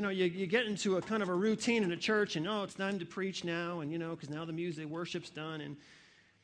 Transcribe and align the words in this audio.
you 0.00 0.02
know, 0.02 0.08
you, 0.08 0.24
you 0.24 0.46
get 0.46 0.64
into 0.64 0.96
a 0.96 1.02
kind 1.02 1.22
of 1.22 1.28
a 1.28 1.34
routine 1.34 1.82
in 1.82 1.92
a 1.92 1.96
church 1.96 2.36
and, 2.36 2.48
oh, 2.48 2.62
it's 2.62 2.72
time 2.72 2.98
to 3.00 3.04
preach 3.04 3.44
now, 3.44 3.80
and, 3.80 3.92
you 3.92 3.98
know, 3.98 4.12
because 4.14 4.30
now 4.30 4.46
the 4.46 4.52
music, 4.52 4.86
worship's 4.86 5.28
done. 5.28 5.60
And 5.60 5.76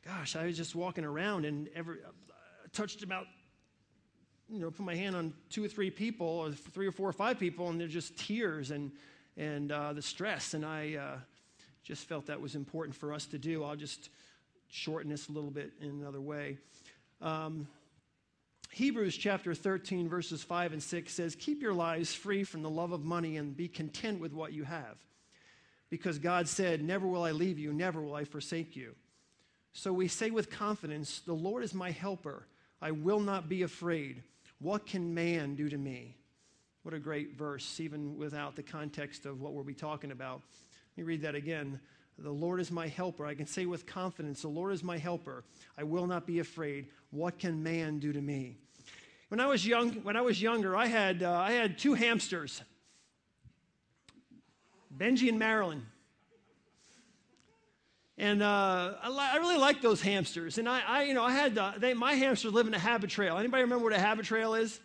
gosh, 0.05 0.35
I 0.35 0.45
was 0.45 0.55
just 0.55 0.75
walking 0.75 1.03
around 1.03 1.43
and 1.43 1.67
every, 1.75 1.97
touched 2.71 3.01
about, 3.01 3.25
you 4.47 4.59
know, 4.59 4.69
put 4.69 4.85
my 4.85 4.93
hand 4.93 5.15
on 5.15 5.33
two 5.49 5.65
or 5.65 5.67
three 5.67 5.89
people, 5.89 6.27
or 6.27 6.51
three 6.51 6.85
or 6.85 6.91
four 6.91 7.09
or 7.09 7.13
five 7.13 7.39
people, 7.39 7.69
and 7.69 7.81
they're 7.81 7.87
just 7.87 8.15
tears 8.15 8.69
and, 8.69 8.91
and 9.37 9.71
uh, 9.71 9.91
the 9.91 10.03
stress. 10.03 10.53
And 10.53 10.63
I 10.63 10.93
uh, 10.93 11.17
just 11.83 12.07
felt 12.07 12.27
that 12.27 12.39
was 12.39 12.53
important 12.53 12.95
for 12.95 13.11
us 13.11 13.25
to 13.25 13.39
do. 13.39 13.63
I'll 13.63 13.75
just 13.75 14.11
shorten 14.67 15.09
this 15.09 15.29
a 15.29 15.31
little 15.31 15.49
bit 15.49 15.71
in 15.81 15.89
another 15.89 16.21
way. 16.21 16.59
Um, 17.23 17.67
Hebrews 18.71 19.17
chapter 19.17 19.55
13, 19.55 20.09
verses 20.09 20.43
5 20.43 20.73
and 20.73 20.83
6 20.83 21.13
says, 21.13 21.35
Keep 21.35 21.61
your 21.61 21.73
lives 21.73 22.13
free 22.13 22.43
from 22.43 22.61
the 22.61 22.69
love 22.69 22.91
of 22.91 23.03
money 23.03 23.37
and 23.37 23.55
be 23.55 23.67
content 23.67 24.19
with 24.19 24.33
what 24.33 24.53
you 24.53 24.63
have. 24.63 24.97
Because 25.89 26.19
God 26.19 26.47
said, 26.47 26.83
Never 26.83 27.07
will 27.07 27.23
I 27.23 27.31
leave 27.31 27.57
you, 27.57 27.73
never 27.73 28.01
will 28.01 28.15
I 28.15 28.25
forsake 28.25 28.75
you. 28.75 28.95
So 29.73 29.93
we 29.93 30.07
say 30.07 30.31
with 30.31 30.49
confidence, 30.49 31.21
The 31.21 31.33
Lord 31.33 31.63
is 31.63 31.73
my 31.73 31.91
helper. 31.91 32.47
I 32.81 32.91
will 32.91 33.19
not 33.19 33.49
be 33.49 33.63
afraid. 33.63 34.21
What 34.59 34.85
can 34.85 35.13
man 35.13 35.55
do 35.55 35.69
to 35.69 35.77
me? 35.77 36.15
What 36.83 36.93
a 36.93 36.99
great 36.99 37.37
verse, 37.37 37.79
even 37.79 38.17
without 38.17 38.55
the 38.55 38.63
context 38.63 39.25
of 39.25 39.41
what 39.41 39.53
we'll 39.53 39.63
be 39.63 39.73
talking 39.73 40.11
about. 40.11 40.41
Let 40.95 40.97
me 40.97 41.03
read 41.03 41.21
that 41.23 41.35
again. 41.35 41.79
The 42.19 42.31
Lord 42.31 42.59
is 42.59 42.71
my 42.71 42.87
helper. 42.87 43.25
I 43.25 43.35
can 43.35 43.45
say 43.45 43.65
with 43.65 43.85
confidence, 43.85 44.41
The 44.41 44.47
Lord 44.47 44.73
is 44.73 44.83
my 44.83 44.97
helper. 44.97 45.43
I 45.77 45.83
will 45.83 46.07
not 46.07 46.25
be 46.25 46.39
afraid. 46.39 46.87
What 47.11 47.37
can 47.37 47.61
man 47.61 47.99
do 47.99 48.11
to 48.11 48.21
me? 48.21 48.57
When 49.29 49.41
I 49.41 49.47
was 49.47 49.67
young, 49.67 49.91
when 50.03 50.15
I 50.15 50.21
was 50.21 50.41
younger, 50.41 50.75
I 50.75 50.85
had, 50.85 51.21
uh, 51.21 51.31
I 51.33 51.51
had 51.51 51.77
two 51.77 51.93
hamsters, 51.93 52.61
Benji 54.95 55.27
and 55.27 55.37
Marilyn. 55.37 55.85
And 58.17 58.41
uh, 58.41 58.93
I, 59.01 59.09
li- 59.09 59.29
I, 59.33 59.37
really 59.37 59.57
liked 59.57 59.83
those 59.83 60.01
hamsters. 60.01 60.57
And 60.57 60.67
I, 60.67 60.81
I 60.87 61.03
you 61.03 61.13
know, 61.13 61.23
I 61.23 61.31
had 61.31 61.57
uh, 61.57 61.73
they, 61.77 61.93
my 61.93 62.13
hamsters 62.13 62.51
live 62.53 62.67
in 62.67 62.73
a 62.73 62.79
Habitrail. 62.79 63.37
Anybody 63.37 63.63
remember 63.63 63.83
what 63.83 63.93
a 63.93 63.97
Habitrail 63.97 64.59
is? 64.59 64.79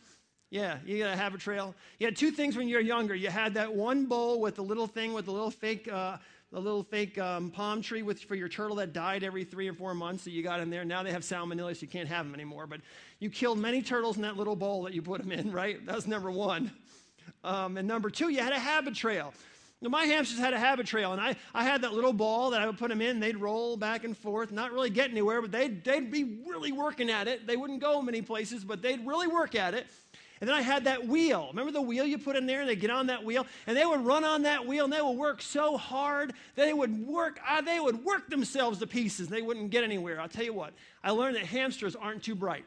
Yeah, 0.50 0.76
you 0.84 0.98
got 0.98 1.16
a 1.16 1.18
Habitrail. 1.18 1.72
You 1.98 2.06
had 2.06 2.16
two 2.16 2.30
things 2.30 2.56
when 2.56 2.68
you 2.68 2.76
were 2.76 2.82
younger. 2.82 3.14
You 3.14 3.30
had 3.30 3.54
that 3.54 3.72
one 3.72 4.04
bowl 4.04 4.40
with 4.40 4.56
the 4.56 4.62
little 4.62 4.86
thing 4.86 5.14
with 5.14 5.24
the 5.24 5.32
little 5.32 5.50
fake 5.50 5.88
uh, 5.90 6.18
the 6.52 6.60
little 6.60 6.82
fake 6.82 7.18
um, 7.18 7.50
palm 7.50 7.80
tree 7.80 8.02
with, 8.02 8.20
for 8.20 8.34
your 8.34 8.48
turtle 8.48 8.76
that 8.76 8.92
died 8.92 9.24
every 9.24 9.42
three 9.42 9.68
or 9.68 9.72
four 9.72 9.94
months 9.94 10.24
that 10.24 10.32
you 10.32 10.42
got 10.42 10.60
in 10.60 10.68
there. 10.68 10.84
Now 10.84 11.02
they 11.02 11.10
have 11.10 11.22
salmonella, 11.22 11.74
so 11.74 11.80
you 11.80 11.88
can't 11.88 12.08
have 12.08 12.26
them 12.26 12.34
anymore. 12.34 12.66
But 12.66 12.82
you 13.20 13.30
killed 13.30 13.58
many 13.58 13.80
turtles 13.80 14.16
in 14.16 14.22
that 14.22 14.36
little 14.36 14.54
bowl 14.54 14.82
that 14.82 14.92
you 14.92 15.00
put 15.00 15.22
them 15.22 15.32
in, 15.32 15.50
right? 15.50 15.84
That 15.86 15.96
was 15.96 16.06
number 16.06 16.30
one. 16.30 16.70
Um, 17.42 17.78
and 17.78 17.88
number 17.88 18.10
two, 18.10 18.28
you 18.28 18.40
had 18.40 18.52
a 18.52 18.58
Habitrail. 18.58 19.32
Now, 19.80 19.88
my 19.88 20.04
hamsters 20.04 20.38
had 20.38 20.52
a 20.52 20.58
Habitrail, 20.58 21.12
and 21.12 21.20
I, 21.20 21.34
I 21.54 21.64
had 21.64 21.82
that 21.82 21.92
little 21.92 22.12
ball 22.12 22.50
that 22.50 22.60
I 22.60 22.66
would 22.66 22.78
put 22.78 22.90
them 22.90 23.00
in. 23.00 23.18
They'd 23.18 23.36
roll 23.36 23.76
back 23.76 24.04
and 24.04 24.16
forth, 24.16 24.52
not 24.52 24.72
really 24.72 24.90
get 24.90 25.10
anywhere, 25.10 25.40
but 25.40 25.50
they'd, 25.50 25.82
they'd 25.82 26.10
be 26.10 26.38
really 26.46 26.70
working 26.70 27.10
at 27.10 27.26
it. 27.26 27.46
They 27.48 27.56
wouldn't 27.56 27.80
go 27.80 28.00
many 28.00 28.22
places, 28.22 28.62
but 28.62 28.80
they'd 28.80 29.04
really 29.04 29.26
work 29.26 29.56
at 29.56 29.74
it. 29.74 29.86
And 30.42 30.48
then 30.48 30.56
I 30.56 30.60
had 30.60 30.86
that 30.86 31.06
wheel. 31.06 31.46
Remember 31.50 31.70
the 31.70 31.80
wheel 31.80 32.04
you 32.04 32.18
put 32.18 32.34
in 32.34 32.46
there 32.46 32.62
and 32.62 32.68
they 32.68 32.74
get 32.74 32.90
on 32.90 33.06
that 33.06 33.22
wheel 33.22 33.46
and 33.68 33.76
they 33.76 33.86
would 33.86 34.04
run 34.04 34.24
on 34.24 34.42
that 34.42 34.66
wheel 34.66 34.82
and 34.82 34.92
they 34.92 35.00
would 35.00 35.16
work 35.16 35.40
so 35.40 35.76
hard 35.76 36.32
they 36.56 36.72
would 36.72 37.06
work 37.06 37.38
uh, 37.48 37.60
they 37.60 37.78
would 37.78 38.04
work 38.04 38.28
themselves 38.28 38.80
to 38.80 38.88
pieces. 38.88 39.28
They 39.28 39.40
wouldn't 39.40 39.70
get 39.70 39.84
anywhere. 39.84 40.20
I'll 40.20 40.28
tell 40.28 40.42
you 40.44 40.52
what. 40.52 40.72
I 41.04 41.12
learned 41.12 41.36
that 41.36 41.46
hamsters 41.46 41.94
aren't 41.94 42.24
too 42.24 42.34
bright. 42.34 42.64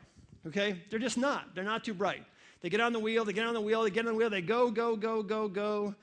Okay? 0.47 0.81
They're 0.89 0.99
just 0.99 1.17
not. 1.17 1.53
They're 1.53 1.65
not 1.65 1.83
too 1.83 1.93
bright. 1.93 2.23
They 2.61 2.69
get 2.69 2.79
on 2.79 2.93
the 2.93 2.99
wheel, 2.99 3.25
they 3.25 3.33
get 3.33 3.45
on 3.45 3.53
the 3.53 3.59
wheel, 3.59 3.83
they 3.83 3.89
get 3.89 4.07
on 4.07 4.13
the 4.13 4.17
wheel, 4.17 4.29
they 4.29 4.41
go 4.41 4.71
go 4.71 4.95
go 4.95 5.21
go 5.21 5.49
go. 5.49 5.95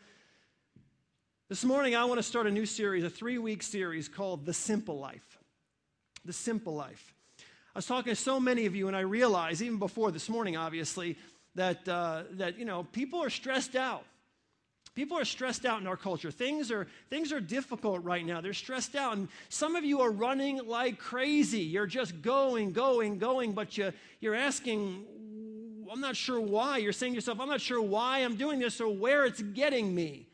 This 1.49 1.65
morning 1.65 1.97
I 1.97 2.05
want 2.05 2.19
to 2.19 2.23
start 2.23 2.47
a 2.47 2.51
new 2.51 2.67
series, 2.67 3.03
a 3.03 3.09
3-week 3.09 3.63
series 3.63 4.09
called 4.11 4.45
The 4.45 4.53
Simple 4.53 4.99
Life. 4.99 5.39
The 6.27 6.35
Simple 6.35 6.75
Life. 6.75 7.15
I 7.75 7.79
was 7.79 7.87
talking 7.87 8.13
to 8.13 8.21
so 8.21 8.39
many 8.39 8.67
of 8.67 8.77
you, 8.77 8.89
and 8.89 8.95
I 8.95 9.01
realized, 9.01 9.63
even 9.63 9.79
before 9.79 10.11
this 10.11 10.29
morning, 10.29 10.59
obviously, 10.59 11.17
that, 11.55 11.87
uh, 11.89 12.25
that 12.33 12.59
you 12.59 12.65
know, 12.65 12.85
people 12.93 13.23
are 13.23 13.31
stressed 13.31 13.77
out. 13.77 14.05
People 14.95 15.19
are 15.19 15.25
stressed 15.25 15.65
out 15.65 15.81
in 15.81 15.87
our 15.87 15.97
culture. 15.97 16.31
Things 16.31 16.71
are, 16.71 16.87
things 17.09 17.33
are 17.33 17.41
difficult 17.41 18.05
right 18.05 18.25
now. 18.25 18.43
They're 18.43 18.53
stressed 18.53 18.95
out. 18.95 19.17
And 19.17 19.29
some 19.49 19.75
of 19.75 19.85
you 19.85 20.03
are 20.03 20.11
running 20.11 20.67
like 20.67 20.99
crazy. 20.99 21.61
You're 21.61 21.87
just 21.87 22.21
going, 22.21 22.73
going, 22.73 23.19
going, 23.19 23.53
but 23.53 23.79
you, 23.79 23.93
you're 24.21 24.35
asking, 24.35 25.07
I'm 25.91 26.01
not 26.01 26.15
sure 26.15 26.41
why. 26.41 26.77
You're 26.79 26.93
saying 26.93 27.13
to 27.13 27.17
yourself, 27.17 27.41
I'm 27.41 27.49
not 27.49 27.63
sure 27.63 27.81
why 27.81 28.19
I'm 28.19 28.37
doing 28.37 28.59
this 28.59 28.83
or 28.83 28.89
where 28.89 29.25
it's 29.25 29.41
getting 29.41 29.95
me. 29.95 30.27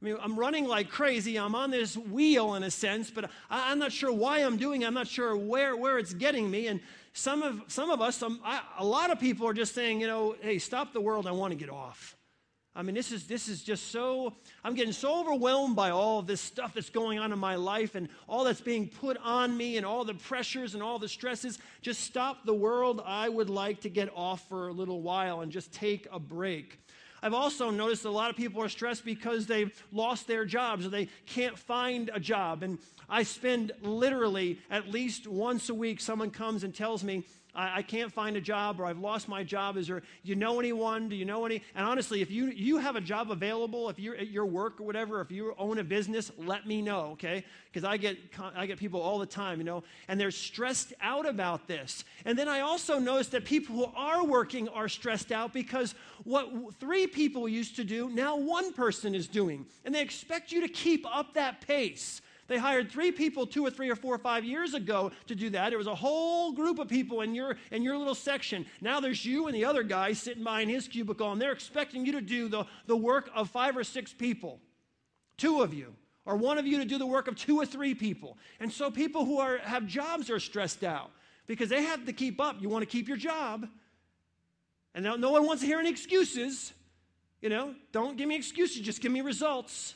I 0.00 0.04
mean, 0.04 0.16
I'm 0.20 0.38
running 0.38 0.66
like 0.66 0.90
crazy. 0.90 1.38
I'm 1.38 1.54
on 1.54 1.70
this 1.70 1.96
wheel 1.96 2.54
in 2.54 2.62
a 2.62 2.70
sense, 2.70 3.10
but 3.10 3.30
I, 3.50 3.72
am 3.72 3.78
not 3.78 3.92
sure 3.92 4.12
why 4.12 4.40
I'm 4.40 4.56
doing 4.56 4.82
it. 4.82 4.86
I'm 4.86 4.94
not 4.94 5.08
sure 5.08 5.36
where, 5.36 5.74
where 5.74 5.98
it's 5.98 6.12
getting 6.12 6.50
me. 6.50 6.68
And 6.68 6.80
some 7.16 7.42
of, 7.42 7.62
some 7.68 7.90
of 7.90 8.02
us, 8.02 8.16
some, 8.16 8.40
I, 8.44 8.60
a 8.78 8.84
lot 8.84 9.10
of 9.10 9.18
people 9.18 9.48
are 9.48 9.54
just 9.54 9.74
saying, 9.74 10.02
you 10.02 10.06
know, 10.06 10.36
hey, 10.42 10.58
stop 10.58 10.92
the 10.92 11.00
world. 11.00 11.26
I 11.26 11.32
want 11.32 11.50
to 11.52 11.56
get 11.56 11.70
off. 11.70 12.14
I 12.74 12.82
mean, 12.82 12.94
this 12.94 13.10
is, 13.10 13.26
this 13.26 13.48
is 13.48 13.62
just 13.62 13.90
so, 13.90 14.34
I'm 14.62 14.74
getting 14.74 14.92
so 14.92 15.20
overwhelmed 15.20 15.74
by 15.74 15.88
all 15.88 16.20
this 16.20 16.42
stuff 16.42 16.74
that's 16.74 16.90
going 16.90 17.18
on 17.18 17.32
in 17.32 17.38
my 17.38 17.54
life 17.54 17.94
and 17.94 18.10
all 18.28 18.44
that's 18.44 18.60
being 18.60 18.86
put 18.86 19.16
on 19.24 19.56
me 19.56 19.78
and 19.78 19.86
all 19.86 20.04
the 20.04 20.12
pressures 20.12 20.74
and 20.74 20.82
all 20.82 20.98
the 20.98 21.08
stresses. 21.08 21.58
Just 21.80 22.02
stop 22.02 22.44
the 22.44 22.52
world. 22.52 23.02
I 23.06 23.30
would 23.30 23.48
like 23.48 23.80
to 23.80 23.88
get 23.88 24.10
off 24.14 24.46
for 24.50 24.68
a 24.68 24.72
little 24.72 25.00
while 25.00 25.40
and 25.40 25.50
just 25.50 25.72
take 25.72 26.06
a 26.12 26.18
break. 26.18 26.78
I've 27.22 27.34
also 27.34 27.70
noticed 27.70 28.04
a 28.04 28.10
lot 28.10 28.30
of 28.30 28.36
people 28.36 28.62
are 28.62 28.68
stressed 28.68 29.04
because 29.04 29.46
they've 29.46 29.72
lost 29.92 30.26
their 30.26 30.44
jobs 30.44 30.86
or 30.86 30.90
they 30.90 31.08
can't 31.26 31.58
find 31.58 32.10
a 32.12 32.20
job. 32.20 32.62
And 32.62 32.78
I 33.08 33.22
spend 33.22 33.72
literally 33.82 34.60
at 34.70 34.88
least 34.88 35.26
once 35.26 35.68
a 35.68 35.74
week, 35.74 36.00
someone 36.00 36.30
comes 36.30 36.64
and 36.64 36.74
tells 36.74 37.02
me, 37.02 37.24
I, 37.56 37.78
I, 37.78 37.82
can't 37.82 38.12
find 38.12 38.36
a 38.36 38.40
job 38.40 38.80
or 38.80 38.86
I've 38.86 38.98
lost 38.98 39.28
my 39.28 39.42
job. 39.42 39.76
Is 39.76 39.88
there, 39.88 40.02
you 40.22 40.36
know 40.36 40.60
anyone? 40.60 41.08
Do 41.08 41.16
you 41.16 41.24
know 41.24 41.44
any? 41.46 41.62
And 41.74 41.84
honestly, 41.84 42.20
if 42.20 42.30
you, 42.30 42.46
you 42.48 42.78
have 42.78 42.96
a 42.96 43.00
job 43.00 43.30
available, 43.30 43.88
if 43.88 43.98
you're 43.98 44.16
at 44.16 44.28
your 44.28 44.46
work 44.46 44.80
or 44.80 44.84
whatever, 44.84 45.20
if 45.20 45.30
you 45.30 45.54
own 45.58 45.78
a 45.78 45.84
business, 45.84 46.30
let 46.38 46.66
me 46.66 46.82
know, 46.82 47.10
okay? 47.12 47.44
Because 47.72 47.84
I 47.84 47.96
get, 47.96 48.18
I 48.54 48.66
get 48.66 48.78
people 48.78 49.00
all 49.00 49.18
the 49.18 49.26
time, 49.26 49.58
you 49.58 49.64
know, 49.64 49.82
and 50.08 50.20
they're 50.20 50.30
stressed 50.30 50.92
out 51.00 51.26
about 51.26 51.66
this. 51.66 52.04
And 52.24 52.38
then 52.38 52.48
I 52.48 52.60
also 52.60 52.98
notice 52.98 53.28
that 53.28 53.44
people 53.44 53.74
who 53.74 53.86
are 53.96 54.24
working 54.24 54.68
are 54.68 54.88
stressed 54.88 55.32
out 55.32 55.52
because 55.52 55.94
what 56.24 56.50
three 56.78 57.06
people 57.06 57.48
used 57.48 57.76
to 57.76 57.84
do, 57.84 58.10
now 58.10 58.36
one 58.36 58.72
person 58.72 59.14
is 59.14 59.26
doing. 59.26 59.66
And 59.84 59.94
they 59.94 60.02
expect 60.02 60.52
you 60.52 60.60
to 60.60 60.68
keep 60.68 61.06
up 61.06 61.34
that 61.34 61.66
pace. 61.66 62.20
They 62.48 62.58
hired 62.58 62.90
three 62.90 63.10
people 63.10 63.46
two 63.46 63.66
or 63.66 63.70
three 63.70 63.90
or 63.90 63.96
four 63.96 64.14
or 64.14 64.18
five 64.18 64.44
years 64.44 64.74
ago 64.74 65.10
to 65.26 65.34
do 65.34 65.50
that. 65.50 65.72
It 65.72 65.76
was 65.76 65.86
a 65.86 65.94
whole 65.94 66.52
group 66.52 66.78
of 66.78 66.88
people 66.88 67.22
in 67.22 67.34
your, 67.34 67.56
in 67.70 67.82
your 67.82 67.96
little 67.96 68.14
section. 68.14 68.66
Now 68.80 69.00
there's 69.00 69.24
you 69.24 69.46
and 69.46 69.54
the 69.54 69.64
other 69.64 69.82
guy 69.82 70.12
sitting 70.12 70.44
behind 70.44 70.70
his 70.70 70.86
cubicle, 70.86 71.32
and 71.32 71.40
they're 71.40 71.52
expecting 71.52 72.06
you 72.06 72.12
to 72.12 72.20
do 72.20 72.48
the, 72.48 72.64
the 72.86 72.96
work 72.96 73.30
of 73.34 73.50
five 73.50 73.76
or 73.76 73.84
six 73.84 74.12
people. 74.12 74.60
Two 75.36 75.60
of 75.60 75.74
you, 75.74 75.94
or 76.24 76.36
one 76.36 76.56
of 76.56 76.66
you 76.66 76.78
to 76.78 76.84
do 76.84 76.98
the 76.98 77.06
work 77.06 77.28
of 77.28 77.36
two 77.36 77.56
or 77.56 77.66
three 77.66 77.94
people. 77.94 78.38
And 78.60 78.72
so 78.72 78.90
people 78.90 79.24
who 79.24 79.38
are, 79.38 79.58
have 79.58 79.86
jobs 79.86 80.30
are 80.30 80.40
stressed 80.40 80.84
out 80.84 81.10
because 81.46 81.68
they 81.68 81.82
have 81.82 82.06
to 82.06 82.12
keep 82.12 82.40
up. 82.40 82.56
You 82.60 82.68
want 82.68 82.82
to 82.82 82.86
keep 82.86 83.08
your 83.08 83.16
job. 83.16 83.68
And 84.94 85.04
now 85.04 85.16
no 85.16 85.30
one 85.30 85.46
wants 85.46 85.62
to 85.62 85.66
hear 85.66 85.78
any 85.78 85.90
excuses. 85.90 86.72
You 87.42 87.50
know, 87.50 87.74
don't 87.92 88.16
give 88.16 88.28
me 88.28 88.36
excuses, 88.36 88.80
just 88.80 89.02
give 89.02 89.12
me 89.12 89.20
results 89.20 89.94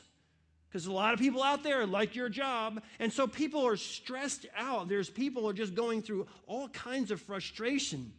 because 0.71 0.85
a 0.85 0.91
lot 0.91 1.13
of 1.13 1.19
people 1.19 1.43
out 1.43 1.63
there 1.63 1.85
like 1.85 2.15
your 2.15 2.29
job 2.29 2.81
and 2.99 3.11
so 3.11 3.27
people 3.27 3.65
are 3.65 3.75
stressed 3.77 4.45
out 4.55 4.87
there's 4.87 5.09
people 5.09 5.47
are 5.47 5.53
just 5.53 5.75
going 5.75 6.01
through 6.01 6.27
all 6.47 6.69
kinds 6.69 7.11
of 7.11 7.21
frustration 7.21 8.13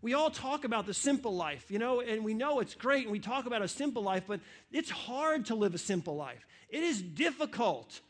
we 0.00 0.14
all 0.14 0.30
talk 0.30 0.64
about 0.64 0.86
the 0.86 0.94
simple 0.94 1.34
life 1.34 1.70
you 1.70 1.78
know 1.78 2.00
and 2.00 2.24
we 2.24 2.34
know 2.34 2.60
it's 2.60 2.74
great 2.74 3.04
and 3.04 3.12
we 3.12 3.18
talk 3.18 3.46
about 3.46 3.62
a 3.62 3.68
simple 3.68 4.02
life 4.02 4.24
but 4.26 4.40
it's 4.72 4.90
hard 4.90 5.46
to 5.46 5.54
live 5.54 5.74
a 5.74 5.78
simple 5.78 6.16
life 6.16 6.46
it 6.68 6.82
is 6.82 7.00
difficult 7.02 8.00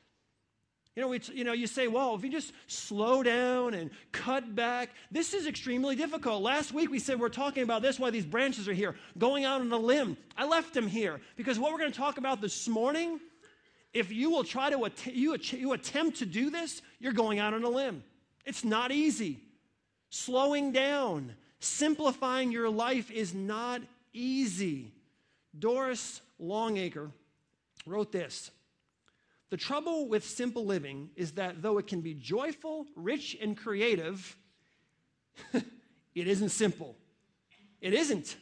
you 0.97 1.03
know, 1.03 1.13
it's, 1.13 1.29
you 1.29 1.43
know, 1.43 1.53
you 1.53 1.67
say, 1.67 1.89
well, 1.89 2.15
if 2.15 2.23
you 2.23 2.31
just 2.31 2.53
slow 2.69 3.25
down 3.25 3.75
and 3.75 3.91
cut 4.13 4.55
back, 4.55 4.91
this 5.11 5.35
is 5.35 5.49
extremely 5.49 5.97
difficult. 5.97 6.41
Last 6.41 6.73
week 6.73 6.89
we 6.89 7.01
said 7.01 7.19
we're 7.19 7.31
talking 7.31 7.65
about 7.65 7.83
this, 7.83 7.99
why 7.99 8.11
these 8.11 8.25
branches 8.25 8.69
are 8.69 8.73
here, 8.73 8.95
going 9.19 9.45
out 9.45 9.61
on 9.61 9.73
a 9.73 9.77
limb. 9.77 10.17
I 10.37 10.47
left 10.47 10.73
them 10.73 10.87
here 10.87 11.21
because 11.35 11.59
what 11.59 11.73
we're 11.73 11.81
going 11.81 11.91
to 11.91 11.99
talk 11.99 12.17
about 12.17 12.41
this 12.41 12.69
morning 12.69 13.19
if 13.95 14.11
you 14.13 14.29
will 14.29 14.45
try 14.45 14.71
to 14.71 14.85
att- 14.85 15.07
you, 15.07 15.37
you 15.39 15.73
attempt 15.73 16.19
to 16.19 16.27
do 16.27 16.51
this, 16.51 16.83
you're 16.99 17.13
going 17.13 17.39
out 17.39 17.55
on 17.55 17.63
a 17.63 17.69
limb. 17.69 18.03
It's 18.45 18.65
not 18.65 18.91
easy. 18.91 19.39
Slowing 20.11 20.73
down, 20.73 21.35
simplifying 21.61 22.53
your 22.53 22.69
life 22.69 23.11
is 23.11 23.33
not 23.33 23.81
easy. 24.13 24.93
Doris 25.57 26.21
Longacre 26.39 27.11
wrote 27.87 28.11
this 28.11 28.51
The 29.51 29.57
trouble 29.57 30.09
with 30.09 30.25
simple 30.27 30.67
living 30.67 31.11
is 31.15 31.33
that 31.33 31.63
though 31.63 31.79
it 31.79 31.87
can 31.87 32.01
be 32.01 32.15
joyful, 32.15 32.87
rich, 32.97 33.37
and 33.41 33.57
creative, 33.57 34.37
it 35.53 36.29
isn't 36.29 36.51
simple. 36.51 36.97
It 37.81 37.95
isn't. 37.95 38.37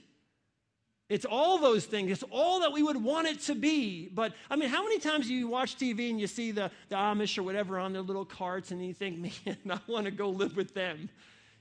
It's 1.13 1.27
all 1.27 1.59
those 1.59 1.85
things. 1.85 2.11
It's 2.11 2.25
all 2.31 2.61
that 2.61 2.73
we 2.73 2.83
would 2.83 2.97
want 2.97 3.29
it 3.29 3.41
to 3.41 3.55
be. 3.55 4.09
But 4.09 4.33
I 4.51 4.57
mean, 4.57 4.71
how 4.71 4.83
many 4.83 4.99
times 4.99 5.27
do 5.27 5.35
you 5.35 5.47
watch 5.47 5.77
TV 5.77 6.09
and 6.09 6.19
you 6.19 6.27
see 6.27 6.53
the, 6.53 6.71
the 6.89 6.97
Amish 6.97 7.37
or 7.37 7.43
whatever 7.43 7.79
on 7.79 7.93
their 7.93 8.01
little 8.01 8.25
carts 8.25 8.71
and 8.71 8.83
you 8.83 8.95
think, 8.95 9.19
man, 9.47 9.59
I 9.71 9.79
want 9.87 10.07
to 10.07 10.11
go 10.11 10.31
live 10.31 10.57
with 10.57 10.73
them? 10.73 11.11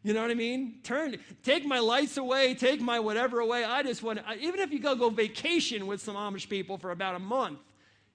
You 0.04 0.14
know 0.14 0.22
what 0.22 0.32
I 0.32 0.36
mean? 0.36 0.76
Turn, 0.84 1.18
take 1.44 1.66
my 1.66 1.80
lights 1.80 2.16
away, 2.16 2.56
take 2.56 2.80
my 2.80 3.02
whatever 3.02 3.42
away. 3.42 3.66
I 3.66 3.84
just 3.84 4.02
want, 4.02 4.20
to, 4.26 4.34
even 4.40 4.62
if 4.62 4.72
you 4.72 4.80
go 4.80 4.96
go 4.96 5.10
vacation 5.10 5.86
with 5.86 6.02
some 6.02 6.16
Amish 6.16 6.48
people 6.48 6.78
for 6.78 6.92
about 6.92 7.16
a 7.16 7.20
month, 7.20 7.60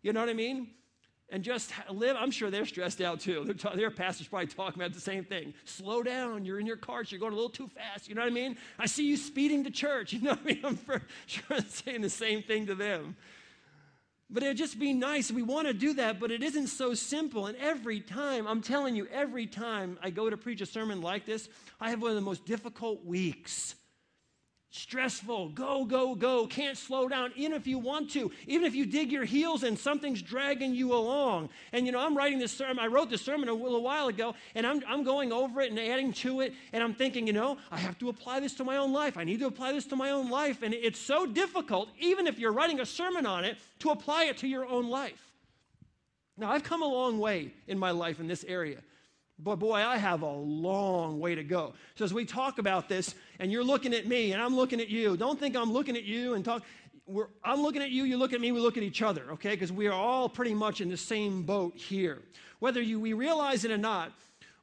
you 0.01 0.15
know 0.15 0.21
what 0.21 0.31
I 0.31 0.35
mean? 0.35 0.69
And 1.31 1.43
just 1.43 1.73
live. 1.91 2.17
I'm 2.19 2.31
sure 2.31 2.51
they're 2.51 2.67
stressed 2.67 3.01
out 3.01 3.21
too. 3.21 3.45
Their, 3.45 3.55
ta- 3.55 3.75
their 3.75 3.91
pastor's 3.91 4.29
probably 4.29 4.47
talking 4.47 4.81
about 4.81 4.95
the 4.95 5.01
same 5.01 5.25
thing. 5.25 5.55
Slow 5.65 6.03
down. 6.03 6.45
You're 6.45 6.61
in 6.61 6.67
your 6.67 6.77
cars. 6.77 7.11
You're 7.11 7.21
going 7.21 7.33
a 7.33 7.37
little 7.37 7.51
too 7.51 7.69
fast. 7.69 8.09
You 8.09 8.15
know 8.15 8.23
what 8.23 8.31
I 8.31 8.35
mean? 8.35 8.57
I 8.79 8.87
see 8.87 9.07
you 9.07 9.17
speeding 9.17 9.65
to 9.65 9.71
church. 9.71 10.13
You 10.17 10.23
know 10.23 10.31
what 10.31 10.41
I 10.41 10.45
mean? 10.45 10.61
I'm 10.65 10.77
for 10.77 11.03
sure 11.27 11.59
saying 11.69 12.01
the 12.01 12.09
same 12.09 12.43
thing 12.43 12.67
to 12.67 12.75
them. 12.75 13.17
But 14.31 14.43
it'd 14.43 14.57
just 14.57 14.79
be 14.79 14.93
nice. 14.93 15.31
We 15.31 15.43
want 15.43 15.69
to 15.69 15.75
do 15.75 15.95
that, 15.95 16.19
but 16.19 16.31
it 16.31 16.43
isn't 16.43 16.69
so 16.69 16.95
simple. 16.95 17.47
And 17.47 17.57
every 17.59 18.01
time, 18.01 18.47
I'm 18.47 18.63
telling 18.63 18.97
you, 18.97 19.07
every 19.13 19.47
time 19.47 19.99
I 20.03 20.11
go 20.11 20.31
to 20.31 20.37
preach 20.37 20.63
a 20.63 20.67
sermon 20.67 21.01
like 21.01 21.27
this, 21.27 21.49
I 21.81 21.91
have 21.91 22.01
one 22.01 22.11
of 22.11 22.17
the 22.17 22.23
most 22.23 22.45
difficult 22.47 23.05
weeks 23.05 23.75
stressful, 24.77 25.49
go, 25.51 25.85
go, 25.85 26.15
go, 26.15 26.47
can't 26.47 26.77
slow 26.77 27.09
down, 27.09 27.33
even 27.35 27.55
if 27.55 27.67
you 27.67 27.79
want 27.79 28.11
to, 28.11 28.31
even 28.47 28.67
if 28.67 28.75
you 28.75 28.87
dig 28.87 29.11
your 29.11 29.25
heels 29.25 29.63
and 29.63 29.79
something's 29.79 30.21
dragging 30.21 30.75
you 30.75 30.93
along. 30.93 31.49
And 31.73 31.87
you 31.87 31.93
know, 31.93 32.01
I'm 32.01 32.17
writing 32.17 32.39
this 32.39 32.53
sermon, 32.53 32.79
I 32.79 32.87
wrote 32.87 33.11
this 33.11 33.23
sermon 33.23 33.49
a 33.49 33.55
little 33.55 33.83
while 33.83 34.09
ago, 34.09 34.35
and 34.55 34.67
I'm, 34.67 34.83
I'm 34.87 35.03
going 35.03 35.33
over 35.33 35.61
it 35.61 35.71
and 35.71 35.79
adding 35.79 36.13
to 36.15 36.43
it, 36.43 36.53
and 36.73 36.83
I'm 36.83 36.95
thinking, 36.95 37.27
you 37.27 37.33
know, 37.33 37.57
I 37.71 37.79
have 37.79 37.99
to 37.99 38.09
apply 38.09 38.41
this 38.41 38.55
to 38.55 38.65
my 38.65 38.77
own 38.77 38.93
life. 38.93 39.17
I 39.17 39.25
need 39.25 39.41
to 39.41 39.47
apply 39.47 39.73
this 39.73 39.87
to 39.87 39.97
my 39.97 40.11
own 40.11 40.31
life. 40.31 40.63
And 40.63 40.75
it's 40.75 41.01
so 41.01 41.27
difficult, 41.27 41.89
even 41.99 42.27
if 42.27 42.39
you're 42.39 42.53
writing 42.53 42.81
a 42.81 42.87
sermon 42.87 43.27
on 43.27 43.45
it, 43.45 43.57
to 43.81 43.91
apply 43.91 44.25
it 44.25 44.39
to 44.39 44.47
your 44.47 44.67
own 44.67 44.89
life. 44.89 45.33
Now, 46.37 46.51
I've 46.51 46.65
come 46.65 46.83
a 46.83 46.87
long 46.87 47.19
way 47.19 47.53
in 47.67 47.79
my 47.79 47.93
life 47.93 48.21
in 48.21 48.29
this 48.29 48.45
area. 48.47 48.81
But 49.39 49.57
boy, 49.57 49.75
I 49.75 49.99
have 49.99 50.23
a 50.23 50.31
long 50.31 51.21
way 51.21 51.35
to 51.35 51.45
go. 51.45 51.75
So 51.95 52.05
as 52.05 52.15
we 52.15 52.25
talk 52.25 52.59
about 52.59 52.89
this, 52.89 53.15
and 53.39 53.53
you're 53.53 53.65
looking 53.65 53.93
at 53.93 54.07
me, 54.07 54.33
and 54.33 54.41
I'm 54.41 54.57
looking 54.57 54.81
at 54.81 54.89
you, 54.89 55.17
don't 55.17 55.39
think 55.39 55.57
I'm 55.57 55.73
looking 55.73 55.97
at 55.97 56.05
you 56.05 56.35
and 56.35 56.45
talk. 56.45 56.63
We're, 57.07 57.29
I'm 57.45 57.61
looking 57.61 57.83
at 57.83 57.91
you, 57.91 58.05
you 58.05 58.17
look 58.17 58.33
at 58.33 58.41
me, 58.41 58.51
we 58.51 58.61
look 58.61 58.77
at 58.77 58.83
each 58.83 59.03
other, 59.03 59.25
okay? 59.33 59.51
Because 59.51 59.71
we 59.71 59.87
are 59.87 59.93
all 59.93 60.29
pretty 60.29 60.55
much 60.55 60.81
in 60.81 60.89
the 60.89 60.97
same 60.97 61.43
boat 61.43 61.77
here. 61.77 62.23
Whether 62.59 62.81
you, 62.81 62.99
we 62.99 63.13
realize 63.13 63.65
it 63.65 63.71
or 63.71 63.79
not, 63.79 64.13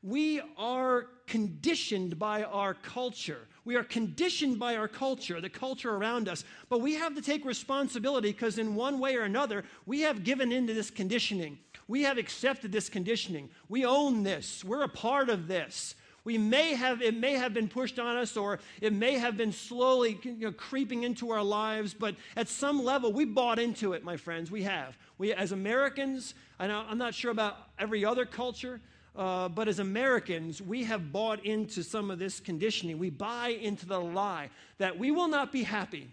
we 0.01 0.41
are 0.57 1.05
conditioned 1.27 2.19
by 2.19 2.43
our 2.43 2.73
culture. 2.73 3.47
We 3.63 3.75
are 3.75 3.83
conditioned 3.83 4.59
by 4.59 4.75
our 4.75 4.89
culture, 4.89 5.39
the 5.39 5.49
culture 5.49 5.95
around 5.95 6.27
us. 6.27 6.43
But 6.67 6.81
we 6.81 6.95
have 6.95 7.15
to 7.15 7.21
take 7.21 7.45
responsibility 7.45 8.31
because, 8.31 8.57
in 8.57 8.75
one 8.75 8.99
way 8.99 9.15
or 9.15 9.21
another, 9.21 9.63
we 9.85 10.01
have 10.01 10.25
given 10.25 10.51
into 10.51 10.73
this 10.73 10.89
conditioning. 10.89 11.59
We 11.88 12.03
have 12.03 12.18
accepted 12.18 12.71
this 12.71 12.89
conditioning. 12.89 13.50
We 13.69 13.85
own 13.85 14.24
this. 14.24 14.63
We're 14.63 14.83
a 14.83 14.89
part 14.89 15.30
of 15.30 15.47
this. 15.47 15.95
We 16.25 16.38
may 16.38 16.74
have, 16.74 17.01
it 17.01 17.18
may 17.18 17.33
have 17.33 17.53
been 17.53 17.68
pushed 17.68 18.00
on 18.00 18.15
us 18.15 18.38
or 18.38 18.59
it 18.80 18.94
may 18.94 19.18
have 19.18 19.35
been 19.35 19.51
slowly 19.51 20.18
you 20.24 20.35
know, 20.35 20.51
creeping 20.53 21.03
into 21.03 21.31
our 21.31 21.44
lives, 21.44 21.94
but 21.94 22.15
at 22.38 22.47
some 22.47 22.83
level, 22.83 23.12
we 23.12 23.25
bought 23.25 23.59
into 23.59 23.91
it, 23.91 24.06
my 24.06 24.15
friends. 24.15 24.50
We 24.50 24.63
have. 24.63 24.97
We, 25.18 25.33
as 25.33 25.51
Americans, 25.51 26.33
know, 26.59 26.85
I'm 26.88 26.97
not 26.97 27.13
sure 27.13 27.31
about 27.31 27.57
every 27.77 28.06
other 28.06 28.25
culture, 28.25 28.80
uh, 29.18 29.50
but 29.50 29.68
as 29.68 29.80
Americans, 29.80 30.62
we 30.62 30.85
have 30.85 31.12
bought 31.12 31.45
into 31.45 31.83
some 31.83 32.09
of 32.09 32.19
this 32.19 32.39
conditioning. 32.39 32.97
We 32.97 33.09
buy 33.09 33.50
into 33.50 33.85
the 33.85 34.00
lie 34.00 34.50
that 34.77 34.97
we 34.97 35.12
will 35.12 35.27
not 35.27 35.51
be 35.51 35.63
happy 35.63 36.09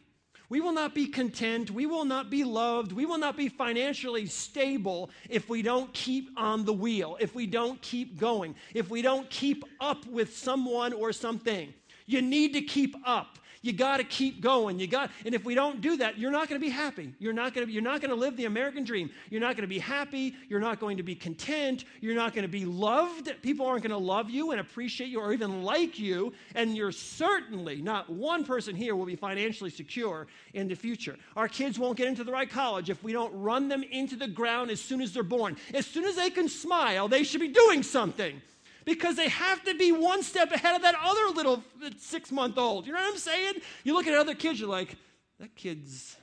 we 0.51 0.61
will 0.61 0.73
not 0.73 0.95
be 0.95 1.07
content. 1.07 1.71
We 1.71 1.87
will 1.87 2.05
not 2.05 2.29
be 2.29 2.45
loved. 2.45 2.93
We 2.93 3.07
will 3.07 3.19
not 3.19 3.37
be 3.37 3.49
financially 3.49 4.27
stable 4.27 5.11
if 5.31 5.49
we 5.49 5.63
don't 5.63 5.91
keep 5.95 6.29
on 6.37 6.65
the 6.65 6.73
wheel, 6.73 7.17
if 7.21 7.35
we 7.35 7.47
don't 7.47 7.81
keep 7.81 8.19
going, 8.19 8.57
if 8.75 8.91
we 8.91 9.01
don't 9.01 9.31
keep 9.31 9.65
up 9.81 10.05
with 10.07 10.37
someone 10.37 10.93
or 10.93 11.13
something. 11.13 11.73
You 12.07 12.21
need 12.21 12.53
to 12.55 12.63
keep 12.63 12.97
up. 13.05 13.39
You 13.63 13.75
got 13.75 13.99
to 13.99 14.05
keep 14.05 14.41
going. 14.41 14.79
You 14.79 14.87
got, 14.87 15.11
and 15.27 15.35
if 15.35 15.45
we 15.45 15.55
don't 15.55 15.83
do 15.83 15.99
that, 15.99 16.19
you're 16.19 16.31
not 16.31 16.49
going 16.49 16.59
to 16.59 16.65
be 16.65 16.71
happy. 16.71 17.13
You're 17.19 17.35
not 17.35 17.53
going 17.53 17.67
to. 17.67 17.73
You're 17.73 17.83
not 17.83 18.01
going 18.01 18.09
to 18.09 18.17
live 18.17 18.37
the 18.37 18.47
American 18.47 18.85
dream. 18.85 19.11
You're 19.29 19.43
not 19.43 19.55
going 19.55 19.63
to 19.63 19.69
be 19.69 19.79
happy. 19.79 20.35
You're 20.49 20.61
not 20.61 20.81
going 20.81 20.97
to 20.97 21.03
be 21.03 21.15
content. 21.15 21.85
You're 22.01 22.15
not 22.15 22.33
going 22.33 22.43
to 22.43 22.49
be 22.49 22.65
loved. 22.65 23.31
People 23.43 23.67
aren't 23.67 23.83
going 23.83 23.91
to 23.91 23.99
love 23.99 24.31
you 24.31 24.53
and 24.53 24.61
appreciate 24.61 25.09
you 25.09 25.21
or 25.21 25.35
even 25.35 25.63
like 25.63 25.99
you. 25.99 26.33
And 26.55 26.75
you're 26.75 26.93
certainly 26.93 27.83
not 27.83 28.09
one 28.09 28.45
person 28.45 28.75
here 28.75 28.97
will 28.97 29.05
be 29.05 29.17
financially 29.17 29.71
secure 29.71 30.27
in 30.55 30.67
the 30.67 30.75
future. 30.75 31.17
Our 31.37 31.49
kids 31.49 31.79
won't 31.79 31.99
get 31.99 32.09
into 32.09 32.25
the 32.25 32.33
right 32.33 32.49
college 32.49 32.89
if 32.89 33.03
we 33.03 33.13
don't 33.13 33.35
run 33.35 33.69
them 33.69 33.83
into 33.83 34.17
the 34.17 34.29
ground 34.29 34.71
as 34.71 34.81
soon 34.81 35.03
as 35.03 35.13
they're 35.13 35.23
born. 35.23 35.57
As 35.75 35.87
soon 35.87 36.05
as 36.05 36.17
they 36.17 36.31
can 36.31 36.49
smile, 36.49 37.09
they 37.09 37.25
should 37.25 37.41
be 37.41 37.49
doing 37.49 37.83
something 37.83 38.41
because 38.85 39.17
they 39.17 39.29
have 39.29 39.65
to 39.65 39.75
be 39.75 39.93
one 39.93 40.23
step 40.23 40.53
ahead 40.53 40.77
of 40.77 40.83
that 40.83 40.95
other 41.03 41.35
little 41.35 41.63
six 41.99 42.31
month 42.33 42.59
old. 42.59 42.87
You 42.87 42.93
know 42.93 42.99
what 43.01 43.13
I'm 43.13 43.19
saying? 43.19 43.55
You 43.85 43.95
look 43.95 44.07
at 44.07 44.15
other 44.15 44.35
kids, 44.35 44.61
you're 44.61 44.69
like, 44.69 44.97
that 45.39 45.55
kid's 45.55 46.17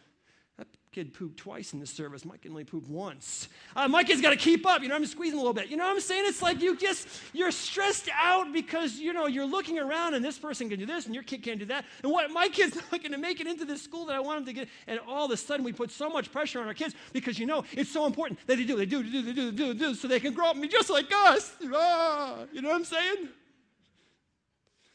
kid 0.98 1.14
pooped 1.14 1.38
twice 1.38 1.74
in 1.74 1.80
the 1.80 1.86
service. 1.86 2.26
My 2.26 2.38
kid 2.38 2.50
only 2.50 2.64
pooped 2.64 2.90
once. 2.90 3.50
Uh, 3.76 3.88
my 3.88 4.04
kid's 4.04 4.20
got 4.20 4.32
to 4.32 4.36
keep 4.36 4.66
up. 4.66 4.82
You 4.82 4.88
know, 4.88 4.96
I'm 4.96 5.06
squeezing 5.06 5.38
a 5.38 5.40
little 5.40 5.54
bit. 5.54 5.68
You 5.68 5.78
know 5.78 5.84
what 5.84 5.92
I'm 5.92 6.00
saying? 6.00 6.24
It's 6.26 6.42
like 6.42 6.60
you 6.60 6.76
just, 6.76 7.08
you're 7.34 7.52
stressed 7.52 8.10
out 8.20 8.52
because, 8.52 8.98
you 8.98 9.14
know, 9.14 9.28
you're 9.28 9.46
looking 9.46 9.78
around 9.78 10.16
and 10.16 10.26
this 10.26 10.40
person 10.40 10.70
can 10.70 10.80
do 10.80 10.88
this 10.88 11.06
and 11.06 11.14
your 11.14 11.24
kid 11.24 11.44
can't 11.44 11.60
do 11.60 11.66
that. 11.66 11.86
And 12.02 12.12
what, 12.12 12.32
my 12.32 12.48
kid's 12.48 12.76
not 12.92 13.04
going 13.04 13.12
to 13.12 13.20
make 13.20 13.40
it 13.40 13.46
into 13.46 13.64
this 13.64 13.80
school 13.80 14.08
that 14.08 14.16
I 14.16 14.20
want 14.20 14.40
him 14.40 14.46
to 14.48 14.54
get. 14.54 14.70
And 14.88 15.00
all 15.08 15.26
of 15.26 15.32
a 15.32 15.38
sudden 15.38 15.64
we 15.64 15.72
put 15.72 15.92
so 15.92 16.10
much 16.10 16.32
pressure 16.32 16.60
on 16.62 16.66
our 16.66 16.74
kids 16.74 16.96
because, 17.14 17.38
you 17.38 17.46
know, 17.46 17.64
it's 17.74 17.92
so 17.92 18.08
important 18.08 18.40
that 18.48 18.56
they 18.56 18.64
do, 18.64 18.76
they 18.76 18.88
do, 18.88 19.04
they 19.04 19.12
do, 19.12 19.22
they 19.22 19.34
do, 19.34 19.52
they 19.52 19.58
do, 19.58 19.74
they 19.76 19.80
do, 19.80 19.94
so 19.94 20.08
they 20.08 20.20
can 20.20 20.34
grow 20.34 20.48
up 20.48 20.54
and 20.54 20.64
be 20.64 20.68
just 20.68 20.90
like 20.90 21.14
us. 21.14 21.54
Ah, 21.76 22.40
you 22.52 22.64
know 22.64 22.70
what 22.70 22.78
I'm 22.78 22.86
saying? 22.86 23.30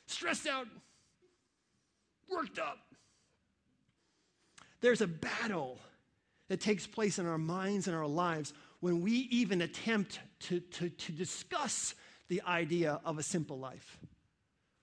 Stressed 0.08 0.48
out, 0.48 0.66
worked 2.28 2.58
up. 2.58 2.78
There's 4.80 5.00
a 5.00 5.06
battle 5.06 5.78
that 6.52 6.60
takes 6.60 6.86
place 6.86 7.18
in 7.18 7.24
our 7.24 7.38
minds 7.38 7.88
and 7.88 7.96
our 7.96 8.06
lives 8.06 8.52
when 8.80 9.00
we 9.00 9.26
even 9.30 9.62
attempt 9.62 10.20
to, 10.38 10.60
to, 10.60 10.90
to 10.90 11.10
discuss 11.10 11.94
the 12.28 12.42
idea 12.46 13.00
of 13.06 13.18
a 13.18 13.22
simple 13.22 13.58
life. 13.58 13.98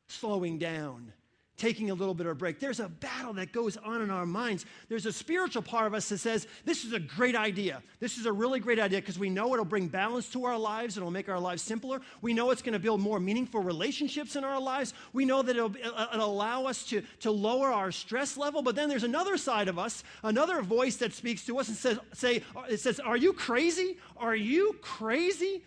Slowing 0.07 0.57
down, 0.57 1.13
taking 1.59 1.91
a 1.91 1.93
little 1.93 2.13
bit 2.13 2.25
of 2.25 2.31
a 2.31 2.35
break. 2.35 2.59
There's 2.59 2.79
a 2.79 2.87
battle 2.87 3.33
that 3.33 3.51
goes 3.51 3.77
on 3.77 4.01
in 4.01 4.09
our 4.09 4.25
minds. 4.25 4.65
There's 4.87 5.05
a 5.05 5.11
spiritual 5.11 5.61
part 5.61 5.85
of 5.85 5.93
us 5.93 6.09
that 6.09 6.17
says, 6.19 6.47
This 6.65 6.85
is 6.85 6.93
a 6.93 6.99
great 6.99 7.35
idea. 7.35 7.83
This 7.99 8.17
is 8.17 8.25
a 8.25 8.31
really 8.31 8.59
great 8.59 8.79
idea 8.79 8.99
because 8.99 9.19
we 9.19 9.29
know 9.29 9.53
it'll 9.53 9.65
bring 9.65 9.87
balance 9.87 10.29
to 10.29 10.45
our 10.45 10.57
lives, 10.57 10.97
it'll 10.97 11.11
make 11.11 11.29
our 11.29 11.39
lives 11.39 11.61
simpler. 11.61 12.01
We 12.21 12.33
know 12.33 12.49
it's 12.51 12.61
going 12.61 12.73
to 12.73 12.79
build 12.79 13.01
more 13.01 13.19
meaningful 13.19 13.61
relationships 13.61 14.35
in 14.35 14.43
our 14.43 14.59
lives. 14.59 14.93
We 15.13 15.25
know 15.25 15.41
that 15.41 15.55
it'll, 15.55 15.75
uh, 15.83 16.07
it'll 16.13 16.31
allow 16.31 16.65
us 16.65 16.83
to, 16.85 17.03
to 17.19 17.31
lower 17.31 17.67
our 17.67 17.91
stress 17.91 18.37
level. 18.37 18.61
But 18.61 18.75
then 18.75 18.89
there's 18.89 19.03
another 19.03 19.37
side 19.37 19.67
of 19.67 19.77
us, 19.77 20.03
another 20.23 20.61
voice 20.61 20.95
that 20.97 21.13
speaks 21.13 21.45
to 21.45 21.59
us 21.59 21.67
and 21.67 21.77
says, 21.77 21.99
say, 22.13 22.43
uh, 22.55 22.61
It 22.69 22.79
says, 22.79 22.99
Are 22.99 23.17
you 23.17 23.33
crazy? 23.33 23.97
Are 24.17 24.35
you 24.35 24.77
crazy? 24.81 25.63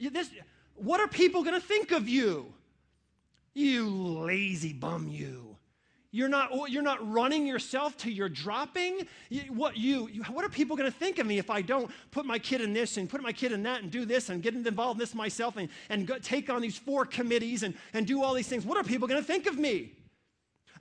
This, 0.00 0.30
what 0.74 1.00
are 1.00 1.08
people 1.08 1.42
going 1.42 1.60
to 1.60 1.66
think 1.66 1.92
of 1.92 2.08
you? 2.08 2.52
You 3.56 3.88
lazy 3.88 4.74
bum, 4.74 5.08
you. 5.08 5.56
You're 6.10 6.28
not, 6.28 6.50
oh, 6.52 6.66
you're 6.66 6.82
not 6.82 7.10
running 7.10 7.46
yourself 7.46 7.96
to 7.98 8.12
your 8.12 8.28
dropping. 8.28 9.08
What, 9.48 9.78
you, 9.78 10.10
what 10.30 10.44
are 10.44 10.50
people 10.50 10.76
going 10.76 10.92
to 10.92 10.94
think 10.94 11.18
of 11.18 11.26
me 11.26 11.38
if 11.38 11.48
I 11.48 11.62
don't 11.62 11.90
put 12.10 12.26
my 12.26 12.38
kid 12.38 12.60
in 12.60 12.74
this 12.74 12.98
and 12.98 13.08
put 13.08 13.22
my 13.22 13.32
kid 13.32 13.52
in 13.52 13.62
that 13.62 13.80
and 13.80 13.90
do 13.90 14.04
this 14.04 14.28
and 14.28 14.42
get 14.42 14.52
involved 14.52 14.96
in 14.96 14.98
this 14.98 15.14
myself 15.14 15.56
and, 15.56 15.70
and 15.88 16.06
go, 16.06 16.18
take 16.18 16.50
on 16.50 16.60
these 16.60 16.76
four 16.76 17.06
committees 17.06 17.62
and, 17.62 17.72
and 17.94 18.06
do 18.06 18.22
all 18.22 18.34
these 18.34 18.46
things? 18.46 18.66
What 18.66 18.76
are 18.76 18.84
people 18.84 19.08
going 19.08 19.22
to 19.22 19.26
think 19.26 19.46
of 19.46 19.58
me? 19.58 19.94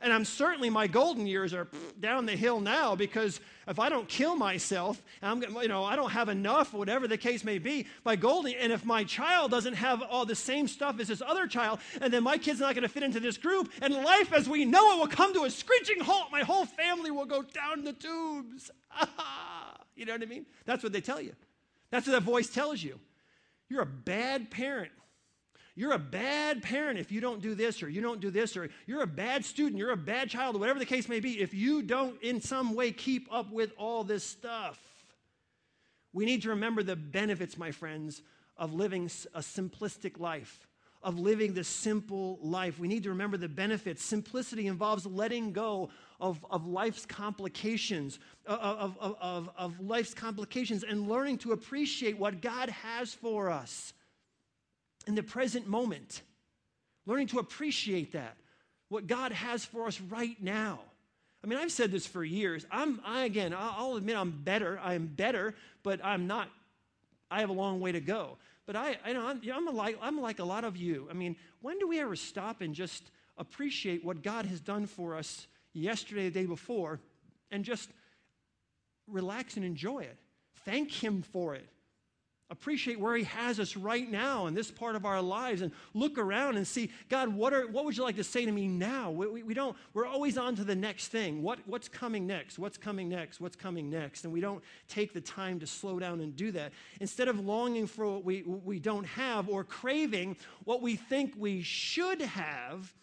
And 0.05 0.13
I'm 0.13 0.23
certainly 0.23 0.69
my 0.69 0.85
golden 0.85 1.25
years 1.25 1.51
are 1.51 1.67
down 1.99 2.27
the 2.27 2.35
hill 2.35 2.59
now 2.59 2.95
because 2.95 3.39
if 3.67 3.79
I 3.79 3.89
don't 3.89 4.07
kill 4.07 4.35
myself, 4.35 5.01
I'm 5.19 5.41
you 5.41 5.67
know 5.67 5.83
I 5.83 5.95
don't 5.95 6.11
have 6.11 6.29
enough, 6.29 6.75
whatever 6.75 7.07
the 7.07 7.17
case 7.17 7.43
may 7.43 7.57
be. 7.57 7.87
My 8.05 8.15
golden, 8.15 8.53
and 8.53 8.71
if 8.71 8.85
my 8.85 9.03
child 9.03 9.49
doesn't 9.49 9.73
have 9.73 10.03
all 10.03 10.23
the 10.23 10.35
same 10.35 10.67
stuff 10.67 10.99
as 10.99 11.07
this 11.07 11.23
other 11.25 11.47
child, 11.47 11.79
and 12.01 12.13
then 12.13 12.21
my 12.21 12.37
kid's 12.37 12.59
not 12.59 12.75
going 12.75 12.83
to 12.83 12.87
fit 12.87 13.01
into 13.01 13.19
this 13.19 13.35
group, 13.35 13.71
and 13.81 13.95
life 13.95 14.31
as 14.31 14.47
we 14.47 14.63
know 14.63 14.95
it 14.95 14.99
will 14.99 15.07
come 15.07 15.33
to 15.33 15.45
a 15.45 15.49
screeching 15.49 15.99
halt. 16.01 16.27
My 16.31 16.41
whole 16.41 16.65
family 16.65 17.09
will 17.09 17.25
go 17.25 17.41
down 17.41 17.83
the 17.83 17.93
tubes. 17.93 18.69
you 19.95 20.05
know 20.05 20.13
what 20.13 20.21
I 20.21 20.27
mean? 20.27 20.45
That's 20.65 20.83
what 20.83 20.93
they 20.93 21.01
tell 21.01 21.19
you. 21.19 21.33
That's 21.89 22.05
what 22.05 22.13
that 22.13 22.21
voice 22.21 22.51
tells 22.51 22.83
you. 22.83 22.99
You're 23.69 23.81
a 23.81 23.87
bad 23.87 24.51
parent. 24.51 24.91
You're 25.77 25.91
a 25.91 25.99
bad 25.99 26.63
parent 26.63 26.99
if 26.99 27.11
you 27.11 27.19
don't 27.19 27.41
do 27.41 27.53
this, 27.53 27.83
or 27.83 27.89
you 27.89 28.01
don't 28.01 28.21
do 28.21 28.31
this, 28.31 28.55
or 28.55 28.69
you're 28.87 29.01
a 29.01 29.07
bad 29.07 29.43
student, 29.43 29.77
you're 29.77 29.91
a 29.91 29.97
bad 29.97 30.29
child, 30.29 30.57
whatever 30.57 30.79
the 30.79 30.85
case 30.85 31.09
may 31.09 31.19
be, 31.19 31.41
if 31.41 31.53
you 31.53 31.81
don't 31.81 32.21
in 32.21 32.39
some 32.39 32.75
way 32.75 32.93
keep 32.93 33.27
up 33.31 33.51
with 33.51 33.73
all 33.77 34.05
this 34.05 34.23
stuff. 34.23 34.79
We 36.13 36.23
need 36.23 36.43
to 36.43 36.49
remember 36.49 36.81
the 36.81 36.95
benefits, 36.95 37.57
my 37.57 37.71
friends, 37.71 38.21
of 38.55 38.73
living 38.73 39.11
a 39.33 39.39
simplistic 39.39 40.17
life, 40.17 40.65
of 41.03 41.19
living 41.19 41.53
the 41.53 41.65
simple 41.65 42.39
life. 42.41 42.79
We 42.79 42.87
need 42.87 43.03
to 43.03 43.09
remember 43.09 43.35
the 43.35 43.49
benefits. 43.49 44.01
Simplicity 44.01 44.67
involves 44.67 45.05
letting 45.05 45.51
go 45.51 45.89
of, 46.21 46.43
of 46.49 46.65
life's 46.65 47.05
complications, 47.05 48.19
of, 48.47 48.95
of, 49.01 49.17
of, 49.19 49.49
of 49.57 49.79
life's 49.81 50.13
complications, 50.13 50.85
and 50.85 51.09
learning 51.09 51.39
to 51.39 51.51
appreciate 51.51 52.17
what 52.17 52.41
God 52.41 52.69
has 52.69 53.13
for 53.13 53.49
us 53.49 53.91
in 55.07 55.15
the 55.15 55.23
present 55.23 55.67
moment. 55.67 56.21
Learning 57.05 57.27
to 57.27 57.39
appreciate 57.39 58.13
that, 58.13 58.35
what 58.89 59.07
God 59.07 59.31
has 59.31 59.63
for 59.63 59.87
us 59.87 60.01
right 60.01 60.41
now. 60.41 60.79
I 61.43 61.47
mean, 61.47 61.59
I've 61.59 61.71
said 61.71 61.91
this 61.91 62.07
for 62.07 62.23
years. 62.23 62.65
I'm, 62.71 62.99
I, 63.05 63.25
again, 63.25 63.53
I'll 63.55 63.97
admit 63.97 64.15
I'm 64.15 64.31
better. 64.31 64.79
I 64.83 64.95
am 64.95 65.05
better, 65.05 65.53
but 65.83 66.03
I'm 66.03 66.25
not, 66.25 66.49
I 67.29 67.41
have 67.41 67.49
a 67.49 67.53
long 67.53 67.79
way 67.79 67.91
to 67.91 67.99
go. 67.99 68.37
But 68.65 68.75
I, 68.75 68.97
I 69.05 69.13
know, 69.13 69.27
I'm, 69.27 69.39
you 69.43 69.51
know, 69.51 69.57
I'm, 69.57 69.75
like, 69.75 69.99
I'm 70.01 70.19
like 70.19 70.39
a 70.39 70.43
lot 70.43 70.63
of 70.63 70.75
you. 70.75 71.07
I 71.11 71.13
mean, 71.13 71.35
when 71.61 71.77
do 71.77 71.87
we 71.87 71.99
ever 71.99 72.15
stop 72.15 72.61
and 72.61 72.73
just 72.73 73.03
appreciate 73.37 74.03
what 74.03 74.23
God 74.23 74.47
has 74.47 74.59
done 74.59 74.87
for 74.87 75.15
us 75.15 75.45
yesterday, 75.73 76.29
the 76.29 76.39
day 76.39 76.45
before, 76.47 76.99
and 77.51 77.63
just 77.63 77.89
relax 79.07 79.55
and 79.55 79.63
enjoy 79.63 79.99
it? 79.99 80.17
Thank 80.65 80.91
Him 80.91 81.21
for 81.21 81.53
it 81.53 81.69
appreciate 82.51 82.99
where 82.99 83.15
he 83.15 83.23
has 83.23 83.59
us 83.59 83.75
right 83.75 84.09
now 84.09 84.45
in 84.45 84.53
this 84.53 84.69
part 84.69 84.95
of 84.95 85.03
our 85.03 85.21
lives 85.21 85.61
and 85.61 85.71
look 85.95 86.19
around 86.19 86.57
and 86.57 86.67
see 86.67 86.91
god 87.09 87.27
what, 87.27 87.53
are, 87.53 87.67
what 87.67 87.85
would 87.85 87.97
you 87.97 88.03
like 88.03 88.15
to 88.15 88.23
say 88.23 88.45
to 88.45 88.51
me 88.51 88.67
now? 88.67 89.09
We, 89.11 89.27
we, 89.27 89.43
we, 89.43 89.53
don't 89.53 89.75
we're 89.93 90.05
always 90.05 90.37
on 90.37 90.55
to 90.57 90.63
the 90.63 90.75
next 90.75 91.07
thing. 91.07 91.41
What, 91.41 91.59
what's 91.65 91.87
coming 91.87 92.27
next? 92.27 92.59
What's 92.59 92.77
coming 92.77 93.09
next? 93.09 93.39
What's 93.39 93.55
coming 93.55 93.89
next? 93.89 94.23
And 94.23 94.33
we 94.33 94.41
don't 94.41 94.63
take 94.87 95.13
the 95.13 95.21
time 95.21 95.59
to 95.59 95.67
slow 95.67 95.99
down 95.99 96.21
and 96.21 96.35
do 96.35 96.51
that. 96.51 96.71
Instead 96.99 97.27
of 97.27 97.39
longing 97.39 97.87
for 97.87 98.05
what 98.05 98.23
we, 98.23 98.43
we 98.43 98.79
don't 98.79 99.05
have 99.05 99.49
or 99.49 99.63
craving 99.63 100.37
what 100.63 100.81
we 100.81 100.95
think 100.95 101.33
we 101.37 101.61
should 101.61 102.21
have 102.21 102.93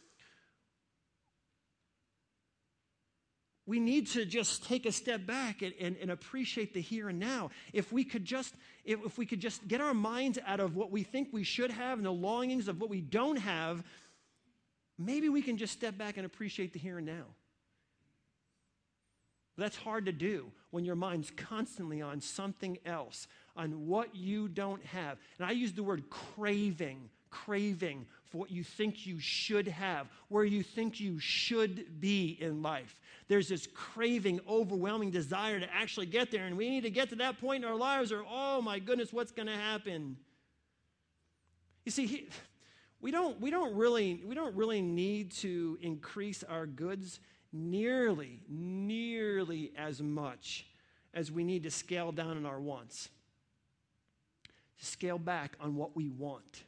we 3.67 3.79
need 3.79 4.09
to 4.09 4.25
just 4.25 4.65
take 4.65 4.87
a 4.87 4.93
step 4.93 5.25
back 5.25 5.63
and, 5.63 5.73
and, 5.81 5.97
and, 6.01 6.11
appreciate 6.11 6.75
the 6.75 6.81
here 6.81 7.09
and 7.09 7.21
now. 7.21 7.51
If 7.73 7.93
we 7.93 8.03
could 8.03 8.25
just, 8.25 8.55
if, 8.85 8.99
if 9.05 9.17
we 9.17 9.25
could 9.25 9.41
just 9.41 9.67
get 9.69 9.81
our 9.81 9.95
minds 9.95 10.39
out 10.45 10.59
of 10.59 10.75
what 10.75 10.91
we 10.91 11.05
think 11.05 11.29
we 11.33 11.45
should 11.45 11.71
have 11.71 11.99
and 11.99 12.07
the 12.07 12.11
longings 12.11 12.67
of 12.67 12.81
what 12.81 12.91
we 12.91 13.01
don't 13.01 13.37
have, 13.37 13.85
maybe 14.99 15.29
we 15.29 15.43
can 15.43 15.57
just 15.57 15.73
step 15.73 15.97
back 15.97 16.17
and 16.17 16.27
appreciate 16.27 16.73
the 16.73 16.81
here 16.81 16.99
and 16.99 17.07
now. 17.07 17.27
That's 19.57 19.77
hard 19.77 20.07
to 20.07 20.13
do 20.13 20.51
when 20.71 20.85
your 20.85 20.97
mind's 20.97 21.31
constantly 21.31 22.03
on 22.03 22.21
something 22.21 22.79
else, 22.85 23.29
on 23.55 23.87
what 23.87 24.17
you 24.17 24.49
don't 24.49 24.85
have. 24.87 25.19
And 25.39 25.47
I 25.47 25.53
use 25.53 25.73
the 25.73 25.83
word 25.83 26.09
craving, 26.11 27.11
craving 27.31 28.07
for 28.33 28.39
what 28.39 28.51
you 28.51 28.65
think 28.65 29.07
you 29.07 29.21
should 29.21 29.69
have, 29.69 30.09
where 30.29 30.45
you 30.45 30.63
think 30.63 30.99
you 30.99 31.19
should 31.19 32.01
be 32.01 32.39
in 32.41 32.63
life. 32.63 32.99
There's 33.29 33.49
this 33.49 33.69
craving, 33.75 34.41
overwhelming 34.49 35.11
desire 35.11 35.61
to 35.61 35.73
actually 35.73 36.07
get 36.07 36.31
there, 36.31 36.47
and 36.47 36.57
we 36.57 36.71
need 36.71 36.83
to 36.85 36.91
get 36.91 37.11
to 37.11 37.17
that 37.17 37.39
point 37.39 37.63
in 37.63 37.71
our 37.71 37.77
lives, 37.77 38.11
or 38.11 38.25
oh 38.29 38.63
my 38.63 38.79
goodness, 38.79 39.13
what's 39.13 39.33
going 39.33 39.49
to 39.49 39.57
happen? 39.57 40.17
You 41.85 41.93
see, 41.93 42.07
he, 42.07 42.29
we 43.03 43.11
don't, 43.11 43.39
we, 43.39 43.51
don't 43.51 43.75
really, 43.77 44.23
we 44.25 44.35
don't 44.35 44.57
really 44.57 44.81
need 44.81 45.33
to 45.33 45.77
increase 45.83 46.43
our 46.43 46.67
goods 46.67 47.21
nearly, 47.53 48.41
nearly 48.49 49.73
as 49.77 50.01
much 50.01 50.67
as 51.13 51.31
we 51.31 51.45
need 51.45 51.65
to 51.65 51.71
scale 51.71 52.13
down 52.13 52.39
on 52.39 52.47
our 52.47 52.61
wants. 52.61 53.11
To 54.79 54.87
scale 54.87 55.19
back 55.19 55.57
on 55.61 55.77
what 55.77 55.95
we 55.95 56.09
want. 56.09 56.63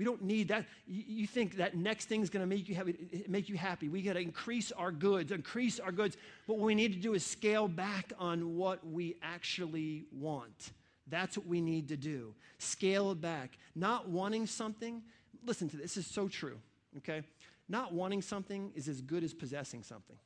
We 0.00 0.06
don't 0.06 0.22
need 0.22 0.48
that. 0.48 0.64
You 0.86 1.26
think 1.26 1.58
that 1.58 1.76
next 1.76 2.06
thing 2.06 2.22
is 2.22 2.30
going 2.30 2.40
to 2.40 2.46
make 2.46 2.70
you 2.70 2.74
happy, 2.74 3.26
make 3.28 3.50
you 3.50 3.58
happy. 3.58 3.90
We 3.90 4.00
got 4.00 4.14
to 4.14 4.20
increase 4.20 4.72
our 4.72 4.90
goods, 4.90 5.30
increase 5.30 5.78
our 5.78 5.92
goods. 5.92 6.16
But 6.46 6.56
what 6.56 6.64
we 6.64 6.74
need 6.74 6.94
to 6.94 6.98
do 6.98 7.12
is 7.12 7.22
scale 7.22 7.68
back 7.68 8.14
on 8.18 8.56
what 8.56 8.82
we 8.86 9.16
actually 9.20 10.06
want. 10.10 10.70
That's 11.06 11.36
what 11.36 11.46
we 11.46 11.60
need 11.60 11.88
to 11.88 11.98
do. 11.98 12.32
Scale 12.56 13.10
it 13.10 13.20
back. 13.20 13.58
Not 13.76 14.08
wanting 14.08 14.46
something, 14.46 15.02
listen 15.44 15.68
to 15.68 15.76
this, 15.76 15.96
this 15.96 16.06
is 16.06 16.10
so 16.10 16.28
true, 16.28 16.58
okay? 16.96 17.22
Not 17.68 17.92
wanting 17.92 18.22
something 18.22 18.72
is 18.74 18.88
as 18.88 19.02
good 19.02 19.22
as 19.22 19.34
possessing 19.34 19.82
something. 19.82 20.16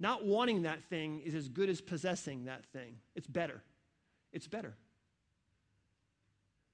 Not 0.00 0.26
wanting 0.26 0.62
that 0.62 0.82
thing 0.90 1.20
is 1.20 1.36
as 1.36 1.48
good 1.48 1.68
as 1.68 1.80
possessing 1.80 2.46
that 2.46 2.64
thing. 2.72 2.96
It's 3.14 3.28
better. 3.28 3.62
It's 4.32 4.48
better 4.48 4.74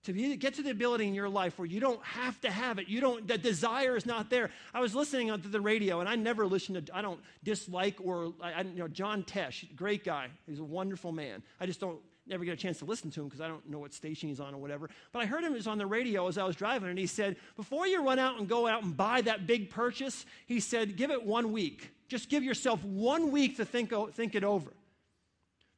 to 0.09 0.15
be, 0.15 0.37
get 0.37 0.55
to 0.55 0.62
the 0.62 0.71
ability 0.71 1.07
in 1.07 1.15
your 1.15 1.29
life 1.29 1.59
where 1.59 1.67
you 1.67 1.81
don't 1.81 2.03
have 2.03 2.41
to 2.41 2.50
have 2.50 2.79
it. 2.79 2.88
You 2.88 2.99
don't, 2.99 3.29
the 3.29 3.37
desire 3.37 3.95
is 3.95 4.07
not 4.07 4.31
there. 4.31 4.49
I 4.73 4.81
was 4.81 4.95
listening 4.95 5.29
to 5.29 5.49
the 5.49 5.61
radio, 5.61 6.00
and 6.00 6.09
I 6.09 6.17
never 6.17 6.47
listen 6.47 6.83
to, 6.83 6.97
I 6.97 7.03
don't 7.03 7.21
dislike 7.45 7.97
or, 8.03 8.33
I, 8.41 8.62
you 8.62 8.79
know, 8.79 8.88
John 8.88 9.23
Tesh, 9.23 9.77
great 9.77 10.05
guy. 10.05 10.29
He's 10.47 10.61
a 10.61 10.65
wonderful 10.65 11.12
man. 11.12 11.43
I 11.61 11.67
just 11.67 11.79
don't 11.79 11.99
never 12.27 12.43
get 12.47 12.53
a 12.53 12.57
chance 12.57 12.79
to 12.79 12.87
listen 12.87 13.11
to 13.11 13.21
him 13.21 13.27
because 13.27 13.43
I 13.43 13.49
don't 13.49 13.69
know 13.69 13.79
what 13.79 13.93
station 13.93 14.31
he's 14.31 14.41
on 14.41 14.55
or 14.55 14.59
whatever. 14.59 14.88
But 15.12 15.21
I 15.21 15.27
heard 15.27 15.45
him 15.45 15.53
was 15.53 15.67
on 15.67 15.77
the 15.77 15.87
radio 15.87 16.27
as 16.27 16.38
I 16.38 16.45
was 16.45 16.57
driving, 16.57 16.88
and 16.88 16.99
he 16.99 17.07
said, 17.07 17.37
before 17.55 17.87
you 17.87 18.03
run 18.03 18.19
out 18.19 18.38
and 18.38 18.49
go 18.49 18.67
out 18.67 18.83
and 18.83 18.97
buy 18.97 19.21
that 19.21 19.47
big 19.47 19.69
purchase, 19.69 20.25
he 20.47 20.59
said, 20.59 20.97
give 20.97 21.11
it 21.11 21.23
one 21.23 21.53
week. 21.53 21.91
Just 22.09 22.31
give 22.31 22.43
yourself 22.43 22.83
one 22.83 23.31
week 23.31 23.59
to 23.59 23.67
think, 23.67 23.93
think 24.15 24.35
it 24.35 24.43
over. 24.43 24.73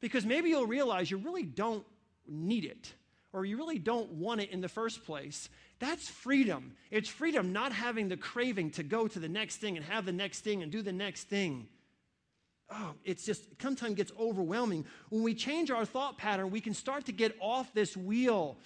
Because 0.00 0.24
maybe 0.24 0.50
you'll 0.50 0.68
realize 0.68 1.10
you 1.10 1.16
really 1.16 1.42
don't 1.42 1.84
need 2.28 2.64
it 2.64 2.94
or 3.32 3.44
you 3.44 3.56
really 3.56 3.78
don't 3.78 4.10
want 4.12 4.40
it 4.40 4.50
in 4.50 4.60
the 4.60 4.68
first 4.68 5.04
place, 5.04 5.48
that's 5.78 6.08
freedom. 6.08 6.72
It's 6.90 7.08
freedom 7.08 7.52
not 7.52 7.72
having 7.72 8.08
the 8.08 8.16
craving 8.16 8.70
to 8.72 8.82
go 8.82 9.08
to 9.08 9.18
the 9.18 9.28
next 9.28 9.56
thing 9.56 9.76
and 9.76 9.86
have 9.86 10.04
the 10.04 10.12
next 10.12 10.40
thing 10.40 10.62
and 10.62 10.70
do 10.70 10.82
the 10.82 10.92
next 10.92 11.24
thing. 11.24 11.68
Oh, 12.70 12.94
it's 13.04 13.24
just 13.24 13.44
sometimes 13.60 13.94
gets 13.96 14.12
overwhelming. 14.18 14.84
When 15.08 15.22
we 15.22 15.34
change 15.34 15.70
our 15.70 15.84
thought 15.84 16.18
pattern, 16.18 16.50
we 16.50 16.60
can 16.60 16.74
start 16.74 17.06
to 17.06 17.12
get 17.12 17.36
off 17.40 17.72
this 17.74 17.96
wheel 17.96 18.58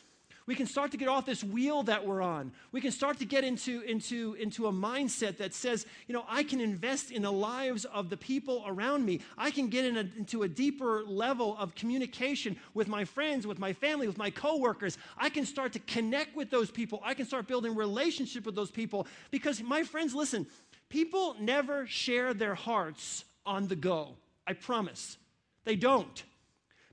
we 0.46 0.54
can 0.54 0.66
start 0.66 0.90
to 0.90 0.98
get 0.98 1.08
off 1.08 1.24
this 1.24 1.42
wheel 1.42 1.82
that 1.84 2.06
we're 2.06 2.20
on. 2.20 2.52
We 2.70 2.82
can 2.82 2.90
start 2.90 3.18
to 3.20 3.24
get 3.24 3.44
into, 3.44 3.80
into, 3.82 4.34
into 4.34 4.66
a 4.66 4.72
mindset 4.72 5.38
that 5.38 5.54
says, 5.54 5.86
you 6.06 6.12
know, 6.12 6.24
I 6.28 6.42
can 6.42 6.60
invest 6.60 7.10
in 7.10 7.22
the 7.22 7.32
lives 7.32 7.86
of 7.86 8.10
the 8.10 8.16
people 8.18 8.62
around 8.66 9.06
me. 9.06 9.20
I 9.38 9.50
can 9.50 9.68
get 9.68 9.86
in 9.86 9.96
a, 9.96 10.08
into 10.18 10.42
a 10.42 10.48
deeper 10.48 11.02
level 11.06 11.56
of 11.58 11.74
communication 11.74 12.56
with 12.74 12.88
my 12.88 13.06
friends, 13.06 13.46
with 13.46 13.58
my 13.58 13.72
family, 13.72 14.06
with 14.06 14.18
my 14.18 14.28
coworkers. 14.28 14.98
I 15.16 15.30
can 15.30 15.46
start 15.46 15.72
to 15.72 15.78
connect 15.78 16.36
with 16.36 16.50
those 16.50 16.70
people. 16.70 17.00
I 17.02 17.14
can 17.14 17.24
start 17.24 17.46
building 17.46 17.74
relationship 17.74 18.44
with 18.44 18.54
those 18.54 18.70
people 18.70 19.06
because 19.30 19.62
my 19.62 19.82
friends, 19.82 20.14
listen, 20.14 20.46
people 20.90 21.36
never 21.40 21.86
share 21.86 22.34
their 22.34 22.54
hearts 22.54 23.24
on 23.46 23.66
the 23.68 23.76
go. 23.76 24.16
I 24.46 24.52
promise. 24.52 25.16
They 25.64 25.76
don't. 25.76 26.22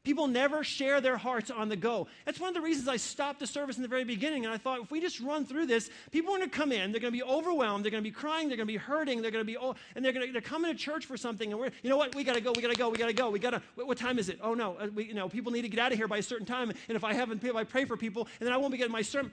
People 0.03 0.25
never 0.25 0.63
share 0.63 1.00
their 1.00 1.15
hearts 1.15 1.51
on 1.51 1.70
the 1.70 1.75
go. 1.75 2.08
That's 2.25 2.39
one 2.39 2.48
of 2.48 2.55
the 2.55 2.62
reasons 2.62 2.88
I 2.88 2.98
stopped 2.98 3.39
the 3.39 3.46
service 3.46 3.75
in 3.75 3.84
the 3.84 3.88
very 3.88 4.03
beginning. 4.03 4.46
And 4.46 4.53
I 4.53 4.58
thought, 4.58 4.81
if 4.81 4.89
we 4.89 5.00
just 5.00 5.20
run 5.20 5.46
through 5.46 5.67
this, 5.67 5.91
people 6.10 6.34
are 6.34 6.39
going 6.39 6.50
to 6.50 6.58
come 6.58 6.72
in. 6.72 6.91
They're 6.91 7.00
going 7.00 7.13
to 7.13 7.17
be 7.17 7.24
overwhelmed. 7.24 7.86
They're 7.86 7.91
going 7.91 8.03
to 8.03 8.10
be 8.10 8.13
crying. 8.13 8.48
They're 8.48 8.58
going 8.58 8.67
to 8.67 8.74
be 8.74 8.77
hurting. 8.77 9.22
They're 9.22 9.29
going 9.29 9.46
to 9.46 9.51
be, 9.51 9.58
oh, 9.58 9.75
and 9.96 10.03
they're 10.03 10.12
going 10.12 10.25
to, 10.25 10.34
they're 10.34 10.41
coming 10.41 10.72
to 10.72 10.77
church 10.77 11.05
for 11.05 11.17
something. 11.17 11.51
And 11.51 11.60
we're, 11.60 11.70
you 11.84 11.89
know 11.91 11.98
what? 11.98 12.15
We 12.15 12.24
got 12.24 12.34
to 12.34 12.41
go. 12.41 12.51
We 12.51 12.63
got 12.63 12.72
to 12.72 12.77
go. 12.77 12.89
We 12.89 12.98
got 12.98 13.08
to 13.08 13.13
go. 13.13 13.29
We 13.29 13.38
got 13.38 13.51
to, 13.51 13.62
what, 13.75 13.96
time 13.96 14.17
is 14.17 14.27
it? 14.29 14.39
Oh, 14.41 14.55
no. 14.55 14.75
Uh, 14.77 14.88
we, 14.93 15.05
you 15.05 15.13
know, 15.13 15.29
people 15.29 15.51
need 15.51 15.62
to 15.62 15.70
get 15.70 15.79
out 15.79 15.91
of 15.91 16.00
here 16.00 16.08
by 16.08 16.17
a 16.17 16.24
certain 16.24 16.48
time. 16.48 16.72
And 16.72 16.96
if 16.96 17.03
I 17.03 17.13
haven't, 17.13 17.43
if 17.43 17.55
I 17.55 17.63
pray 17.63 17.86
for 17.86 17.96
people, 17.96 18.27
and 18.39 18.48
then 18.48 18.53
I 18.53 18.58
won't 18.58 18.72
be 18.72 18.79
getting 18.79 18.91
my 18.91 19.03
sermon. 19.03 19.31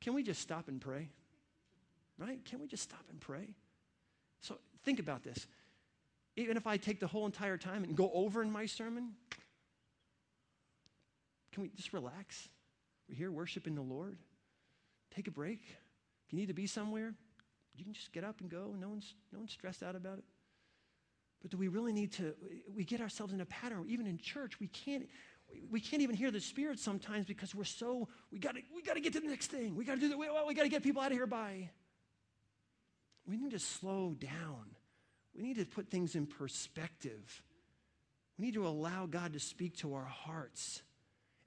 Can 0.00 0.14
we 0.14 0.22
just 0.22 0.40
stop 0.40 0.68
and 0.68 0.80
pray? 0.80 1.08
Right? 2.16 2.44
Can 2.44 2.60
we 2.60 2.68
just 2.68 2.84
stop 2.84 3.04
and 3.10 3.20
pray? 3.20 3.48
So 4.40 4.56
think 4.84 5.00
about 5.00 5.24
this 5.24 5.48
even 6.36 6.56
if 6.56 6.66
I 6.66 6.76
take 6.76 7.00
the 7.00 7.06
whole 7.06 7.26
entire 7.26 7.58
time 7.58 7.84
and 7.84 7.96
go 7.96 8.10
over 8.14 8.42
in 8.42 8.50
my 8.50 8.66
sermon, 8.66 9.12
can 11.52 11.62
we 11.62 11.70
just 11.76 11.92
relax? 11.92 12.48
We're 13.08 13.16
here 13.16 13.30
worshiping 13.30 13.74
the 13.74 13.82
Lord. 13.82 14.16
Take 15.14 15.28
a 15.28 15.30
break. 15.30 15.60
If 16.26 16.32
you 16.32 16.38
need 16.38 16.48
to 16.48 16.54
be 16.54 16.66
somewhere, 16.66 17.14
you 17.76 17.84
can 17.84 17.92
just 17.92 18.12
get 18.12 18.24
up 18.24 18.40
and 18.40 18.50
go. 18.50 18.74
No 18.78 18.88
one's, 18.88 19.14
no 19.32 19.40
one's 19.40 19.52
stressed 19.52 19.82
out 19.82 19.94
about 19.94 20.18
it. 20.18 20.24
But 21.42 21.50
do 21.50 21.56
we 21.56 21.68
really 21.68 21.92
need 21.92 22.12
to? 22.12 22.34
We 22.74 22.84
get 22.84 23.00
ourselves 23.00 23.32
in 23.32 23.40
a 23.40 23.46
pattern. 23.46 23.84
Even 23.88 24.06
in 24.06 24.16
church, 24.16 24.60
we 24.60 24.68
can't. 24.68 25.08
We 25.70 25.80
can't 25.80 26.00
even 26.00 26.16
hear 26.16 26.30
the 26.30 26.40
Spirit 26.40 26.78
sometimes 26.78 27.26
because 27.26 27.54
we're 27.54 27.64
so 27.64 28.08
we 28.30 28.38
got 28.38 28.54
to 28.54 28.62
we 28.74 28.80
got 28.80 28.94
to 28.94 29.00
get 29.00 29.12
to 29.14 29.20
the 29.20 29.26
next 29.26 29.48
thing. 29.48 29.74
We 29.74 29.84
got 29.84 29.96
to 29.96 30.00
do 30.00 30.08
the 30.08 30.16
We, 30.16 30.28
we 30.46 30.54
got 30.54 30.62
to 30.62 30.68
get 30.68 30.82
people 30.82 31.02
out 31.02 31.10
of 31.10 31.18
here 31.18 31.26
by. 31.26 31.68
We 33.26 33.36
need 33.36 33.50
to 33.50 33.58
slow 33.58 34.14
down 34.18 34.76
we 35.34 35.42
need 35.42 35.56
to 35.56 35.64
put 35.64 35.88
things 35.88 36.14
in 36.14 36.26
perspective. 36.26 37.42
We 38.38 38.46
need 38.46 38.54
to 38.54 38.66
allow 38.66 39.06
God 39.06 39.32
to 39.32 39.40
speak 39.40 39.76
to 39.78 39.94
our 39.94 40.04
hearts. 40.04 40.82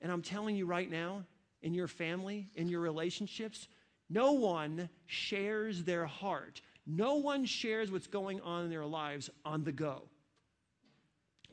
And 0.01 0.11
I'm 0.11 0.21
telling 0.21 0.55
you 0.55 0.65
right 0.65 0.89
now, 0.89 1.23
in 1.61 1.73
your 1.73 1.87
family, 1.87 2.47
in 2.55 2.67
your 2.67 2.81
relationships, 2.81 3.67
no 4.09 4.33
one 4.33 4.89
shares 5.07 5.83
their 5.83 6.05
heart. 6.05 6.61
No 6.85 7.15
one 7.15 7.45
shares 7.45 7.91
what's 7.91 8.07
going 8.07 8.39
on 8.41 8.65
in 8.65 8.69
their 8.69 8.85
lives 8.85 9.29
on 9.43 9.63
the 9.63 9.71
go. 9.71 10.03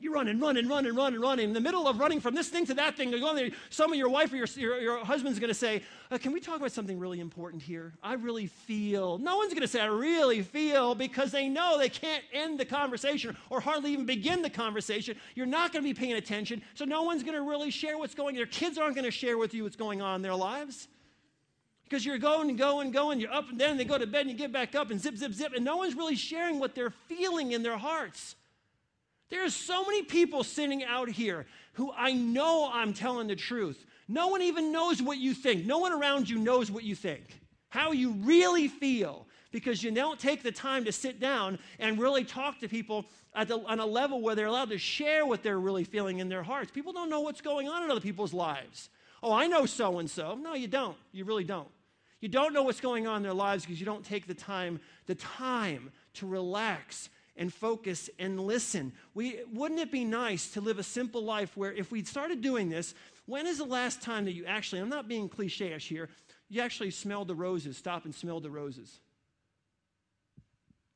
You 0.03 0.13
run 0.13 0.27
and 0.27 0.41
run 0.41 0.57
and 0.57 0.69
run 0.69 0.85
and 0.85 0.97
run 0.97 1.13
and 1.13 1.21
run. 1.21 1.39
In 1.39 1.53
the 1.53 1.61
middle 1.61 1.87
of 1.87 1.97
running 1.97 2.19
from 2.19 2.35
this 2.35 2.49
thing 2.49 2.65
to 2.65 2.73
that 2.73 2.97
thing, 2.97 3.09
there, 3.09 3.49
some 3.69 3.93
of 3.93 3.97
your 3.97 4.09
wife 4.09 4.33
or 4.33 4.35
your, 4.35 4.47
your, 4.57 4.81
your 4.81 5.05
husband's 5.05 5.39
going 5.39 5.47
to 5.47 5.53
say, 5.53 5.81
uh, 6.11 6.17
Can 6.17 6.33
we 6.33 6.41
talk 6.41 6.57
about 6.57 6.73
something 6.73 6.99
really 6.99 7.21
important 7.21 7.63
here? 7.63 7.93
I 8.03 8.15
really 8.15 8.47
feel. 8.47 9.17
No 9.17 9.37
one's 9.37 9.53
going 9.53 9.61
to 9.61 9.67
say, 9.67 9.79
I 9.79 9.85
really 9.85 10.41
feel, 10.41 10.93
because 10.93 11.31
they 11.31 11.47
know 11.47 11.77
they 11.77 11.87
can't 11.87 12.21
end 12.33 12.59
the 12.59 12.65
conversation 12.65 13.37
or 13.49 13.61
hardly 13.61 13.93
even 13.93 14.05
begin 14.05 14.41
the 14.41 14.49
conversation. 14.49 15.15
You're 15.35 15.45
not 15.45 15.71
going 15.71 15.85
to 15.85 15.89
be 15.89 15.97
paying 15.97 16.17
attention, 16.17 16.61
so 16.73 16.83
no 16.83 17.03
one's 17.03 17.23
going 17.23 17.35
to 17.35 17.41
really 17.41 17.71
share 17.71 17.97
what's 17.97 18.13
going 18.13 18.35
on. 18.35 18.37
Your 18.37 18.47
kids 18.47 18.77
aren't 18.77 18.95
going 18.95 19.05
to 19.05 19.11
share 19.11 19.37
with 19.37 19.53
you 19.53 19.63
what's 19.63 19.77
going 19.77 20.01
on 20.01 20.17
in 20.17 20.21
their 20.21 20.35
lives. 20.35 20.89
Because 21.85 22.05
you're 22.05 22.17
going 22.17 22.49
and 22.49 22.57
going 22.57 22.87
and 22.87 22.93
going, 22.93 23.21
you're 23.21 23.31
up 23.31 23.47
and 23.49 23.57
down, 23.57 23.77
they 23.77 23.85
go 23.85 23.97
to 23.97 24.07
bed 24.07 24.21
and 24.21 24.31
you 24.31 24.35
get 24.35 24.51
back 24.51 24.75
up 24.75 24.91
and 24.91 24.99
zip, 24.99 25.15
zip, 25.15 25.31
zip, 25.31 25.53
and 25.55 25.63
no 25.63 25.77
one's 25.77 25.95
really 25.95 26.17
sharing 26.17 26.59
what 26.59 26.75
they're 26.75 26.93
feeling 27.07 27.53
in 27.53 27.63
their 27.63 27.77
hearts. 27.77 28.35
There 29.33 29.43
are 29.43 29.49
so 29.49 29.83
many 29.83 30.03
people 30.03 30.43
sitting 30.43 30.83
out 30.83 31.09
here 31.09 31.47
who 31.71 31.91
I 31.97 32.13
know 32.13 32.69
I'm 32.71 32.93
telling 32.93 33.25
the 33.25 33.35
truth. 33.35 33.83
No 34.07 34.27
one 34.27 34.43
even 34.43 34.71
knows 34.71 35.01
what 35.01 35.17
you 35.17 35.33
think. 35.33 35.65
No 35.65 35.79
one 35.79 35.91
around 35.91 36.29
you 36.29 36.37
knows 36.37 36.69
what 36.69 36.83
you 36.83 36.93
think, 36.93 37.41
how 37.69 37.93
you 37.93 38.11
really 38.11 38.67
feel, 38.67 39.25
because 39.51 39.81
you 39.81 39.89
don't 39.89 40.19
take 40.19 40.43
the 40.43 40.51
time 40.51 40.85
to 40.85 40.91
sit 40.91 41.19
down 41.19 41.57
and 41.79 41.97
really 41.97 42.23
talk 42.23 42.59
to 42.59 42.67
people 42.67 43.05
the, 43.35 43.57
on 43.65 43.79
a 43.79 43.85
level 43.87 44.21
where 44.21 44.35
they're 44.35 44.45
allowed 44.45 44.69
to 44.69 44.77
share 44.77 45.25
what 45.25 45.41
they're 45.41 45.59
really 45.59 45.83
feeling 45.83 46.19
in 46.19 46.29
their 46.29 46.43
hearts. 46.43 46.69
People 46.69 46.93
don't 46.93 47.09
know 47.09 47.21
what's 47.21 47.41
going 47.41 47.67
on 47.67 47.83
in 47.83 47.89
other 47.89 48.01
people's 48.01 48.35
lives. 48.35 48.89
Oh, 49.23 49.33
I 49.33 49.47
know 49.47 49.65
so 49.65 49.97
and 49.97 50.07
so. 50.07 50.35
No, 50.35 50.53
you 50.53 50.67
don't. 50.67 50.97
You 51.11 51.25
really 51.25 51.43
don't. 51.43 51.69
You 52.19 52.29
don't 52.29 52.53
know 52.53 52.61
what's 52.61 52.81
going 52.81 53.07
on 53.07 53.17
in 53.17 53.23
their 53.23 53.33
lives 53.33 53.65
because 53.65 53.79
you 53.79 53.85
don't 53.87 54.05
take 54.05 54.27
the 54.27 54.35
time, 54.35 54.79
the 55.07 55.15
time 55.15 55.91
to 56.13 56.27
relax 56.27 57.09
and 57.35 57.53
focus 57.53 58.09
and 58.19 58.39
listen. 58.39 58.93
We, 59.13 59.41
wouldn't 59.51 59.79
it 59.79 59.91
be 59.91 60.05
nice 60.05 60.49
to 60.51 60.61
live 60.61 60.79
a 60.79 60.83
simple 60.83 61.23
life 61.23 61.55
where 61.57 61.73
if 61.73 61.91
we 61.91 62.03
started 62.03 62.41
doing 62.41 62.69
this, 62.69 62.93
when 63.25 63.47
is 63.47 63.57
the 63.57 63.65
last 63.65 64.01
time 64.01 64.25
that 64.25 64.33
you 64.33 64.45
actually, 64.45 64.81
I'm 64.81 64.89
not 64.89 65.07
being 65.07 65.29
cliche 65.29 65.77
here, 65.79 66.09
you 66.49 66.61
actually 66.61 66.91
smelled 66.91 67.27
the 67.27 67.35
roses, 67.35 67.77
stop 67.77 68.05
and 68.05 68.13
smell 68.13 68.39
the 68.39 68.51
roses? 68.51 68.99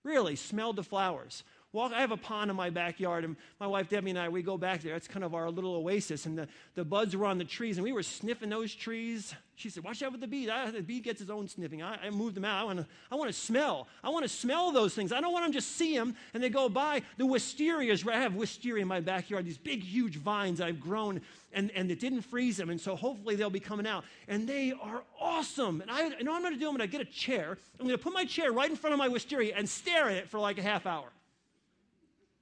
Really, 0.03 0.35
smelled 0.35 0.75
the 0.75 0.83
flowers. 0.83 1.43
Walk, 1.77 1.93
I 1.93 2.01
have 2.01 2.11
a 2.11 2.17
pond 2.17 2.49
in 2.49 2.57
my 2.57 2.71
backyard, 2.71 3.23
and 3.23 3.35
my 3.59 3.67
wife 3.67 3.87
Debbie 3.87 4.09
and 4.09 4.17
I, 4.17 4.29
we 4.29 4.41
go 4.41 4.57
back 4.57 4.81
there. 4.81 4.95
It's 4.95 5.07
kind 5.07 5.23
of 5.23 5.35
our 5.35 5.51
little 5.51 5.75
oasis, 5.75 6.25
and 6.25 6.35
the, 6.35 6.47
the 6.73 6.83
buds 6.83 7.15
were 7.15 7.27
on 7.27 7.37
the 7.37 7.45
trees, 7.45 7.77
and 7.77 7.83
we 7.83 7.91
were 7.91 8.01
sniffing 8.01 8.49
those 8.49 8.73
trees. 8.73 9.35
She 9.53 9.69
said, 9.69 9.83
Watch 9.83 10.01
out 10.01 10.11
with 10.11 10.21
the 10.21 10.27
bee. 10.27 10.49
I, 10.49 10.71
the 10.71 10.81
bee 10.81 10.99
gets 10.99 11.19
his 11.19 11.29
own 11.29 11.47
sniffing. 11.47 11.83
I, 11.83 12.07
I 12.07 12.09
moved 12.09 12.35
them 12.35 12.45
out. 12.45 12.61
I 12.61 12.63
want 12.63 12.79
to 12.79 12.85
I 13.11 13.15
wanna 13.15 13.31
smell. 13.31 13.87
I 14.03 14.09
want 14.09 14.23
to 14.23 14.29
smell 14.29 14.71
those 14.71 14.95
things. 14.95 15.11
I 15.11 15.21
don't 15.21 15.31
want 15.31 15.45
them 15.45 15.51
just 15.51 15.75
see 15.75 15.95
them 15.95 16.15
and 16.33 16.41
they 16.41 16.49
go 16.49 16.67
by. 16.67 17.03
The 17.17 17.25
wisterias, 17.25 18.03
right? 18.03 18.17
I 18.17 18.21
have 18.21 18.33
wisteria 18.33 18.81
in 18.81 18.87
my 18.87 18.99
backyard, 18.99 19.45
these 19.45 19.59
big, 19.59 19.83
huge 19.83 20.17
vines 20.17 20.61
I've 20.61 20.79
grown, 20.79 21.21
and, 21.53 21.69
and 21.75 21.91
it 21.91 21.99
didn't 21.99 22.23
freeze 22.23 22.57
them, 22.57 22.71
and 22.71 22.81
so 22.81 22.95
hopefully 22.95 23.35
they'll 23.35 23.51
be 23.51 23.59
coming 23.59 23.85
out. 23.85 24.03
And 24.27 24.49
they 24.49 24.73
are 24.81 25.03
awesome. 25.21 25.81
And 25.81 25.91
I 25.91 26.07
you 26.07 26.23
know 26.23 26.33
I'm 26.33 26.41
going 26.41 26.53
to 26.55 26.59
do? 26.59 26.69
I'm 26.69 26.75
going 26.75 26.89
to 26.89 26.91
get 26.91 27.01
a 27.01 27.11
chair. 27.11 27.55
I'm 27.79 27.85
going 27.85 27.97
to 27.97 28.03
put 28.03 28.13
my 28.13 28.25
chair 28.25 28.51
right 28.51 28.69
in 28.69 28.75
front 28.75 28.93
of 28.93 28.97
my 28.97 29.07
wisteria 29.07 29.53
and 29.55 29.69
stare 29.69 30.09
at 30.09 30.17
it 30.17 30.27
for 30.27 30.39
like 30.39 30.57
a 30.57 30.63
half 30.63 30.87
hour. 30.87 31.09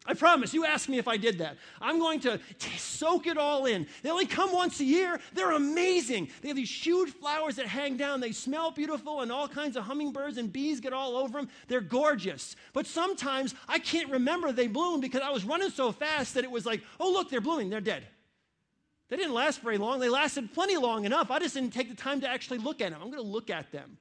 I 0.07 0.13
promise, 0.13 0.53
you 0.53 0.65
ask 0.65 0.87
me 0.87 0.99
if 0.99 1.07
I 1.07 1.17
did 1.17 1.39
that. 1.39 1.57
I'm 1.81 1.97
going 1.97 2.19
to 2.21 2.39
t- 2.59 2.77
soak 2.77 3.25
it 3.25 3.37
all 3.37 3.65
in. 3.65 3.87
They 4.03 4.11
only 4.11 4.27
come 4.27 4.51
once 4.51 4.79
a 4.79 4.83
year. 4.83 5.19
They're 5.33 5.53
amazing. 5.53 6.29
They 6.41 6.49
have 6.49 6.57
these 6.57 6.85
huge 6.85 7.11
flowers 7.11 7.55
that 7.55 7.65
hang 7.65 7.97
down. 7.97 8.19
They 8.19 8.31
smell 8.31 8.69
beautiful, 8.69 9.21
and 9.21 9.31
all 9.31 9.47
kinds 9.47 9.75
of 9.75 9.83
hummingbirds 9.83 10.37
and 10.37 10.53
bees 10.53 10.79
get 10.79 10.93
all 10.93 11.15
over 11.15 11.39
them. 11.39 11.49
They're 11.67 11.81
gorgeous. 11.81 12.55
But 12.71 12.85
sometimes 12.85 13.55
I 13.67 13.79
can't 13.79 14.11
remember 14.11 14.51
they 14.51 14.67
bloom 14.67 15.01
because 15.01 15.21
I 15.21 15.31
was 15.31 15.43
running 15.43 15.71
so 15.71 15.91
fast 15.91 16.35
that 16.35 16.43
it 16.43 16.51
was 16.51 16.67
like, 16.67 16.83
oh, 16.99 17.11
look, 17.11 17.31
they're 17.31 17.41
blooming. 17.41 17.71
They're 17.71 17.81
dead. 17.81 18.05
They 19.09 19.17
didn't 19.17 19.33
last 19.33 19.61
very 19.61 19.77
long. 19.77 19.99
They 19.99 20.09
lasted 20.09 20.53
plenty 20.53 20.77
long 20.77 21.05
enough. 21.05 21.31
I 21.31 21.39
just 21.39 21.55
didn't 21.55 21.73
take 21.73 21.89
the 21.89 21.95
time 21.95 22.21
to 22.21 22.27
actually 22.27 22.59
look 22.59 22.81
at 22.81 22.91
them. 22.91 23.01
I'm 23.01 23.09
going 23.09 23.23
to 23.23 23.29
look 23.29 23.49
at 23.49 23.71
them. 23.71 23.97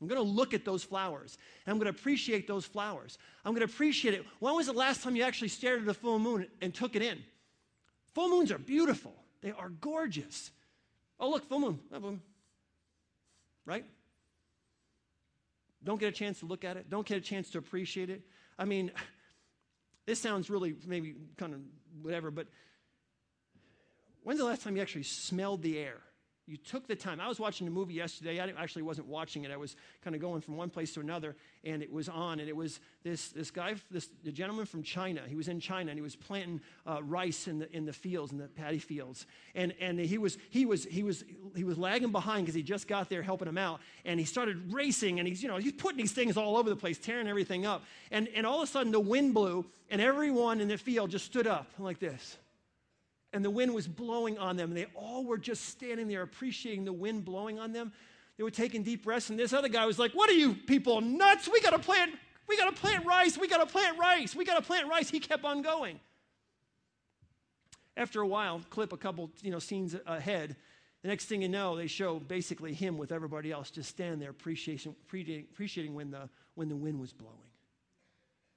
I'm 0.00 0.06
going 0.06 0.20
to 0.20 0.28
look 0.28 0.54
at 0.54 0.64
those 0.64 0.84
flowers 0.84 1.38
and 1.66 1.72
I'm 1.72 1.78
going 1.78 1.92
to 1.92 1.98
appreciate 1.98 2.46
those 2.46 2.64
flowers. 2.64 3.18
I'm 3.44 3.52
going 3.52 3.66
to 3.66 3.72
appreciate 3.72 4.14
it. 4.14 4.24
When 4.38 4.54
was 4.54 4.66
the 4.66 4.72
last 4.72 5.02
time 5.02 5.16
you 5.16 5.24
actually 5.24 5.48
stared 5.48 5.82
at 5.82 5.88
a 5.88 5.94
full 5.94 6.18
moon 6.18 6.46
and 6.60 6.72
took 6.72 6.94
it 6.94 7.02
in? 7.02 7.18
Full 8.14 8.28
moons 8.28 8.52
are 8.52 8.58
beautiful, 8.58 9.14
they 9.42 9.52
are 9.52 9.68
gorgeous. 9.68 10.50
Oh, 11.20 11.30
look, 11.30 11.48
full 11.48 11.60
moon. 11.60 11.80
Right? 13.64 13.84
Don't 15.82 15.98
get 15.98 16.08
a 16.08 16.12
chance 16.12 16.40
to 16.40 16.46
look 16.46 16.64
at 16.64 16.76
it, 16.76 16.88
don't 16.88 17.06
get 17.06 17.18
a 17.18 17.20
chance 17.20 17.50
to 17.50 17.58
appreciate 17.58 18.10
it. 18.10 18.22
I 18.58 18.64
mean, 18.64 18.92
this 20.06 20.20
sounds 20.20 20.48
really 20.48 20.76
maybe 20.86 21.16
kind 21.36 21.54
of 21.54 21.60
whatever, 22.02 22.30
but 22.30 22.46
when's 24.22 24.38
the 24.38 24.46
last 24.46 24.62
time 24.62 24.76
you 24.76 24.82
actually 24.82 25.02
smelled 25.02 25.62
the 25.62 25.78
air? 25.78 25.98
You 26.48 26.56
took 26.56 26.86
the 26.88 26.96
time. 26.96 27.20
I 27.20 27.28
was 27.28 27.38
watching 27.38 27.66
a 27.66 27.70
movie 27.70 27.92
yesterday. 27.92 28.40
I 28.40 28.48
actually 28.60 28.80
wasn't 28.80 29.06
watching 29.06 29.44
it. 29.44 29.50
I 29.50 29.58
was 29.58 29.76
kind 30.02 30.16
of 30.16 30.22
going 30.22 30.40
from 30.40 30.56
one 30.56 30.70
place 30.70 30.94
to 30.94 31.00
another, 31.00 31.36
and 31.62 31.82
it 31.82 31.92
was 31.92 32.08
on. 32.08 32.40
And 32.40 32.48
it 32.48 32.56
was 32.56 32.80
this, 33.04 33.28
this 33.28 33.50
guy, 33.50 33.74
this 33.90 34.08
the 34.24 34.32
gentleman 34.32 34.64
from 34.64 34.82
China. 34.82 35.20
He 35.28 35.36
was 35.36 35.48
in 35.48 35.60
China, 35.60 35.90
and 35.90 35.98
he 35.98 36.02
was 36.02 36.16
planting 36.16 36.62
uh, 36.86 37.02
rice 37.02 37.48
in 37.48 37.58
the, 37.58 37.76
in 37.76 37.84
the 37.84 37.92
fields, 37.92 38.32
in 38.32 38.38
the 38.38 38.48
paddy 38.48 38.78
fields. 38.78 39.26
And, 39.54 39.74
and 39.78 40.00
he, 40.00 40.16
was, 40.16 40.38
he, 40.48 40.64
was, 40.64 40.84
he, 40.84 41.02
was, 41.02 41.22
he 41.54 41.64
was 41.64 41.76
lagging 41.76 42.12
behind 42.12 42.46
because 42.46 42.54
he 42.54 42.62
just 42.62 42.88
got 42.88 43.10
there 43.10 43.20
helping 43.20 43.46
him 43.46 43.58
out. 43.58 43.80
And 44.06 44.18
he 44.18 44.24
started 44.24 44.72
racing, 44.72 45.18
and 45.18 45.28
he's, 45.28 45.42
you 45.42 45.48
know, 45.48 45.58
he's 45.58 45.72
putting 45.72 45.98
these 45.98 46.12
things 46.12 46.38
all 46.38 46.56
over 46.56 46.70
the 46.70 46.76
place, 46.76 46.96
tearing 46.96 47.28
everything 47.28 47.66
up. 47.66 47.84
And, 48.10 48.26
and 48.34 48.46
all 48.46 48.62
of 48.62 48.68
a 48.68 48.72
sudden, 48.72 48.90
the 48.90 48.98
wind 49.00 49.34
blew, 49.34 49.66
and 49.90 50.00
everyone 50.00 50.62
in 50.62 50.68
the 50.68 50.78
field 50.78 51.10
just 51.10 51.26
stood 51.26 51.46
up 51.46 51.66
like 51.78 51.98
this 51.98 52.38
and 53.32 53.44
the 53.44 53.50
wind 53.50 53.74
was 53.74 53.86
blowing 53.86 54.38
on 54.38 54.56
them. 54.56 54.70
And 54.70 54.76
they 54.76 54.86
all 54.94 55.24
were 55.24 55.38
just 55.38 55.66
standing 55.66 56.08
there 56.08 56.22
appreciating 56.22 56.84
the 56.84 56.92
wind 56.92 57.24
blowing 57.24 57.58
on 57.58 57.72
them. 57.72 57.92
They 58.36 58.44
were 58.44 58.50
taking 58.50 58.84
deep 58.84 59.04
breaths, 59.04 59.30
and 59.30 59.38
this 59.38 59.52
other 59.52 59.68
guy 59.68 59.84
was 59.84 59.98
like, 59.98 60.12
What 60.12 60.30
are 60.30 60.34
you 60.34 60.54
people 60.54 61.00
nuts? 61.00 61.48
We 61.52 61.60
gotta 61.60 61.78
plant, 61.78 62.12
we 62.46 62.56
gotta 62.56 62.72
plant 62.72 63.04
rice, 63.04 63.36
we 63.36 63.48
gotta 63.48 63.66
plant 63.66 63.98
rice, 63.98 64.34
we 64.34 64.44
gotta 64.44 64.62
plant 64.62 64.88
rice. 64.88 65.10
He 65.10 65.20
kept 65.20 65.44
on 65.44 65.62
going. 65.62 65.98
After 67.96 68.20
a 68.20 68.26
while, 68.26 68.62
clip 68.70 68.92
a 68.92 68.96
couple 68.96 69.30
you 69.42 69.50
know, 69.50 69.58
scenes 69.58 69.96
ahead. 70.06 70.54
The 71.02 71.08
next 71.08 71.26
thing 71.26 71.42
you 71.42 71.48
know, 71.48 71.76
they 71.76 71.88
show 71.88 72.20
basically 72.20 72.72
him 72.72 72.96
with 72.96 73.10
everybody 73.10 73.50
else 73.50 73.70
just 73.70 73.90
standing 73.90 74.20
there 74.20 74.30
appreciating, 74.30 74.94
appreciating 75.52 75.94
when, 75.94 76.12
the, 76.12 76.28
when 76.54 76.68
the 76.68 76.76
wind 76.76 77.00
was 77.00 77.12
blowing. 77.12 77.36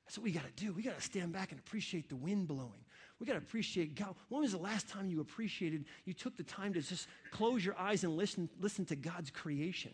That's 0.05 0.17
what 0.17 0.25
we 0.25 0.31
got 0.31 0.43
to 0.45 0.63
do. 0.63 0.73
We 0.73 0.83
got 0.83 0.95
to 0.95 1.01
stand 1.01 1.33
back 1.33 1.51
and 1.51 1.59
appreciate 1.59 2.09
the 2.09 2.15
wind 2.15 2.47
blowing. 2.47 2.83
We 3.21 3.27
got 3.27 3.33
to 3.33 3.37
appreciate 3.37 3.93
God. 3.93 4.15
When 4.29 4.41
was 4.41 4.53
the 4.53 4.57
last 4.57 4.89
time 4.89 5.11
you 5.11 5.21
appreciated, 5.21 5.85
you 6.05 6.13
took 6.13 6.35
the 6.35 6.43
time 6.43 6.73
to 6.73 6.81
just 6.81 7.07
close 7.29 7.63
your 7.63 7.77
eyes 7.77 8.03
and 8.03 8.17
listen, 8.17 8.49
listen 8.59 8.83
to 8.85 8.95
God's 8.95 9.29
creation? 9.29 9.91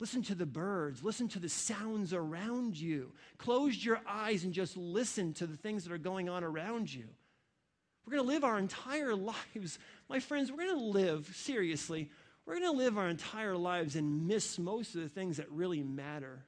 Listen 0.00 0.22
to 0.22 0.34
the 0.34 0.46
birds. 0.46 1.04
Listen 1.04 1.28
to 1.28 1.38
the 1.38 1.50
sounds 1.50 2.14
around 2.14 2.80
you. 2.80 3.12
Close 3.36 3.84
your 3.84 4.00
eyes 4.08 4.44
and 4.44 4.54
just 4.54 4.78
listen 4.78 5.34
to 5.34 5.46
the 5.46 5.58
things 5.58 5.84
that 5.84 5.92
are 5.92 5.98
going 5.98 6.30
on 6.30 6.42
around 6.42 6.92
you. 6.92 7.04
We're 8.06 8.16
going 8.16 8.26
to 8.26 8.32
live 8.32 8.44
our 8.44 8.58
entire 8.58 9.14
lives. 9.14 9.78
My 10.08 10.18
friends, 10.18 10.50
we're 10.50 10.64
going 10.64 10.78
to 10.78 10.84
live, 10.84 11.30
seriously, 11.34 12.10
we're 12.46 12.58
going 12.58 12.72
to 12.72 12.78
live 12.78 12.96
our 12.96 13.10
entire 13.10 13.58
lives 13.58 13.94
and 13.94 14.26
miss 14.26 14.58
most 14.58 14.94
of 14.94 15.02
the 15.02 15.10
things 15.10 15.36
that 15.36 15.50
really 15.50 15.82
matter. 15.82 16.46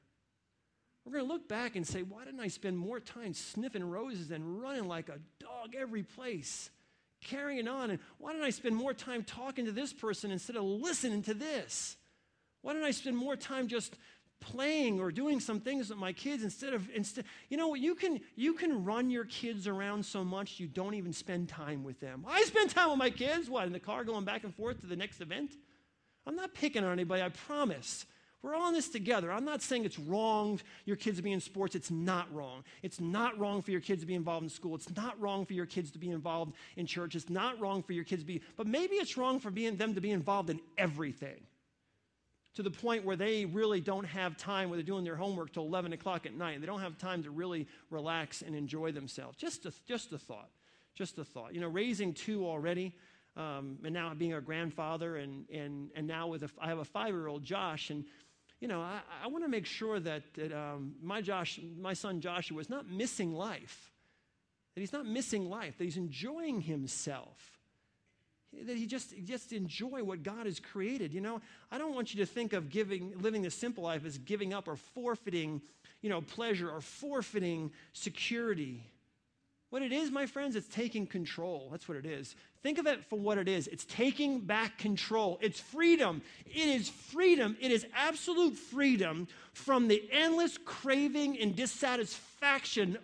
We're 1.04 1.12
going 1.12 1.24
to 1.26 1.32
look 1.32 1.48
back 1.48 1.76
and 1.76 1.86
say, 1.86 2.02
why 2.02 2.24
didn't 2.24 2.40
I 2.40 2.48
spend 2.48 2.78
more 2.78 3.00
time 3.00 3.32
sniffing 3.34 3.84
roses 3.84 4.30
and 4.30 4.60
running 4.60 4.86
like 4.86 5.08
a 5.08 5.18
dog 5.38 5.74
every 5.76 6.02
place, 6.02 6.70
carrying 7.22 7.68
on? 7.68 7.90
And 7.90 7.98
why 8.18 8.32
didn't 8.32 8.44
I 8.44 8.50
spend 8.50 8.76
more 8.76 8.92
time 8.92 9.24
talking 9.24 9.64
to 9.64 9.72
this 9.72 9.92
person 9.92 10.30
instead 10.30 10.56
of 10.56 10.64
listening 10.64 11.22
to 11.22 11.34
this? 11.34 11.96
Why 12.62 12.74
didn't 12.74 12.86
I 12.86 12.90
spend 12.90 13.16
more 13.16 13.36
time 13.36 13.66
just 13.66 13.96
playing 14.40 15.00
or 15.00 15.10
doing 15.12 15.38
some 15.38 15.60
things 15.60 15.90
with 15.90 15.98
my 15.98 16.12
kids 16.12 16.42
instead 16.42 16.72
of 16.72 16.88
instead 16.94 17.24
you 17.50 17.56
know 17.56 17.74
you 17.74 17.94
can 17.94 18.18
you 18.36 18.54
can 18.54 18.84
run 18.84 19.10
your 19.10 19.26
kids 19.26 19.66
around 19.66 20.04
so 20.04 20.24
much 20.24 20.58
you 20.58 20.66
don't 20.66 20.94
even 20.94 21.12
spend 21.12 21.46
time 21.46 21.84
with 21.84 22.00
them 22.00 22.24
i 22.26 22.42
spend 22.44 22.70
time 22.70 22.88
with 22.88 22.98
my 22.98 23.10
kids 23.10 23.50
what 23.50 23.66
in 23.66 23.72
the 23.72 23.78
car 23.78 24.02
going 24.02 24.24
back 24.24 24.42
and 24.42 24.54
forth 24.54 24.80
to 24.80 24.86
the 24.86 24.96
next 24.96 25.20
event 25.20 25.52
i'm 26.26 26.34
not 26.34 26.54
picking 26.54 26.82
on 26.82 26.90
anybody 26.90 27.22
i 27.22 27.28
promise 27.28 28.06
we're 28.42 28.54
all 28.54 28.68
in 28.68 28.74
this 28.74 28.88
together. 28.88 29.30
I'm 29.30 29.44
not 29.44 29.60
saying 29.60 29.84
it's 29.84 29.98
wrong 29.98 30.60
your 30.86 30.96
kids 30.96 31.18
to 31.18 31.22
be 31.22 31.32
in 31.32 31.40
sports. 31.40 31.74
It's 31.74 31.90
not 31.90 32.32
wrong. 32.34 32.64
It's 32.82 33.00
not 33.00 33.38
wrong 33.38 33.60
for 33.60 33.70
your 33.70 33.80
kids 33.80 34.00
to 34.00 34.06
be 34.06 34.14
involved 34.14 34.44
in 34.44 34.50
school. 34.50 34.74
It's 34.74 34.94
not 34.96 35.20
wrong 35.20 35.44
for 35.44 35.52
your 35.52 35.66
kids 35.66 35.90
to 35.90 35.98
be 35.98 36.10
involved 36.10 36.54
in 36.76 36.86
church. 36.86 37.14
It's 37.14 37.28
not 37.28 37.60
wrong 37.60 37.82
for 37.82 37.92
your 37.92 38.04
kids 38.04 38.22
to 38.22 38.26
be, 38.26 38.40
but 38.56 38.66
maybe 38.66 38.96
it's 38.96 39.16
wrong 39.16 39.40
for 39.40 39.50
being, 39.50 39.76
them 39.76 39.94
to 39.94 40.00
be 40.00 40.10
involved 40.10 40.48
in 40.48 40.60
everything 40.78 41.40
to 42.54 42.62
the 42.62 42.70
point 42.70 43.04
where 43.04 43.16
they 43.16 43.44
really 43.44 43.80
don't 43.80 44.04
have 44.04 44.36
time 44.36 44.68
where 44.68 44.76
they're 44.76 44.84
doing 44.84 45.04
their 45.04 45.16
homework 45.16 45.52
till 45.52 45.64
11 45.64 45.92
o'clock 45.92 46.26
at 46.26 46.34
night. 46.34 46.60
They 46.60 46.66
don't 46.66 46.80
have 46.80 46.98
time 46.98 47.22
to 47.22 47.30
really 47.30 47.68
relax 47.90 48.42
and 48.42 48.56
enjoy 48.56 48.92
themselves. 48.92 49.36
Just 49.36 49.66
a, 49.66 49.72
just 49.86 50.12
a 50.12 50.18
thought. 50.18 50.50
Just 50.94 51.18
a 51.18 51.24
thought. 51.24 51.54
You 51.54 51.60
know, 51.60 51.68
raising 51.68 52.12
two 52.12 52.46
already, 52.46 52.94
um, 53.36 53.78
and 53.84 53.94
now 53.94 54.12
being 54.14 54.34
a 54.34 54.40
grandfather, 54.40 55.16
and, 55.16 55.48
and, 55.50 55.90
and 55.94 56.06
now 56.06 56.26
with 56.26 56.42
a, 56.42 56.50
I 56.60 56.66
have 56.68 56.78
a 56.78 56.84
five 56.84 57.10
year 57.10 57.28
old 57.28 57.44
Josh, 57.44 57.90
and 57.90 58.04
you 58.60 58.68
know, 58.68 58.80
I, 58.82 59.00
I 59.24 59.28
want 59.28 59.44
to 59.44 59.48
make 59.48 59.66
sure 59.66 59.98
that, 60.00 60.22
that 60.34 60.52
um, 60.52 60.94
my, 61.02 61.22
Josh, 61.22 61.58
my 61.78 61.94
son 61.94 62.20
Joshua 62.20 62.60
is 62.60 62.68
not 62.68 62.88
missing 62.88 63.34
life. 63.34 63.90
that 64.74 64.80
he's 64.80 64.92
not 64.92 65.06
missing 65.06 65.48
life, 65.48 65.78
that 65.78 65.84
he's 65.84 65.96
enjoying 65.96 66.60
himself. 66.60 67.58
That 68.66 68.76
he 68.76 68.86
just, 68.86 69.14
just 69.24 69.52
enjoy 69.52 70.02
what 70.02 70.22
God 70.22 70.46
has 70.46 70.58
created. 70.58 71.12
You 71.12 71.20
know, 71.20 71.40
I 71.70 71.78
don't 71.78 71.94
want 71.94 72.12
you 72.12 72.24
to 72.24 72.26
think 72.26 72.52
of 72.52 72.68
giving, 72.68 73.12
living 73.20 73.42
the 73.42 73.50
simple 73.50 73.84
life 73.84 74.04
as 74.04 74.18
giving 74.18 74.52
up 74.52 74.68
or 74.68 74.76
forfeiting, 74.76 75.62
you 76.02 76.10
know, 76.10 76.20
pleasure 76.20 76.68
or 76.68 76.80
forfeiting 76.80 77.70
security. 77.92 78.84
What 79.70 79.82
it 79.82 79.92
is, 79.92 80.10
my 80.10 80.26
friends, 80.26 80.56
it's 80.56 80.68
taking 80.68 81.06
control. 81.06 81.68
That's 81.70 81.88
what 81.88 81.96
it 81.96 82.04
is. 82.04 82.34
Think 82.62 82.78
of 82.78 82.86
it 82.86 83.04
for 83.04 83.18
what 83.18 83.38
it 83.38 83.48
is 83.48 83.68
it's 83.68 83.84
taking 83.84 84.40
back 84.40 84.78
control. 84.78 85.38
It's 85.40 85.60
freedom. 85.60 86.22
It 86.46 86.68
is 86.68 86.88
freedom. 86.88 87.56
It 87.60 87.70
is 87.70 87.86
absolute 87.94 88.56
freedom 88.56 89.28
from 89.52 89.88
the 89.88 90.02
endless 90.12 90.58
craving 90.58 91.38
and 91.38 91.54
dissatisfaction 91.54 92.26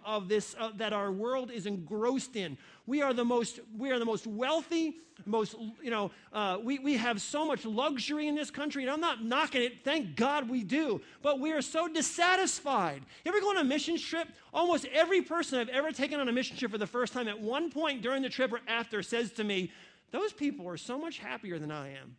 of 0.05 0.29
this 0.29 0.55
uh, 0.59 0.71
that 0.77 0.93
our 0.93 1.13
world 1.13 1.51
is 1.51 1.67
engrossed 1.67 2.37
in. 2.37 2.57
We 2.87 3.03
are 3.03 3.13
the 3.13 3.25
most, 3.25 3.61
we 3.77 3.91
are 3.91 3.99
the 3.99 4.05
most 4.05 4.27
wealthy, 4.27 4.97
most, 5.27 5.57
you 5.83 5.91
know, 5.91 6.11
uh, 6.33 6.59
we, 6.63 6.79
we 6.79 6.97
have 6.97 7.21
so 7.21 7.45
much 7.45 7.65
luxury 7.65 8.29
in 8.29 8.35
this 8.35 8.51
country, 8.51 8.83
and 8.83 8.91
I'm 8.91 9.01
not 9.01 9.25
knocking 9.25 9.63
it. 9.63 9.85
Thank 9.85 10.17
God 10.17 10.49
we 10.49 10.63
do. 10.65 11.01
But 11.23 11.41
we 11.41 11.53
are 11.53 11.61
so 11.61 11.89
dissatisfied. 11.89 13.03
You 13.25 13.31
ever 13.31 13.41
go 13.41 13.51
on 13.51 13.59
a 13.59 13.65
mission 13.65 13.99
trip? 13.99 14.29
Almost 14.55 14.87
every 14.93 15.21
person 15.21 15.59
I've 15.59 15.69
ever 15.69 15.93
taken 15.93 16.21
on 16.21 16.29
a 16.29 16.33
mission 16.33 16.57
trip 16.57 16.71
for 16.71 16.79
the 16.79 16.87
first 16.87 17.13
time 17.13 17.29
at 17.29 17.39
one 17.39 17.71
point 17.71 18.03
during 18.03 18.23
the 18.23 18.29
trip 18.29 18.53
or 18.53 18.61
after 18.67 19.03
says 19.03 19.33
to 19.33 19.45
me, 19.45 19.71
those 20.13 20.33
people 20.33 20.69
are 20.69 20.77
so 20.77 20.99
much 20.99 21.19
happier 21.19 21.59
than 21.59 21.71
I 21.71 21.89
am. 21.93 22.17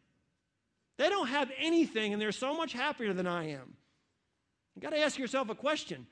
They 0.97 1.10
don't 1.10 1.27
have 1.27 1.51
anything, 1.58 2.13
and 2.13 2.21
they're 2.21 2.32
so 2.32 2.56
much 2.56 2.73
happier 2.73 3.13
than 3.13 3.27
I 3.27 3.51
am. 3.51 3.73
You 4.75 4.82
got 4.82 4.91
to 4.91 4.99
ask 4.99 5.17
yourself 5.17 5.49
a 5.49 5.56
question 5.56 6.06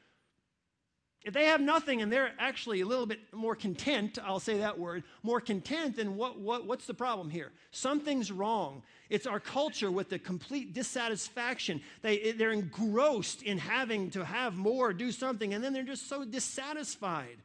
if 1.25 1.33
they 1.33 1.45
have 1.45 1.59
nothing 1.59 2.03
and 2.03 2.13
they're 2.13 2.33
actually 2.37 2.81
a 2.81 2.85
little 2.85 3.07
bit 3.07 3.19
more 3.33 3.55
content, 3.55 4.19
I'll 4.23 4.39
say 4.39 4.59
that 4.59 4.77
word, 4.77 5.03
more 5.23 5.41
content, 5.41 5.95
then 5.95 6.15
what, 6.15 6.39
what, 6.39 6.67
what's 6.67 6.85
the 6.85 6.93
problem 6.93 7.31
here? 7.31 7.51
Something's 7.71 8.31
wrong. 8.31 8.83
It's 9.09 9.25
our 9.25 9.39
culture 9.39 9.89
with 9.89 10.09
the 10.09 10.19
complete 10.19 10.75
dissatisfaction. 10.75 11.81
They, 12.03 12.31
they're 12.33 12.51
engrossed 12.51 13.41
in 13.41 13.57
having 13.57 14.11
to 14.11 14.23
have 14.23 14.55
more, 14.55 14.93
do 14.93 15.11
something, 15.11 15.55
and 15.55 15.63
then 15.63 15.73
they're 15.73 15.81
just 15.81 16.07
so 16.07 16.25
dissatisfied. 16.25 17.37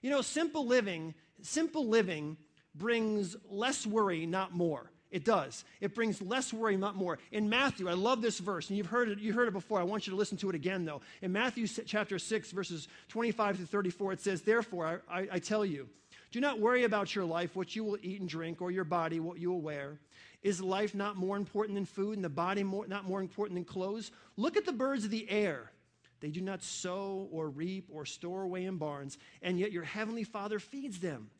You 0.00 0.10
know, 0.10 0.22
simple 0.22 0.64
living, 0.64 1.14
simple 1.42 1.88
living 1.88 2.36
brings 2.76 3.36
less 3.50 3.88
worry, 3.88 4.24
not 4.24 4.54
more. 4.54 4.92
It 5.10 5.24
does. 5.24 5.64
It 5.80 5.94
brings 5.94 6.20
less 6.20 6.52
worry, 6.52 6.76
not 6.76 6.94
more. 6.94 7.18
In 7.32 7.48
Matthew, 7.48 7.88
I 7.88 7.94
love 7.94 8.20
this 8.20 8.38
verse, 8.38 8.68
and 8.68 8.76
you've 8.76 8.88
heard 8.88 9.08
it, 9.08 9.18
you 9.18 9.32
heard 9.32 9.48
it 9.48 9.54
before. 9.54 9.80
I 9.80 9.84
want 9.84 10.06
you 10.06 10.10
to 10.10 10.16
listen 10.16 10.36
to 10.38 10.50
it 10.50 10.54
again, 10.54 10.84
though. 10.84 11.00
In 11.22 11.32
Matthew 11.32 11.66
chapter 11.66 12.18
6, 12.18 12.50
verses 12.50 12.88
25 13.08 13.58
to 13.58 13.66
34, 13.66 14.12
it 14.12 14.20
says, 14.20 14.42
Therefore, 14.42 15.00
I, 15.08 15.20
I, 15.20 15.28
I 15.32 15.38
tell 15.38 15.64
you, 15.64 15.88
do 16.30 16.40
not 16.40 16.60
worry 16.60 16.84
about 16.84 17.14
your 17.14 17.24
life, 17.24 17.56
what 17.56 17.74
you 17.74 17.84
will 17.84 17.96
eat 18.02 18.20
and 18.20 18.28
drink, 18.28 18.60
or 18.60 18.70
your 18.70 18.84
body, 18.84 19.18
what 19.18 19.38
you 19.38 19.50
will 19.50 19.62
wear. 19.62 19.98
Is 20.42 20.60
life 20.60 20.94
not 20.94 21.16
more 21.16 21.36
important 21.36 21.76
than 21.76 21.86
food, 21.86 22.16
and 22.16 22.24
the 22.24 22.28
body 22.28 22.62
more, 22.62 22.86
not 22.86 23.04
more 23.04 23.20
important 23.20 23.56
than 23.56 23.64
clothes? 23.64 24.10
Look 24.36 24.58
at 24.58 24.66
the 24.66 24.72
birds 24.72 25.06
of 25.06 25.10
the 25.10 25.28
air. 25.30 25.72
They 26.20 26.30
do 26.30 26.40
not 26.40 26.62
sow 26.62 27.28
or 27.30 27.48
reap 27.48 27.88
or 27.90 28.04
store 28.04 28.42
away 28.42 28.66
in 28.66 28.76
barns, 28.76 29.16
and 29.40 29.58
yet 29.58 29.72
your 29.72 29.84
heavenly 29.84 30.24
Father 30.24 30.58
feeds 30.58 30.98
them. 30.98 31.30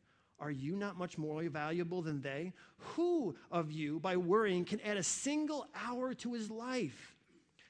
Are 0.41 0.51
you 0.51 0.77
not 0.77 0.97
much 0.97 1.19
more 1.19 1.43
valuable 1.49 2.03
than 2.03 2.21
they? 2.21 2.53
Who 2.79 3.35
of 3.51 3.73
you, 3.73 3.99
by 3.99 4.17
worrying, 4.17 4.65
can 4.65 4.81
add 4.81 4.97
a 4.97 5.03
single 5.03 5.67
hour 5.75 6.15
to 6.15 6.33
his 6.33 6.51
life? 6.51 7.17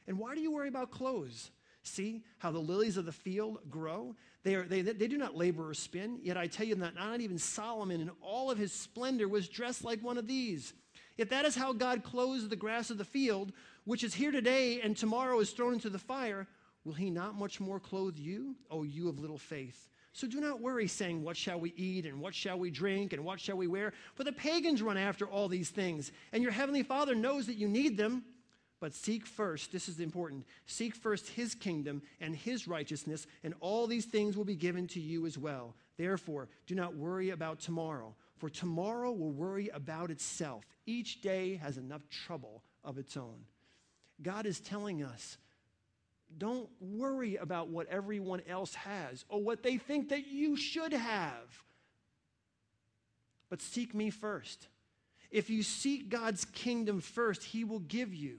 And 0.06 0.18
why 0.18 0.34
do 0.34 0.40
you 0.40 0.50
worry 0.50 0.68
about 0.68 0.90
clothes? 0.90 1.50
See 1.82 2.22
how 2.38 2.50
the 2.50 2.58
lilies 2.58 2.96
of 2.96 3.06
the 3.06 3.12
field 3.12 3.58
grow? 3.70 4.14
They, 4.42 4.54
are, 4.54 4.64
they, 4.64 4.82
they 4.82 5.08
do 5.08 5.16
not 5.16 5.36
labor 5.36 5.68
or 5.68 5.74
spin. 5.74 6.18
Yet 6.22 6.36
I 6.36 6.46
tell 6.46 6.66
you 6.66 6.74
that 6.76 6.94
not 6.94 7.20
even 7.20 7.38
Solomon 7.38 8.00
in 8.00 8.10
all 8.20 8.50
of 8.50 8.58
his 8.58 8.72
splendor 8.72 9.28
was 9.28 9.48
dressed 9.48 9.84
like 9.84 10.02
one 10.02 10.18
of 10.18 10.26
these. 10.26 10.74
If 11.16 11.30
that 11.30 11.44
is 11.44 11.56
how 11.56 11.72
God 11.72 12.04
clothes 12.04 12.48
the 12.48 12.56
grass 12.56 12.90
of 12.90 12.98
the 12.98 13.04
field, 13.04 13.52
which 13.84 14.04
is 14.04 14.14
here 14.14 14.30
today 14.30 14.80
and 14.80 14.96
tomorrow 14.96 15.40
is 15.40 15.50
thrown 15.50 15.74
into 15.74 15.90
the 15.90 15.98
fire, 15.98 16.46
will 16.84 16.92
he 16.92 17.10
not 17.10 17.34
much 17.34 17.60
more 17.60 17.80
clothe 17.80 18.16
you, 18.16 18.54
O 18.70 18.82
you 18.82 19.08
of 19.08 19.18
little 19.18 19.38
faith? 19.38 19.88
So 20.18 20.26
do 20.26 20.40
not 20.40 20.60
worry, 20.60 20.88
saying, 20.88 21.22
What 21.22 21.36
shall 21.36 21.60
we 21.60 21.72
eat, 21.76 22.04
and 22.04 22.20
what 22.20 22.34
shall 22.34 22.58
we 22.58 22.72
drink, 22.72 23.12
and 23.12 23.24
what 23.24 23.38
shall 23.38 23.56
we 23.56 23.68
wear? 23.68 23.92
For 24.16 24.24
the 24.24 24.32
pagans 24.32 24.82
run 24.82 24.96
after 24.96 25.26
all 25.26 25.46
these 25.46 25.70
things, 25.70 26.10
and 26.32 26.42
your 26.42 26.50
heavenly 26.50 26.82
Father 26.82 27.14
knows 27.14 27.46
that 27.46 27.54
you 27.54 27.68
need 27.68 27.96
them. 27.96 28.24
But 28.80 28.94
seek 28.94 29.24
first, 29.26 29.70
this 29.70 29.88
is 29.88 30.00
important, 30.00 30.44
seek 30.66 30.96
first 30.96 31.28
his 31.28 31.54
kingdom 31.54 32.02
and 32.20 32.34
his 32.34 32.66
righteousness, 32.66 33.28
and 33.44 33.54
all 33.60 33.86
these 33.86 34.06
things 34.06 34.36
will 34.36 34.44
be 34.44 34.56
given 34.56 34.88
to 34.88 35.00
you 35.00 35.24
as 35.24 35.38
well. 35.38 35.76
Therefore, 35.96 36.48
do 36.66 36.74
not 36.74 36.96
worry 36.96 37.30
about 37.30 37.60
tomorrow, 37.60 38.16
for 38.38 38.50
tomorrow 38.50 39.12
will 39.12 39.30
worry 39.30 39.68
about 39.68 40.10
itself. 40.10 40.64
Each 40.84 41.22
day 41.22 41.60
has 41.62 41.78
enough 41.78 42.02
trouble 42.10 42.64
of 42.82 42.98
its 42.98 43.16
own. 43.16 43.44
God 44.20 44.46
is 44.46 44.58
telling 44.58 45.04
us 45.04 45.38
don't 46.36 46.68
worry 46.80 47.36
about 47.36 47.68
what 47.68 47.88
everyone 47.88 48.42
else 48.48 48.74
has 48.74 49.24
or 49.28 49.42
what 49.42 49.62
they 49.62 49.78
think 49.78 50.10
that 50.10 50.26
you 50.26 50.56
should 50.56 50.92
have. 50.92 51.64
But 53.48 53.62
seek 53.62 53.94
me 53.94 54.10
first. 54.10 54.68
If 55.30 55.50
you 55.50 55.62
seek 55.62 56.08
God's 56.08 56.44
kingdom 56.44 57.00
first, 57.00 57.44
He 57.44 57.64
will 57.64 57.80
give 57.80 58.14
you. 58.14 58.38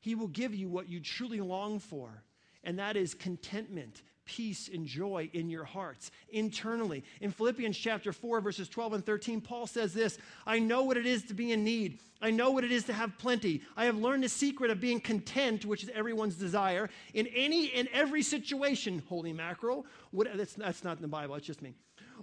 He 0.00 0.14
will 0.14 0.28
give 0.28 0.54
you 0.54 0.68
what 0.68 0.88
you 0.88 1.00
truly 1.00 1.40
long 1.40 1.78
for, 1.80 2.22
and 2.64 2.78
that 2.78 2.96
is 2.96 3.14
contentment 3.14 4.02
peace 4.28 4.68
and 4.72 4.86
joy 4.86 5.28
in 5.32 5.48
your 5.48 5.64
hearts 5.64 6.12
internally. 6.30 7.02
In 7.20 7.32
Philippians 7.32 7.76
chapter 7.76 8.12
4, 8.12 8.40
verses 8.40 8.68
12 8.68 8.92
and 8.92 9.06
13, 9.06 9.40
Paul 9.40 9.66
says 9.66 9.92
this 9.92 10.18
I 10.46 10.60
know 10.60 10.84
what 10.84 10.96
it 10.96 11.06
is 11.06 11.24
to 11.24 11.34
be 11.34 11.50
in 11.50 11.64
need. 11.64 11.98
I 12.20 12.30
know 12.30 12.50
what 12.50 12.64
it 12.64 12.72
is 12.72 12.84
to 12.84 12.92
have 12.92 13.16
plenty. 13.18 13.62
I 13.76 13.86
have 13.86 13.96
learned 13.96 14.24
the 14.24 14.28
secret 14.28 14.70
of 14.70 14.80
being 14.80 15.00
content, 15.00 15.64
which 15.64 15.82
is 15.82 15.90
everyone's 15.94 16.34
desire, 16.34 16.90
in 17.14 17.26
any 17.28 17.72
and 17.72 17.88
every 17.92 18.22
situation. 18.22 19.02
Holy 19.08 19.32
mackerel. 19.32 19.86
What, 20.10 20.28
that's, 20.36 20.54
that's 20.54 20.84
not 20.84 20.96
in 20.96 21.02
the 21.02 21.08
Bible, 21.08 21.36
it's 21.36 21.46
just 21.46 21.62
me. 21.62 21.74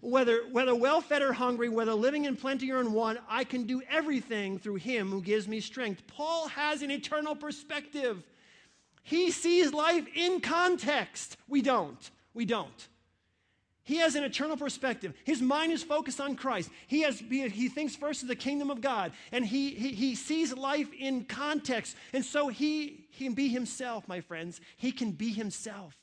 Whether, 0.01 0.41
whether 0.51 0.75
well 0.75 1.01
fed 1.01 1.21
or 1.21 1.33
hungry, 1.33 1.69
whether 1.69 1.93
living 1.93 2.25
in 2.25 2.35
plenty 2.35 2.71
or 2.71 2.81
in 2.81 2.91
want, 2.91 3.19
I 3.29 3.45
can 3.45 3.63
do 3.63 3.81
everything 3.89 4.59
through 4.59 4.75
him 4.75 5.09
who 5.09 5.21
gives 5.21 5.47
me 5.47 5.61
strength. 5.61 6.05
Paul 6.07 6.49
has 6.49 6.81
an 6.81 6.91
eternal 6.91 7.35
perspective. 7.35 8.21
He 9.05 9.29
sees 9.29 9.71
life 9.71 10.07
in 10.15 10.41
context. 10.41 11.37
We 11.47 11.61
don't. 11.61 12.09
We 12.33 12.43
don't. 12.43 12.87
He 13.83 13.97
has 13.97 14.15
an 14.15 14.23
eternal 14.23 14.57
perspective. 14.57 15.13
His 15.25 15.43
mind 15.43 15.71
is 15.71 15.83
focused 15.83 16.19
on 16.19 16.35
Christ. 16.35 16.71
He, 16.87 17.01
has, 17.01 17.19
he 17.19 17.69
thinks 17.69 17.95
first 17.95 18.23
of 18.23 18.27
the 18.27 18.35
kingdom 18.35 18.71
of 18.71 18.81
God, 18.81 19.11
and 19.31 19.45
he, 19.45 19.75
he, 19.75 19.89
he 19.89 20.15
sees 20.15 20.51
life 20.57 20.91
in 20.97 21.25
context. 21.25 21.95
And 22.13 22.25
so 22.25 22.47
he, 22.47 23.05
he 23.11 23.25
can 23.25 23.35
be 23.35 23.47
himself, 23.47 24.07
my 24.07 24.21
friends. 24.21 24.59
He 24.75 24.91
can 24.91 25.11
be 25.11 25.31
himself. 25.31 25.95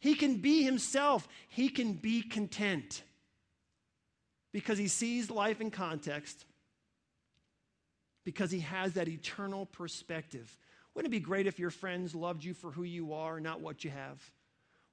He 0.00 0.16
can 0.16 0.38
be 0.38 0.64
himself. 0.64 1.28
He 1.48 1.68
can 1.68 1.92
be 1.92 2.20
content 2.20 3.04
because 4.50 4.76
he 4.76 4.88
sees 4.88 5.30
life 5.30 5.60
in 5.60 5.70
context, 5.70 6.46
because 8.24 8.50
he 8.50 8.58
has 8.58 8.94
that 8.94 9.06
eternal 9.06 9.66
perspective. 9.66 10.58
Wouldn't 10.94 11.12
it 11.12 11.16
be 11.16 11.24
great 11.24 11.46
if 11.46 11.58
your 11.58 11.70
friends 11.70 12.14
loved 12.14 12.44
you 12.44 12.54
for 12.54 12.70
who 12.70 12.82
you 12.82 13.14
are, 13.14 13.40
not 13.40 13.60
what 13.60 13.84
you 13.84 13.90
have? 13.90 14.20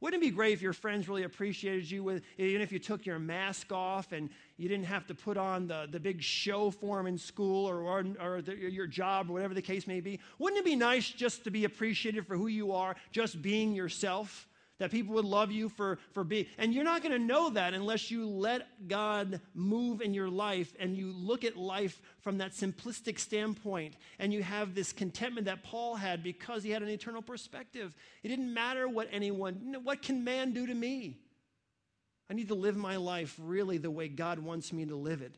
Wouldn't 0.01 0.23
it 0.23 0.25
be 0.25 0.31
great 0.31 0.53
if 0.53 0.61
your 0.61 0.71
friends 0.71 1.09
really 1.09 1.23
appreciated 1.23 1.91
you, 1.91 2.03
with, 2.03 2.23
even 2.37 2.61
if 2.61 2.71
you 2.71 2.79
took 2.79 3.05
your 3.05 3.19
mask 3.19 3.73
off 3.73 4.13
and 4.13 4.29
you 4.55 4.69
didn't 4.69 4.85
have 4.85 5.05
to 5.07 5.13
put 5.13 5.35
on 5.35 5.67
the, 5.67 5.89
the 5.91 5.99
big 5.99 6.21
show 6.21 6.71
form 6.71 7.05
in 7.05 7.17
school 7.17 7.67
or, 7.67 7.81
or, 7.81 8.05
or 8.21 8.41
the, 8.41 8.55
your 8.55 8.87
job 8.87 9.29
or 9.29 9.33
whatever 9.33 9.53
the 9.53 9.61
case 9.61 9.87
may 9.87 9.99
be? 9.99 10.19
Wouldn't 10.37 10.57
it 10.57 10.63
be 10.63 10.77
nice 10.77 11.09
just 11.09 11.43
to 11.43 11.51
be 11.51 11.65
appreciated 11.65 12.25
for 12.25 12.37
who 12.37 12.47
you 12.47 12.71
are, 12.71 12.95
just 13.11 13.41
being 13.41 13.73
yourself? 13.73 14.47
That 14.79 14.91
people 14.91 15.13
would 15.15 15.25
love 15.25 15.51
you 15.51 15.69
for, 15.69 15.99
for 16.13 16.23
being. 16.23 16.45
And 16.57 16.73
you're 16.73 16.83
not 16.83 17.03
going 17.03 17.11
to 17.11 17.19
know 17.19 17.51
that 17.51 17.73
unless 17.73 18.09
you 18.09 18.27
let 18.27 18.87
God 18.87 19.41
move 19.53 20.01
in 20.01 20.13
your 20.13 20.29
life 20.29 20.73
and 20.79 20.95
you 20.95 21.11
look 21.11 21.43
at 21.43 21.57
life 21.57 22.01
from 22.21 22.39
that 22.39 22.53
simplistic 22.53 23.19
standpoint 23.19 23.95
and 24.17 24.33
you 24.33 24.41
have 24.41 24.73
this 24.73 24.93
contentment 24.93 25.45
that 25.45 25.63
Paul 25.63 25.95
had 25.95 26.23
because 26.23 26.63
he 26.63 26.71
had 26.71 26.81
an 26.81 26.89
eternal 26.89 27.21
perspective. 27.21 27.93
It 28.23 28.29
didn't 28.29 28.53
matter 28.53 28.87
what 28.87 29.09
anyone, 29.11 29.75
what 29.83 30.01
can 30.01 30.23
man 30.23 30.53
do 30.53 30.65
to 30.65 30.73
me? 30.73 31.17
I 32.29 32.33
need 32.33 32.47
to 32.47 32.55
live 32.55 32.77
my 32.77 32.95
life 32.95 33.35
really 33.39 33.77
the 33.77 33.91
way 33.91 34.07
God 34.07 34.39
wants 34.39 34.71
me 34.71 34.85
to 34.85 34.95
live 34.95 35.21
it. 35.21 35.35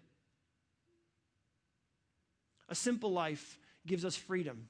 A 2.70 2.76
simple 2.76 3.12
life 3.12 3.58
gives 3.88 4.06
us 4.06 4.16
freedom. 4.16 4.68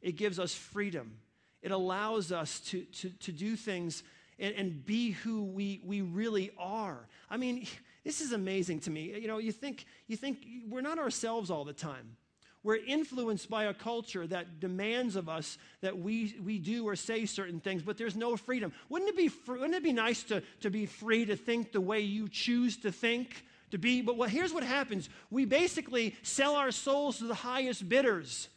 It 0.00 0.16
gives 0.16 0.38
us 0.38 0.54
freedom. 0.54 1.18
It 1.62 1.70
allows 1.70 2.32
us 2.32 2.60
to, 2.60 2.82
to, 2.82 3.10
to 3.10 3.32
do 3.32 3.56
things 3.56 4.02
and, 4.38 4.54
and 4.54 4.86
be 4.86 5.10
who 5.10 5.44
we, 5.44 5.80
we 5.84 6.00
really 6.00 6.50
are. 6.58 7.08
I 7.28 7.36
mean, 7.36 7.66
this 8.04 8.20
is 8.20 8.32
amazing 8.32 8.80
to 8.80 8.90
me. 8.90 9.18
You 9.18 9.28
know, 9.28 9.38
you 9.38 9.52
think, 9.52 9.86
you 10.06 10.16
think 10.16 10.38
we're 10.68 10.80
not 10.80 10.98
ourselves 10.98 11.50
all 11.50 11.64
the 11.64 11.72
time. 11.72 12.16
We're 12.64 12.76
influenced 12.76 13.48
by 13.48 13.64
a 13.64 13.74
culture 13.74 14.26
that 14.26 14.58
demands 14.60 15.14
of 15.14 15.28
us 15.28 15.58
that 15.80 15.96
we, 15.96 16.36
we 16.44 16.58
do 16.58 16.86
or 16.86 16.96
say 16.96 17.24
certain 17.24 17.60
things, 17.60 17.82
but 17.82 17.96
there's 17.96 18.16
no 18.16 18.36
freedom. 18.36 18.72
Wouldn't 18.88 19.10
it 19.10 19.16
be, 19.16 19.30
wouldn't 19.46 19.74
it 19.74 19.84
be 19.84 19.92
nice 19.92 20.24
to, 20.24 20.42
to 20.60 20.70
be 20.70 20.84
free 20.84 21.24
to 21.26 21.36
think 21.36 21.72
the 21.72 21.80
way 21.80 22.00
you 22.00 22.28
choose 22.28 22.76
to 22.78 22.90
think? 22.90 23.44
To 23.70 23.78
be, 23.78 24.00
but 24.00 24.16
well, 24.16 24.28
here's 24.28 24.52
what 24.52 24.64
happens 24.64 25.10
we 25.30 25.44
basically 25.44 26.16
sell 26.22 26.56
our 26.56 26.70
souls 26.70 27.18
to 27.18 27.26
the 27.26 27.34
highest 27.34 27.88
bidders. 27.88 28.48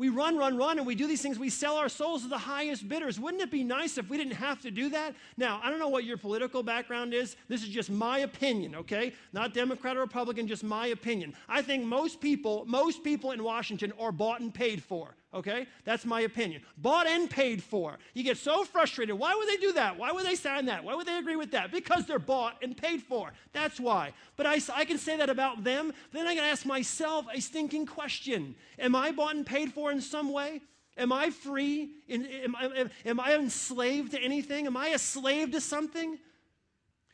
We 0.00 0.08
run, 0.08 0.38
run, 0.38 0.56
run, 0.56 0.78
and 0.78 0.86
we 0.86 0.94
do 0.94 1.06
these 1.06 1.20
things. 1.20 1.38
We 1.38 1.50
sell 1.50 1.76
our 1.76 1.90
souls 1.90 2.22
to 2.22 2.28
the 2.28 2.38
highest 2.38 2.88
bidders. 2.88 3.20
Wouldn't 3.20 3.42
it 3.42 3.50
be 3.50 3.62
nice 3.62 3.98
if 3.98 4.08
we 4.08 4.16
didn't 4.16 4.32
have 4.32 4.58
to 4.62 4.70
do 4.70 4.88
that? 4.88 5.14
Now, 5.36 5.60
I 5.62 5.68
don't 5.68 5.78
know 5.78 5.90
what 5.90 6.04
your 6.04 6.16
political 6.16 6.62
background 6.62 7.12
is. 7.12 7.36
This 7.48 7.62
is 7.62 7.68
just 7.68 7.90
my 7.90 8.20
opinion, 8.20 8.76
okay? 8.76 9.12
Not 9.34 9.52
Democrat 9.52 9.98
or 9.98 10.00
Republican, 10.00 10.48
just 10.48 10.64
my 10.64 10.86
opinion. 10.86 11.34
I 11.50 11.60
think 11.60 11.84
most 11.84 12.18
people, 12.18 12.64
most 12.66 13.04
people 13.04 13.32
in 13.32 13.44
Washington 13.44 13.92
are 14.00 14.10
bought 14.10 14.40
and 14.40 14.54
paid 14.54 14.82
for. 14.82 15.14
Okay? 15.32 15.66
That's 15.84 16.04
my 16.04 16.22
opinion. 16.22 16.62
Bought 16.76 17.06
and 17.06 17.30
paid 17.30 17.62
for. 17.62 17.98
You 18.14 18.24
get 18.24 18.36
so 18.36 18.64
frustrated. 18.64 19.16
Why 19.16 19.34
would 19.34 19.48
they 19.48 19.58
do 19.58 19.72
that? 19.74 19.96
Why 19.96 20.10
would 20.10 20.26
they 20.26 20.34
sign 20.34 20.66
that? 20.66 20.82
Why 20.82 20.94
would 20.94 21.06
they 21.06 21.18
agree 21.18 21.36
with 21.36 21.52
that? 21.52 21.70
Because 21.70 22.04
they're 22.04 22.18
bought 22.18 22.56
and 22.62 22.76
paid 22.76 23.02
for. 23.02 23.32
That's 23.52 23.78
why. 23.78 24.12
But 24.36 24.46
I, 24.46 24.60
I 24.74 24.84
can 24.84 24.98
say 24.98 25.16
that 25.16 25.30
about 25.30 25.62
them. 25.62 25.92
Then 26.12 26.26
I 26.26 26.34
can 26.34 26.44
ask 26.44 26.66
myself 26.66 27.26
a 27.32 27.40
stinking 27.40 27.86
question 27.86 28.56
Am 28.78 28.96
I 28.96 29.12
bought 29.12 29.36
and 29.36 29.46
paid 29.46 29.72
for 29.72 29.92
in 29.92 30.00
some 30.00 30.32
way? 30.32 30.62
Am 30.96 31.12
I 31.12 31.30
free? 31.30 31.90
Am, 32.08 32.56
am, 32.60 32.90
am 33.06 33.20
I 33.20 33.34
enslaved 33.34 34.12
to 34.12 34.20
anything? 34.20 34.66
Am 34.66 34.76
I 34.76 34.88
a 34.88 34.98
slave 34.98 35.52
to 35.52 35.60
something? 35.60 36.18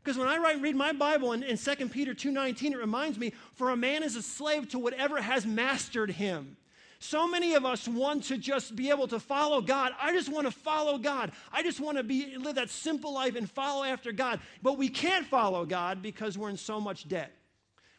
Because 0.03 0.17
when 0.17 0.29
I 0.29 0.39
write, 0.39 0.63
read 0.63 0.77
my 0.77 0.93
Bible 0.93 1.33
in, 1.33 1.43
in 1.43 1.59
2 1.59 1.89
Peter 1.89 2.15
2.19, 2.15 2.73
it 2.73 2.79
reminds 2.79 3.19
me, 3.19 3.33
for 3.55 3.71
a 3.71 3.77
man 3.77 4.03
is 4.03 4.17
a 4.17 4.23
slave 4.23 4.69
to 4.71 4.79
whatever 4.79 5.21
has 5.21 5.45
mastered 5.45 6.13
him. 6.13 6.57
So 6.99 7.29
many 7.29 7.55
of 7.55 7.65
us 7.65 7.87
want 7.87 8.25
to 8.25 8.39
just 8.39 8.75
be 8.75 8.91
able 8.91 9.09
to 9.09 9.21
follow 9.21 9.61
God. 9.61 9.93
I 10.01 10.13
just 10.13 10.31
want 10.31 10.47
to 10.47 10.51
follow 10.51 10.99
God. 10.99 11.33
I 11.53 11.63
just 11.63 11.81
want 11.81 11.99
to 11.99 12.03
be 12.03 12.37
live 12.39 12.55
that 12.55 12.71
simple 12.71 13.13
life 13.13 13.37
and 13.37 13.51
follow 13.51 13.85
after 13.85 14.13
God. 14.13 14.41
But 14.63 14.79
we 14.79 14.89
can't 14.89 15.27
follow 15.27 15.65
God 15.65 16.03
because 16.03 16.39
we're 16.39 16.51
in 16.51 16.57
so 16.57 16.81
much 16.81 17.09
debt. 17.09 17.33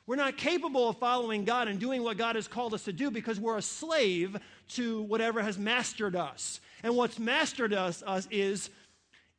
We're 0.08 0.16
not 0.16 0.38
capable 0.38 0.88
of 0.88 0.98
following 0.98 1.44
God 1.44 1.68
and 1.68 1.80
doing 1.80 2.02
what 2.02 2.18
God 2.18 2.36
has 2.36 2.48
called 2.48 2.74
us 2.74 2.86
to 2.86 2.94
do 2.94 3.12
because 3.12 3.40
we're 3.40 3.58
a 3.58 3.62
slave 3.62 4.38
to 4.70 5.02
whatever 5.04 5.42
has 5.42 5.58
mastered 5.58 6.16
us. 6.16 6.62
And 6.82 6.96
what's 6.96 7.20
mastered 7.20 7.74
us, 7.74 8.04
us 8.08 8.28
is 8.32 8.70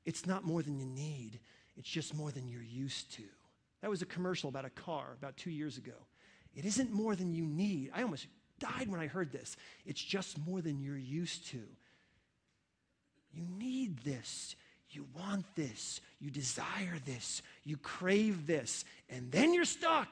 it's 0.04 0.26
not 0.26 0.44
more 0.44 0.62
than 0.62 0.78
you 0.78 0.84
need, 0.84 1.40
it's 1.76 1.88
just 1.88 2.14
more 2.14 2.30
than 2.30 2.48
you're 2.48 2.62
used 2.62 3.12
to. 3.14 3.22
That 3.80 3.90
was 3.90 4.02
a 4.02 4.06
commercial 4.06 4.48
about 4.48 4.66
a 4.66 4.70
car 4.70 5.16
about 5.16 5.36
two 5.36 5.50
years 5.50 5.78
ago. 5.78 5.92
It 6.54 6.64
isn't 6.64 6.92
more 6.92 7.14
than 7.14 7.32
you 7.32 7.46
need. 7.46 7.90
I 7.94 8.02
almost 8.02 8.26
died 8.58 8.88
when 8.88 9.00
I 9.00 9.06
heard 9.06 9.32
this. 9.32 9.56
It's 9.86 10.02
just 10.02 10.38
more 10.46 10.60
than 10.60 10.80
you're 10.80 10.96
used 10.96 11.48
to. 11.48 11.60
You 13.32 13.42
need 13.58 13.98
this. 13.98 14.56
You 14.90 15.06
want 15.14 15.44
this. 15.54 16.00
You 16.18 16.30
desire 16.30 16.98
this. 17.04 17.42
You 17.64 17.76
crave 17.76 18.46
this. 18.46 18.84
And 19.10 19.30
then 19.30 19.52
you're 19.52 19.64
stuck. 19.64 20.08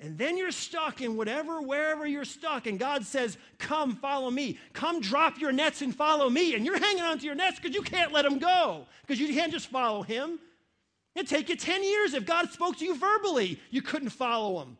And 0.00 0.18
then 0.18 0.36
you're 0.36 0.50
stuck 0.50 1.00
in 1.00 1.16
whatever, 1.16 1.62
wherever 1.62 2.04
you're 2.04 2.24
stuck. 2.24 2.66
And 2.66 2.78
God 2.78 3.04
says, 3.04 3.38
Come, 3.58 3.94
follow 3.94 4.30
me. 4.30 4.58
Come, 4.72 5.00
drop 5.00 5.38
your 5.38 5.52
nets 5.52 5.82
and 5.82 5.94
follow 5.94 6.28
me. 6.28 6.54
And 6.54 6.66
you're 6.66 6.78
hanging 6.78 7.04
onto 7.04 7.26
your 7.26 7.36
nets 7.36 7.60
because 7.60 7.76
you 7.76 7.82
can't 7.82 8.12
let 8.12 8.22
them 8.22 8.38
go, 8.38 8.86
because 9.02 9.20
you 9.20 9.32
can't 9.32 9.52
just 9.52 9.68
follow 9.68 10.02
Him. 10.02 10.40
It'd 11.14 11.28
take 11.28 11.48
you 11.48 11.54
10 11.54 11.84
years 11.84 12.14
if 12.14 12.26
God 12.26 12.50
spoke 12.50 12.76
to 12.78 12.84
you 12.84 12.96
verbally, 12.96 13.60
you 13.70 13.82
couldn't 13.82 14.10
follow 14.10 14.62
Him 14.62 14.76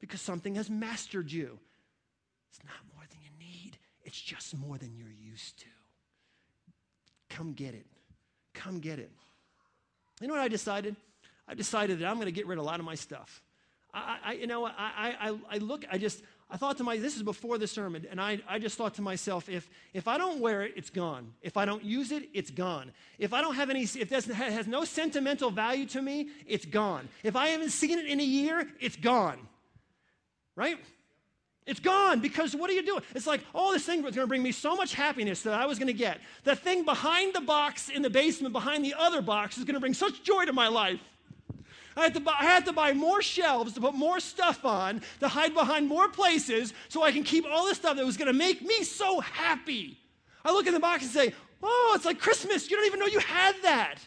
because 0.00 0.20
something 0.20 0.54
has 0.54 0.68
mastered 0.70 1.30
you. 1.30 1.58
It's 2.50 2.60
not 2.64 2.76
more 2.94 3.04
than 3.08 3.18
you 3.22 3.30
need, 3.38 3.76
it's 4.04 4.20
just 4.20 4.56
more 4.56 4.78
than 4.78 4.96
you're 4.96 5.08
used 5.10 5.58
to. 5.60 5.66
Come 7.28 7.52
get 7.52 7.74
it. 7.74 7.86
Come 8.54 8.80
get 8.80 8.98
it. 8.98 9.10
You 10.20 10.26
know 10.26 10.34
what 10.34 10.42
I 10.42 10.48
decided? 10.48 10.96
I 11.46 11.54
decided 11.54 12.00
that 12.00 12.06
I'm 12.06 12.16
going 12.16 12.26
to 12.26 12.32
get 12.32 12.46
rid 12.46 12.58
of 12.58 12.64
a 12.64 12.66
lot 12.66 12.80
of 12.80 12.86
my 12.86 12.94
stuff. 12.94 13.42
I, 13.94 14.18
I 14.24 14.32
you 14.32 14.46
know, 14.46 14.66
I, 14.66 14.72
I, 14.78 15.38
I 15.50 15.58
look, 15.58 15.84
I 15.90 15.98
just, 15.98 16.22
I 16.50 16.56
thought 16.56 16.76
to 16.78 16.84
myself, 16.84 17.02
this 17.02 17.16
is 17.16 17.22
before 17.22 17.58
the 17.58 17.66
sermon, 17.66 18.06
and 18.10 18.20
I, 18.20 18.40
I 18.48 18.58
just 18.58 18.76
thought 18.76 18.94
to 18.94 19.02
myself, 19.02 19.48
if, 19.48 19.68
if 19.94 20.08
I 20.08 20.18
don't 20.18 20.40
wear 20.40 20.62
it, 20.62 20.74
it's 20.76 20.90
gone. 20.90 21.32
If 21.42 21.56
I 21.56 21.64
don't 21.64 21.84
use 21.84 22.12
it, 22.12 22.28
it's 22.34 22.50
gone. 22.50 22.92
If 23.18 23.32
I 23.32 23.40
don't 23.40 23.54
have 23.54 23.70
any, 23.70 23.82
if 23.82 24.12
it 24.12 24.24
has 24.26 24.66
no 24.66 24.84
sentimental 24.84 25.50
value 25.50 25.86
to 25.86 26.02
me, 26.02 26.28
it's 26.46 26.66
gone. 26.66 27.08
If 27.22 27.36
I 27.36 27.48
haven't 27.48 27.70
seen 27.70 27.98
it 27.98 28.06
in 28.06 28.20
a 28.20 28.24
year, 28.24 28.68
it's 28.80 28.96
gone 28.96 29.38
right? 30.56 30.78
It's 31.66 31.80
gone 31.80 32.20
because 32.20 32.56
what 32.56 32.70
are 32.70 32.72
you 32.72 32.84
doing? 32.84 33.02
It's 33.14 33.26
like, 33.26 33.42
oh, 33.54 33.72
this 33.72 33.84
thing 33.84 34.02
was 34.02 34.14
going 34.14 34.24
to 34.24 34.28
bring 34.28 34.42
me 34.42 34.50
so 34.50 34.74
much 34.74 34.94
happiness 34.94 35.42
that 35.42 35.54
I 35.54 35.66
was 35.66 35.78
going 35.78 35.88
to 35.88 35.92
get. 35.92 36.20
The 36.44 36.56
thing 36.56 36.84
behind 36.84 37.34
the 37.34 37.40
box 37.40 37.90
in 37.90 38.02
the 38.02 38.10
basement, 38.10 38.52
behind 38.52 38.84
the 38.84 38.94
other 38.98 39.22
box, 39.22 39.58
is 39.58 39.64
going 39.64 39.74
to 39.74 39.80
bring 39.80 39.94
such 39.94 40.22
joy 40.22 40.46
to 40.46 40.52
my 40.52 40.68
life. 40.68 41.00
I 41.96 42.04
had, 42.04 42.14
to 42.14 42.20
buy, 42.20 42.34
I 42.38 42.60
to 42.60 42.72
buy 42.72 42.92
more 42.92 43.20
shelves 43.20 43.74
to 43.74 43.80
put 43.80 43.94
more 43.94 44.20
stuff 44.20 44.64
on, 44.64 45.02
to 45.20 45.28
hide 45.28 45.54
behind 45.54 45.86
more 45.86 46.08
places 46.08 46.72
so 46.88 47.02
I 47.02 47.12
can 47.12 47.24
keep 47.24 47.44
all 47.46 47.66
this 47.66 47.76
stuff 47.76 47.96
that 47.96 48.06
was 48.06 48.16
going 48.16 48.28
to 48.28 48.32
make 48.32 48.62
me 48.62 48.82
so 48.84 49.20
happy. 49.20 49.98
I 50.44 50.52
look 50.52 50.66
in 50.66 50.72
the 50.72 50.80
box 50.80 51.02
and 51.02 51.12
say, 51.12 51.34
oh, 51.62 51.92
it's 51.94 52.04
like 52.04 52.18
Christmas. 52.18 52.70
You 52.70 52.76
don't 52.76 52.86
even 52.86 53.00
know 53.00 53.06
you 53.06 53.18
had 53.18 53.54
that. 53.62 53.98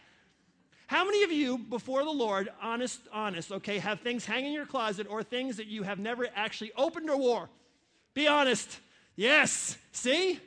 How 0.94 1.04
many 1.04 1.24
of 1.24 1.32
you, 1.32 1.58
before 1.58 2.04
the 2.04 2.12
Lord, 2.12 2.50
honest, 2.62 3.00
honest, 3.12 3.52
okay, 3.52 3.80
have 3.80 4.02
things 4.02 4.26
hanging 4.26 4.50
in 4.50 4.54
your 4.54 4.68
closet 4.68 5.08
or 5.10 5.24
things 5.24 5.58
that 5.58 5.66
you 5.66 5.82
have 5.82 5.98
never 5.98 6.28
actually 6.36 6.72
opened 6.78 7.10
or 7.10 7.18
wore? 7.18 7.50
Be 8.14 8.28
honest. 8.28 8.80
Yes. 9.16 9.76
See? 9.92 10.40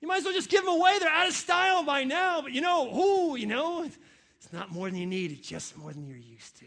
You 0.00 0.08
might 0.08 0.16
as 0.16 0.24
well 0.24 0.32
just 0.32 0.50
give 0.50 0.64
them 0.64 0.74
away. 0.74 0.98
They're 0.98 1.08
out 1.08 1.28
of 1.28 1.34
style 1.34 1.84
by 1.84 2.02
now, 2.02 2.42
but 2.42 2.50
you 2.50 2.62
know, 2.62 2.90
who, 2.90 3.36
you 3.36 3.46
know, 3.46 3.84
it's 3.84 4.52
not 4.52 4.72
more 4.72 4.90
than 4.90 4.98
you 4.98 5.06
need, 5.06 5.30
it's 5.30 5.46
just 5.46 5.78
more 5.78 5.92
than 5.92 6.04
you're 6.04 6.16
used 6.16 6.56
to. 6.58 6.66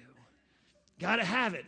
Got 0.98 1.18
to 1.18 1.26
have 1.26 1.56
it. 1.56 1.66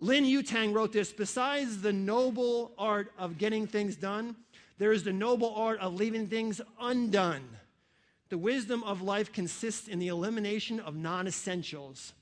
Lin 0.00 0.24
Yutang 0.24 0.72
wrote 0.72 0.94
this 0.94 1.12
Besides 1.12 1.82
the 1.82 1.92
noble 1.92 2.72
art 2.78 3.12
of 3.18 3.36
getting 3.36 3.66
things 3.66 3.96
done, 3.96 4.34
there 4.78 4.92
is 4.92 5.04
the 5.04 5.12
noble 5.12 5.54
art 5.54 5.78
of 5.80 5.92
leaving 5.92 6.26
things 6.26 6.62
undone. 6.80 7.44
The 8.32 8.38
wisdom 8.38 8.82
of 8.84 9.02
life 9.02 9.30
consists 9.30 9.88
in 9.88 9.98
the 9.98 10.08
elimination 10.08 10.80
of 10.80 10.96
non 10.96 11.26
essentials. 11.26 12.14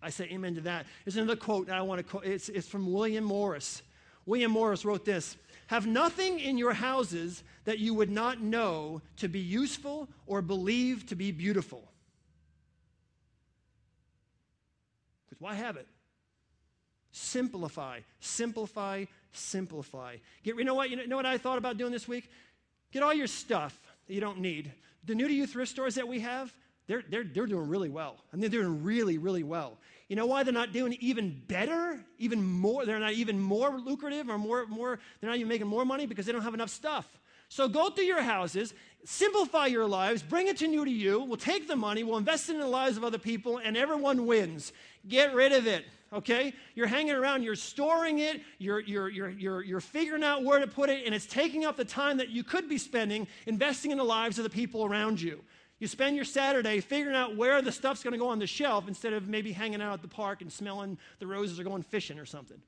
I 0.00 0.10
say 0.10 0.26
amen 0.26 0.54
to 0.54 0.60
that. 0.60 0.86
There's 1.04 1.16
another 1.16 1.34
quote 1.34 1.66
that 1.66 1.74
I 1.74 1.82
want 1.82 1.98
to 1.98 2.04
quote. 2.04 2.24
It's, 2.24 2.48
it's 2.48 2.68
from 2.68 2.92
William 2.92 3.24
Morris. 3.24 3.82
William 4.24 4.52
Morris 4.52 4.84
wrote 4.84 5.04
this 5.04 5.36
Have 5.66 5.88
nothing 5.88 6.38
in 6.38 6.58
your 6.58 6.72
houses 6.74 7.42
that 7.64 7.80
you 7.80 7.92
would 7.94 8.08
not 8.08 8.40
know 8.40 9.02
to 9.16 9.26
be 9.26 9.40
useful 9.40 10.08
or 10.28 10.42
believe 10.42 11.06
to 11.06 11.16
be 11.16 11.32
beautiful. 11.32 11.82
Because 15.28 15.40
why 15.40 15.54
have 15.54 15.76
it? 15.76 15.88
Simplify, 17.10 17.98
simplify, 18.20 19.06
simplify. 19.32 20.18
Get, 20.44 20.54
you 20.54 20.62
know 20.62 20.74
what? 20.74 20.88
You 20.88 21.04
know 21.08 21.16
what 21.16 21.26
I 21.26 21.36
thought 21.36 21.58
about 21.58 21.78
doing 21.78 21.90
this 21.90 22.06
week? 22.06 22.30
Get 22.92 23.02
all 23.02 23.12
your 23.12 23.26
stuff 23.26 23.76
you 24.14 24.20
don't 24.20 24.40
need. 24.40 24.72
The 25.04 25.14
new 25.14 25.28
to 25.28 25.34
you 25.34 25.46
thrift 25.46 25.70
stores 25.70 25.94
that 25.96 26.08
we 26.08 26.20
have, 26.20 26.52
they're, 26.86 27.02
they're, 27.08 27.24
they're 27.24 27.46
doing 27.46 27.68
really 27.68 27.88
well. 27.88 28.16
I 28.32 28.36
mean, 28.36 28.50
they're 28.50 28.62
doing 28.62 28.82
really, 28.82 29.18
really 29.18 29.42
well. 29.42 29.78
You 30.08 30.16
know 30.16 30.26
why 30.26 30.44
they're 30.44 30.52
not 30.52 30.72
doing 30.72 30.96
even 31.00 31.42
better, 31.48 31.98
even 32.18 32.44
more? 32.44 32.86
They're 32.86 33.00
not 33.00 33.12
even 33.12 33.40
more 33.40 33.78
lucrative 33.78 34.28
or 34.28 34.38
more, 34.38 34.66
more, 34.66 34.98
they're 35.20 35.30
not 35.30 35.36
even 35.36 35.48
making 35.48 35.66
more 35.66 35.84
money 35.84 36.06
because 36.06 36.26
they 36.26 36.32
don't 36.32 36.42
have 36.42 36.54
enough 36.54 36.70
stuff. 36.70 37.06
So 37.48 37.68
go 37.68 37.90
through 37.90 38.04
your 38.04 38.22
houses, 38.22 38.74
simplify 39.04 39.66
your 39.66 39.86
lives, 39.86 40.22
bring 40.22 40.48
it 40.48 40.56
to 40.58 40.68
new 40.68 40.84
to 40.84 40.90
you. 40.90 41.20
We'll 41.20 41.36
take 41.36 41.68
the 41.68 41.76
money, 41.76 42.04
we'll 42.04 42.18
invest 42.18 42.48
it 42.48 42.54
in 42.54 42.60
the 42.60 42.66
lives 42.66 42.96
of 42.96 43.04
other 43.04 43.18
people, 43.18 43.58
and 43.58 43.76
everyone 43.76 44.26
wins. 44.26 44.72
Get 45.06 45.34
rid 45.34 45.52
of 45.52 45.66
it 45.66 45.84
okay? 46.12 46.52
You're 46.74 46.86
hanging 46.86 47.14
around, 47.14 47.42
you're 47.42 47.56
storing 47.56 48.20
it, 48.20 48.40
you're, 48.58 48.80
you're, 48.80 49.08
you're, 49.08 49.30
you're, 49.30 49.62
you're 49.62 49.80
figuring 49.80 50.22
out 50.22 50.44
where 50.44 50.58
to 50.58 50.66
put 50.66 50.90
it, 50.90 51.06
and 51.06 51.14
it's 51.14 51.26
taking 51.26 51.64
up 51.64 51.76
the 51.76 51.84
time 51.84 52.16
that 52.18 52.30
you 52.30 52.42
could 52.44 52.68
be 52.68 52.78
spending 52.78 53.26
investing 53.46 53.90
in 53.90 53.98
the 53.98 54.04
lives 54.04 54.38
of 54.38 54.44
the 54.44 54.50
people 54.50 54.84
around 54.84 55.20
you. 55.20 55.42
You 55.78 55.86
spend 55.86 56.16
your 56.16 56.24
Saturday 56.24 56.80
figuring 56.80 57.16
out 57.16 57.36
where 57.36 57.60
the 57.60 57.72
stuff's 57.72 58.02
going 58.02 58.12
to 58.12 58.18
go 58.18 58.28
on 58.28 58.38
the 58.38 58.46
shelf 58.46 58.88
instead 58.88 59.12
of 59.12 59.28
maybe 59.28 59.52
hanging 59.52 59.82
out 59.82 59.92
at 59.92 60.02
the 60.02 60.08
park 60.08 60.40
and 60.40 60.50
smelling 60.50 60.96
the 61.18 61.26
roses 61.26 61.60
or 61.60 61.64
going 61.64 61.82
fishing 61.82 62.18
or 62.18 62.24
something. 62.24 62.60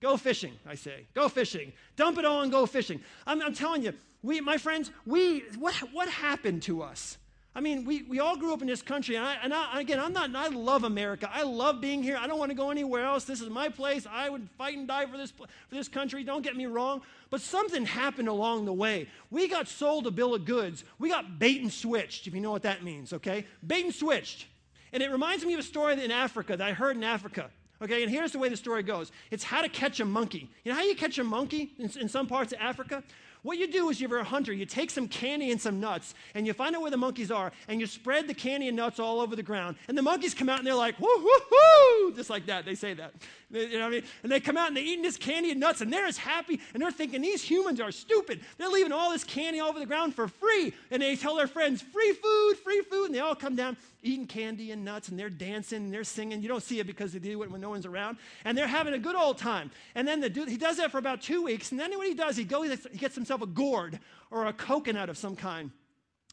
Go 0.00 0.18
fishing, 0.18 0.52
I 0.66 0.74
say. 0.74 1.06
Go 1.14 1.30
fishing. 1.30 1.72
Dump 1.96 2.18
it 2.18 2.26
all 2.26 2.42
and 2.42 2.52
go 2.52 2.66
fishing. 2.66 3.00
I'm, 3.26 3.40
I'm 3.40 3.54
telling 3.54 3.82
you, 3.82 3.94
we, 4.22 4.40
my 4.42 4.58
friends, 4.58 4.90
we, 5.06 5.40
what, 5.58 5.74
what 5.92 6.08
happened 6.08 6.62
to 6.64 6.82
us? 6.82 7.16
I 7.56 7.60
mean, 7.60 7.84
we, 7.84 8.02
we 8.02 8.18
all 8.18 8.36
grew 8.36 8.52
up 8.52 8.62
in 8.62 8.66
this 8.66 8.82
country, 8.82 9.14
and, 9.14 9.24
I, 9.24 9.36
and 9.42 9.54
I, 9.54 9.80
again, 9.80 10.00
I'm 10.00 10.12
not, 10.12 10.34
I 10.34 10.48
love 10.48 10.82
America. 10.82 11.30
I 11.32 11.44
love 11.44 11.80
being 11.80 12.02
here. 12.02 12.16
I 12.16 12.26
don't 12.26 12.38
want 12.38 12.50
to 12.50 12.56
go 12.56 12.70
anywhere 12.70 13.04
else. 13.04 13.24
This 13.24 13.40
is 13.40 13.48
my 13.48 13.68
place. 13.68 14.06
I 14.10 14.28
would 14.28 14.48
fight 14.58 14.76
and 14.76 14.88
die 14.88 15.06
for 15.06 15.16
this, 15.16 15.30
for 15.30 15.46
this 15.70 15.86
country. 15.86 16.24
Don't 16.24 16.42
get 16.42 16.56
me 16.56 16.66
wrong. 16.66 17.02
But 17.30 17.40
something 17.40 17.86
happened 17.86 18.26
along 18.26 18.64
the 18.64 18.72
way. 18.72 19.08
We 19.30 19.46
got 19.46 19.68
sold 19.68 20.08
a 20.08 20.10
bill 20.10 20.34
of 20.34 20.44
goods. 20.44 20.82
We 20.98 21.10
got 21.10 21.38
bait 21.38 21.60
and 21.62 21.72
switched, 21.72 22.26
if 22.26 22.34
you 22.34 22.40
know 22.40 22.50
what 22.50 22.62
that 22.62 22.82
means, 22.82 23.12
okay? 23.12 23.46
Bait 23.64 23.84
and 23.84 23.94
switched. 23.94 24.46
And 24.92 25.00
it 25.00 25.12
reminds 25.12 25.44
me 25.44 25.54
of 25.54 25.60
a 25.60 25.64
story 25.64 26.02
in 26.02 26.10
Africa 26.10 26.56
that 26.56 26.66
I 26.66 26.72
heard 26.72 26.96
in 26.96 27.04
Africa. 27.04 27.50
Okay, 27.82 28.02
and 28.02 28.10
here's 28.10 28.32
the 28.32 28.38
way 28.38 28.48
the 28.48 28.56
story 28.56 28.82
goes 28.82 29.12
it's 29.30 29.44
how 29.44 29.60
to 29.60 29.68
catch 29.68 30.00
a 30.00 30.04
monkey. 30.04 30.50
You 30.64 30.72
know 30.72 30.78
how 30.78 30.84
you 30.84 30.94
catch 30.94 31.18
a 31.18 31.24
monkey 31.24 31.72
in, 31.78 31.90
in 32.00 32.08
some 32.08 32.26
parts 32.26 32.52
of 32.52 32.58
Africa? 32.60 33.02
What 33.44 33.58
you 33.58 33.70
do 33.70 33.90
is 33.90 34.00
you're 34.00 34.18
a 34.18 34.24
hunter, 34.24 34.54
you 34.54 34.64
take 34.64 34.90
some 34.90 35.06
candy 35.06 35.50
and 35.50 35.60
some 35.60 35.78
nuts, 35.78 36.14
and 36.34 36.46
you 36.46 36.54
find 36.54 36.74
out 36.74 36.80
where 36.80 36.90
the 36.90 36.96
monkeys 36.96 37.30
are, 37.30 37.52
and 37.68 37.78
you 37.78 37.86
spread 37.86 38.26
the 38.26 38.32
candy 38.32 38.68
and 38.68 38.76
nuts 38.76 38.98
all 38.98 39.20
over 39.20 39.36
the 39.36 39.42
ground. 39.42 39.76
And 39.86 39.98
the 39.98 40.02
monkeys 40.02 40.32
come 40.32 40.48
out 40.48 40.58
and 40.58 40.66
they're 40.66 40.74
like, 40.74 40.98
whoo, 40.98 41.06
whoo, 41.18 41.40
whoo, 41.50 42.14
just 42.14 42.30
like 42.30 42.46
that. 42.46 42.64
They 42.64 42.74
say 42.74 42.94
that. 42.94 43.12
You 43.54 43.78
know 43.78 43.80
what 43.80 43.86
I 43.86 43.90
mean? 43.90 44.02
And 44.24 44.32
they 44.32 44.40
come 44.40 44.56
out 44.56 44.68
and 44.68 44.76
they're 44.76 44.84
eating 44.84 45.02
this 45.02 45.16
candy 45.16 45.52
and 45.52 45.60
nuts, 45.60 45.80
and 45.80 45.92
they're 45.92 46.06
as 46.06 46.18
happy, 46.18 46.60
and 46.72 46.82
they're 46.82 46.90
thinking, 46.90 47.22
these 47.22 47.42
humans 47.42 47.80
are 47.80 47.92
stupid. 47.92 48.40
They're 48.58 48.68
leaving 48.68 48.92
all 48.92 49.10
this 49.10 49.22
candy 49.22 49.60
all 49.60 49.68
over 49.68 49.78
the 49.78 49.86
ground 49.86 50.14
for 50.14 50.26
free. 50.26 50.74
And 50.90 51.00
they 51.00 51.14
tell 51.14 51.36
their 51.36 51.46
friends, 51.46 51.80
free 51.80 52.12
food, 52.12 52.56
free 52.64 52.82
food. 52.82 53.06
And 53.06 53.14
they 53.14 53.20
all 53.20 53.36
come 53.36 53.54
down 53.54 53.76
eating 54.02 54.26
candy 54.26 54.72
and 54.72 54.84
nuts, 54.84 55.08
and 55.08 55.18
they're 55.18 55.30
dancing 55.30 55.84
and 55.84 55.94
they're 55.94 56.04
singing. 56.04 56.42
You 56.42 56.48
don't 56.48 56.62
see 56.62 56.80
it 56.80 56.86
because 56.86 57.12
they 57.12 57.18
do 57.18 57.42
it 57.42 57.50
when 57.50 57.60
no 57.60 57.70
one's 57.70 57.86
around. 57.86 58.18
And 58.44 58.58
they're 58.58 58.66
having 58.66 58.94
a 58.94 58.98
good 58.98 59.16
old 59.16 59.38
time. 59.38 59.70
And 59.94 60.06
then 60.06 60.20
the 60.20 60.28
dude, 60.28 60.48
he 60.48 60.56
does 60.56 60.76
that 60.78 60.90
for 60.90 60.98
about 60.98 61.22
two 61.22 61.42
weeks, 61.42 61.70
and 61.70 61.80
then 61.80 61.96
what 61.96 62.06
he 62.06 62.14
does, 62.14 62.36
he 62.36 62.44
goes, 62.44 62.86
he 62.90 62.98
gets 62.98 63.14
himself 63.14 63.40
a 63.40 63.46
gourd 63.46 64.00
or 64.30 64.46
a 64.46 64.52
coconut 64.52 65.08
of 65.08 65.16
some 65.16 65.36
kind. 65.36 65.70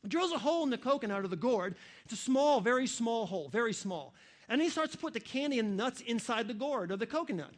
Drills 0.07 0.31
a 0.31 0.38
hole 0.39 0.63
in 0.63 0.71
the 0.71 0.79
coconut 0.79 1.23
or 1.23 1.27
the 1.27 1.36
gourd. 1.36 1.75
It's 2.05 2.13
a 2.13 2.17
small, 2.17 2.60
very 2.60 2.88
small 2.88 3.27
hole, 3.27 3.49
very 3.49 3.73
small. 3.73 4.15
And 4.51 4.61
he 4.61 4.67
starts 4.67 4.91
to 4.91 4.97
put 4.97 5.13
the 5.13 5.21
candy 5.21 5.59
and 5.59 5.77
nuts 5.77 6.01
inside 6.01 6.49
the 6.49 6.53
gourd 6.53 6.91
or 6.91 6.97
the 6.97 7.07
coconut. 7.07 7.53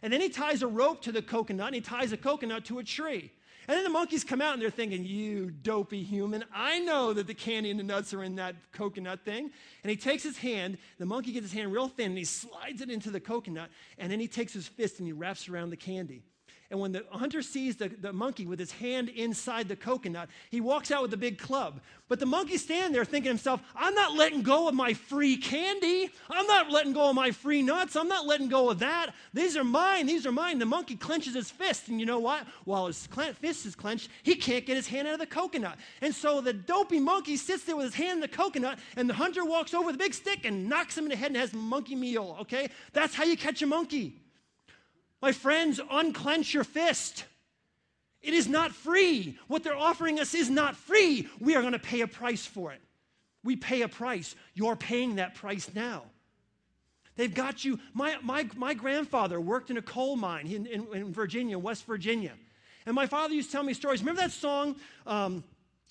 And 0.00 0.12
then 0.12 0.20
he 0.20 0.28
ties 0.28 0.62
a 0.62 0.68
rope 0.68 1.02
to 1.02 1.10
the 1.10 1.20
coconut 1.20 1.66
and 1.66 1.74
he 1.74 1.80
ties 1.80 2.12
a 2.12 2.16
coconut 2.16 2.64
to 2.66 2.78
a 2.78 2.84
tree. 2.84 3.32
And 3.66 3.76
then 3.76 3.82
the 3.82 3.90
monkeys 3.90 4.22
come 4.22 4.40
out 4.40 4.52
and 4.52 4.62
they're 4.62 4.70
thinking, 4.70 5.04
You 5.04 5.50
dopey 5.50 6.04
human, 6.04 6.44
I 6.54 6.78
know 6.78 7.12
that 7.14 7.26
the 7.26 7.34
candy 7.34 7.72
and 7.72 7.80
the 7.80 7.84
nuts 7.84 8.14
are 8.14 8.22
in 8.22 8.36
that 8.36 8.54
coconut 8.70 9.24
thing. 9.24 9.50
And 9.82 9.90
he 9.90 9.96
takes 9.96 10.22
his 10.22 10.38
hand, 10.38 10.78
the 11.00 11.06
monkey 11.06 11.32
gets 11.32 11.46
his 11.46 11.52
hand 11.52 11.72
real 11.72 11.88
thin 11.88 12.12
and 12.12 12.18
he 12.18 12.24
slides 12.24 12.80
it 12.80 12.90
into 12.90 13.10
the 13.10 13.18
coconut. 13.18 13.70
And 13.98 14.12
then 14.12 14.20
he 14.20 14.28
takes 14.28 14.52
his 14.52 14.68
fist 14.68 15.00
and 15.00 15.08
he 15.08 15.12
wraps 15.12 15.48
around 15.48 15.70
the 15.70 15.76
candy. 15.76 16.22
And 16.70 16.80
when 16.80 16.92
the 16.92 17.04
hunter 17.10 17.42
sees 17.42 17.76
the, 17.76 17.88
the 17.88 18.12
monkey 18.12 18.46
with 18.46 18.58
his 18.58 18.72
hand 18.72 19.08
inside 19.08 19.68
the 19.68 19.76
coconut, 19.76 20.28
he 20.50 20.60
walks 20.60 20.90
out 20.90 21.02
with 21.02 21.12
a 21.14 21.16
big 21.16 21.38
club. 21.38 21.80
But 22.08 22.20
the 22.20 22.26
monkey's 22.26 22.62
standing 22.62 22.92
there 22.92 23.04
thinking 23.04 23.24
to 23.24 23.30
himself, 23.30 23.60
I'm 23.74 23.94
not 23.94 24.14
letting 24.14 24.42
go 24.42 24.68
of 24.68 24.74
my 24.74 24.94
free 24.94 25.36
candy. 25.36 26.10
I'm 26.30 26.46
not 26.46 26.70
letting 26.70 26.92
go 26.92 27.10
of 27.10 27.14
my 27.14 27.30
free 27.30 27.62
nuts. 27.62 27.96
I'm 27.96 28.08
not 28.08 28.26
letting 28.26 28.48
go 28.48 28.70
of 28.70 28.80
that. 28.80 29.14
These 29.32 29.56
are 29.56 29.64
mine. 29.64 30.06
These 30.06 30.26
are 30.26 30.32
mine. 30.32 30.58
The 30.58 30.66
monkey 30.66 30.96
clenches 30.96 31.34
his 31.34 31.50
fist. 31.50 31.88
And 31.88 32.00
you 32.00 32.06
know 32.06 32.20
what? 32.20 32.46
While 32.64 32.86
his 32.86 33.06
fist 33.06 33.66
is 33.66 33.74
clenched, 33.74 34.08
he 34.22 34.34
can't 34.34 34.66
get 34.66 34.76
his 34.76 34.88
hand 34.88 35.08
out 35.08 35.14
of 35.14 35.20
the 35.20 35.26
coconut. 35.26 35.78
And 36.00 36.14
so 36.14 36.40
the 36.40 36.52
dopey 36.52 37.00
monkey 37.00 37.36
sits 37.36 37.64
there 37.64 37.76
with 37.76 37.86
his 37.86 37.94
hand 37.94 38.16
in 38.16 38.20
the 38.20 38.28
coconut, 38.28 38.78
and 38.96 39.08
the 39.08 39.14
hunter 39.14 39.44
walks 39.44 39.74
over 39.74 39.86
with 39.86 39.94
a 39.96 39.98
big 39.98 40.14
stick 40.14 40.44
and 40.44 40.68
knocks 40.68 40.96
him 40.96 41.04
in 41.04 41.10
the 41.10 41.16
head 41.16 41.28
and 41.28 41.36
has 41.36 41.52
monkey 41.52 41.94
meal. 41.94 42.36
Okay? 42.40 42.70
That's 42.92 43.14
how 43.14 43.24
you 43.24 43.36
catch 43.36 43.62
a 43.62 43.66
monkey. 43.66 44.20
My 45.20 45.32
friends, 45.32 45.80
unclench 45.90 46.52
your 46.52 46.64
fist. 46.64 47.24
It 48.20 48.34
is 48.34 48.48
not 48.48 48.72
free. 48.72 49.38
What 49.46 49.62
they're 49.62 49.76
offering 49.76 50.18
us 50.18 50.34
is 50.34 50.50
not 50.50 50.76
free. 50.76 51.28
We 51.40 51.54
are 51.54 51.60
going 51.60 51.72
to 51.72 51.78
pay 51.78 52.00
a 52.00 52.06
price 52.06 52.44
for 52.44 52.72
it. 52.72 52.80
We 53.44 53.56
pay 53.56 53.82
a 53.82 53.88
price. 53.88 54.34
You're 54.54 54.76
paying 54.76 55.16
that 55.16 55.34
price 55.36 55.70
now. 55.74 56.02
They've 57.14 57.32
got 57.32 57.64
you. 57.64 57.78
My, 57.94 58.16
my, 58.22 58.48
my 58.56 58.74
grandfather 58.74 59.40
worked 59.40 59.70
in 59.70 59.78
a 59.78 59.82
coal 59.82 60.16
mine 60.16 60.48
in, 60.48 60.66
in, 60.66 60.86
in 60.92 61.12
Virginia, 61.12 61.58
West 61.58 61.86
Virginia. 61.86 62.32
And 62.84 62.94
my 62.94 63.06
father 63.06 63.34
used 63.34 63.50
to 63.50 63.52
tell 63.52 63.62
me 63.62 63.74
stories. 63.74 64.00
Remember 64.00 64.20
that 64.20 64.32
song? 64.32 64.76
Um, 65.06 65.42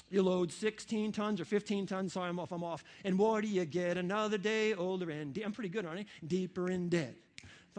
you 0.10 0.22
load 0.22 0.52
16 0.52 1.12
tons 1.14 1.42
or 1.42 1.46
15 1.46 1.88
tons. 1.88 2.14
Sorry, 2.14 2.30
I'm 2.30 2.40
off, 2.40 2.52
I'm 2.52 2.64
off. 2.64 2.84
And 3.04 3.18
what 3.18 3.42
do 3.42 3.48
you 3.48 3.66
get? 3.66 3.98
Another 3.98 4.38
day 4.38 4.74
older 4.74 5.10
and 5.10 5.34
de- 5.34 5.44
I'm 5.44 5.52
pretty 5.52 5.70
good, 5.70 5.86
aren't 5.86 6.02
I? 6.02 6.06
Deeper 6.26 6.70
in 6.70 6.90
debt. 6.90 7.16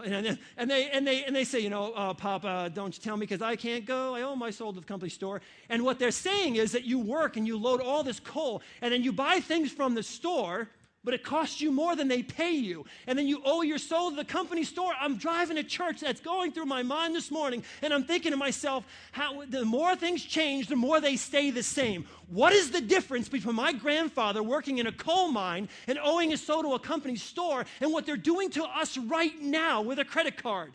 And, 0.04 0.38
and, 0.58 0.70
they, 0.70 0.90
and, 0.90 1.06
they, 1.06 1.24
and 1.24 1.34
they 1.34 1.44
say, 1.44 1.60
you 1.60 1.70
know, 1.70 1.92
uh, 1.94 2.12
Papa, 2.12 2.70
don't 2.74 2.94
you 2.94 3.02
tell 3.02 3.16
me 3.16 3.20
because 3.20 3.40
I 3.40 3.56
can't 3.56 3.86
go. 3.86 4.14
I 4.14 4.22
owe 4.22 4.36
my 4.36 4.50
soul 4.50 4.72
to 4.74 4.80
the 4.80 4.86
company 4.86 5.08
store. 5.08 5.40
And 5.70 5.84
what 5.84 5.98
they're 5.98 6.10
saying 6.10 6.56
is 6.56 6.72
that 6.72 6.84
you 6.84 6.98
work 6.98 7.38
and 7.38 7.46
you 7.46 7.56
load 7.56 7.80
all 7.80 8.02
this 8.02 8.20
coal 8.20 8.60
and 8.82 8.92
then 8.92 9.02
you 9.02 9.10
buy 9.10 9.40
things 9.40 9.72
from 9.72 9.94
the 9.94 10.02
store 10.02 10.68
but 11.06 11.14
it 11.14 11.22
costs 11.22 11.60
you 11.60 11.70
more 11.70 11.94
than 11.94 12.08
they 12.08 12.20
pay 12.20 12.50
you. 12.50 12.84
And 13.06 13.16
then 13.16 13.28
you 13.28 13.40
owe 13.44 13.62
your 13.62 13.78
soul 13.78 14.10
to 14.10 14.16
the 14.16 14.24
company 14.24 14.64
store. 14.64 14.92
I'm 15.00 15.16
driving 15.16 15.56
a 15.56 15.62
church 15.62 16.00
that's 16.00 16.20
going 16.20 16.50
through 16.50 16.66
my 16.66 16.82
mind 16.82 17.14
this 17.14 17.30
morning, 17.30 17.62
and 17.80 17.94
I'm 17.94 18.02
thinking 18.02 18.32
to 18.32 18.36
myself, 18.36 18.84
how 19.12 19.44
the 19.44 19.64
more 19.64 19.94
things 19.94 20.24
change, 20.24 20.66
the 20.66 20.74
more 20.74 21.00
they 21.00 21.14
stay 21.14 21.52
the 21.52 21.62
same. 21.62 22.08
What 22.28 22.52
is 22.52 22.72
the 22.72 22.80
difference 22.80 23.28
between 23.28 23.54
my 23.54 23.72
grandfather 23.72 24.42
working 24.42 24.78
in 24.78 24.88
a 24.88 24.92
coal 24.92 25.28
mine 25.28 25.68
and 25.86 25.96
owing 26.02 26.30
his 26.30 26.44
soul 26.44 26.62
to 26.64 26.74
a 26.74 26.80
company 26.80 27.14
store 27.14 27.64
and 27.80 27.92
what 27.92 28.04
they're 28.04 28.16
doing 28.16 28.50
to 28.50 28.64
us 28.64 28.98
right 28.98 29.40
now 29.40 29.82
with 29.82 30.00
a 30.00 30.04
credit 30.04 30.42
card? 30.42 30.72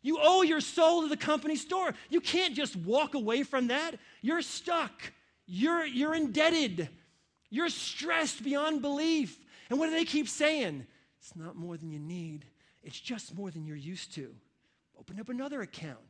You 0.00 0.20
owe 0.22 0.40
your 0.40 0.62
soul 0.62 1.02
to 1.02 1.08
the 1.08 1.18
company 1.18 1.56
store. 1.56 1.92
You 2.08 2.22
can't 2.22 2.54
just 2.54 2.76
walk 2.76 3.12
away 3.14 3.42
from 3.42 3.66
that. 3.66 3.96
You're 4.22 4.40
stuck. 4.40 5.12
You're, 5.44 5.84
you're 5.84 6.14
indebted. 6.14 6.88
You're 7.50 7.68
stressed 7.68 8.42
beyond 8.42 8.80
belief. 8.80 9.36
And 9.70 9.78
what 9.78 9.86
do 9.86 9.92
they 9.92 10.04
keep 10.04 10.28
saying? 10.28 10.86
It's 11.20 11.36
not 11.36 11.56
more 11.56 11.76
than 11.76 11.90
you 11.90 11.98
need, 11.98 12.44
it's 12.82 12.98
just 12.98 13.34
more 13.34 13.50
than 13.50 13.64
you're 13.64 13.76
used 13.76 14.14
to. 14.14 14.34
Open 14.98 15.18
up 15.20 15.28
another 15.28 15.62
account, 15.62 16.00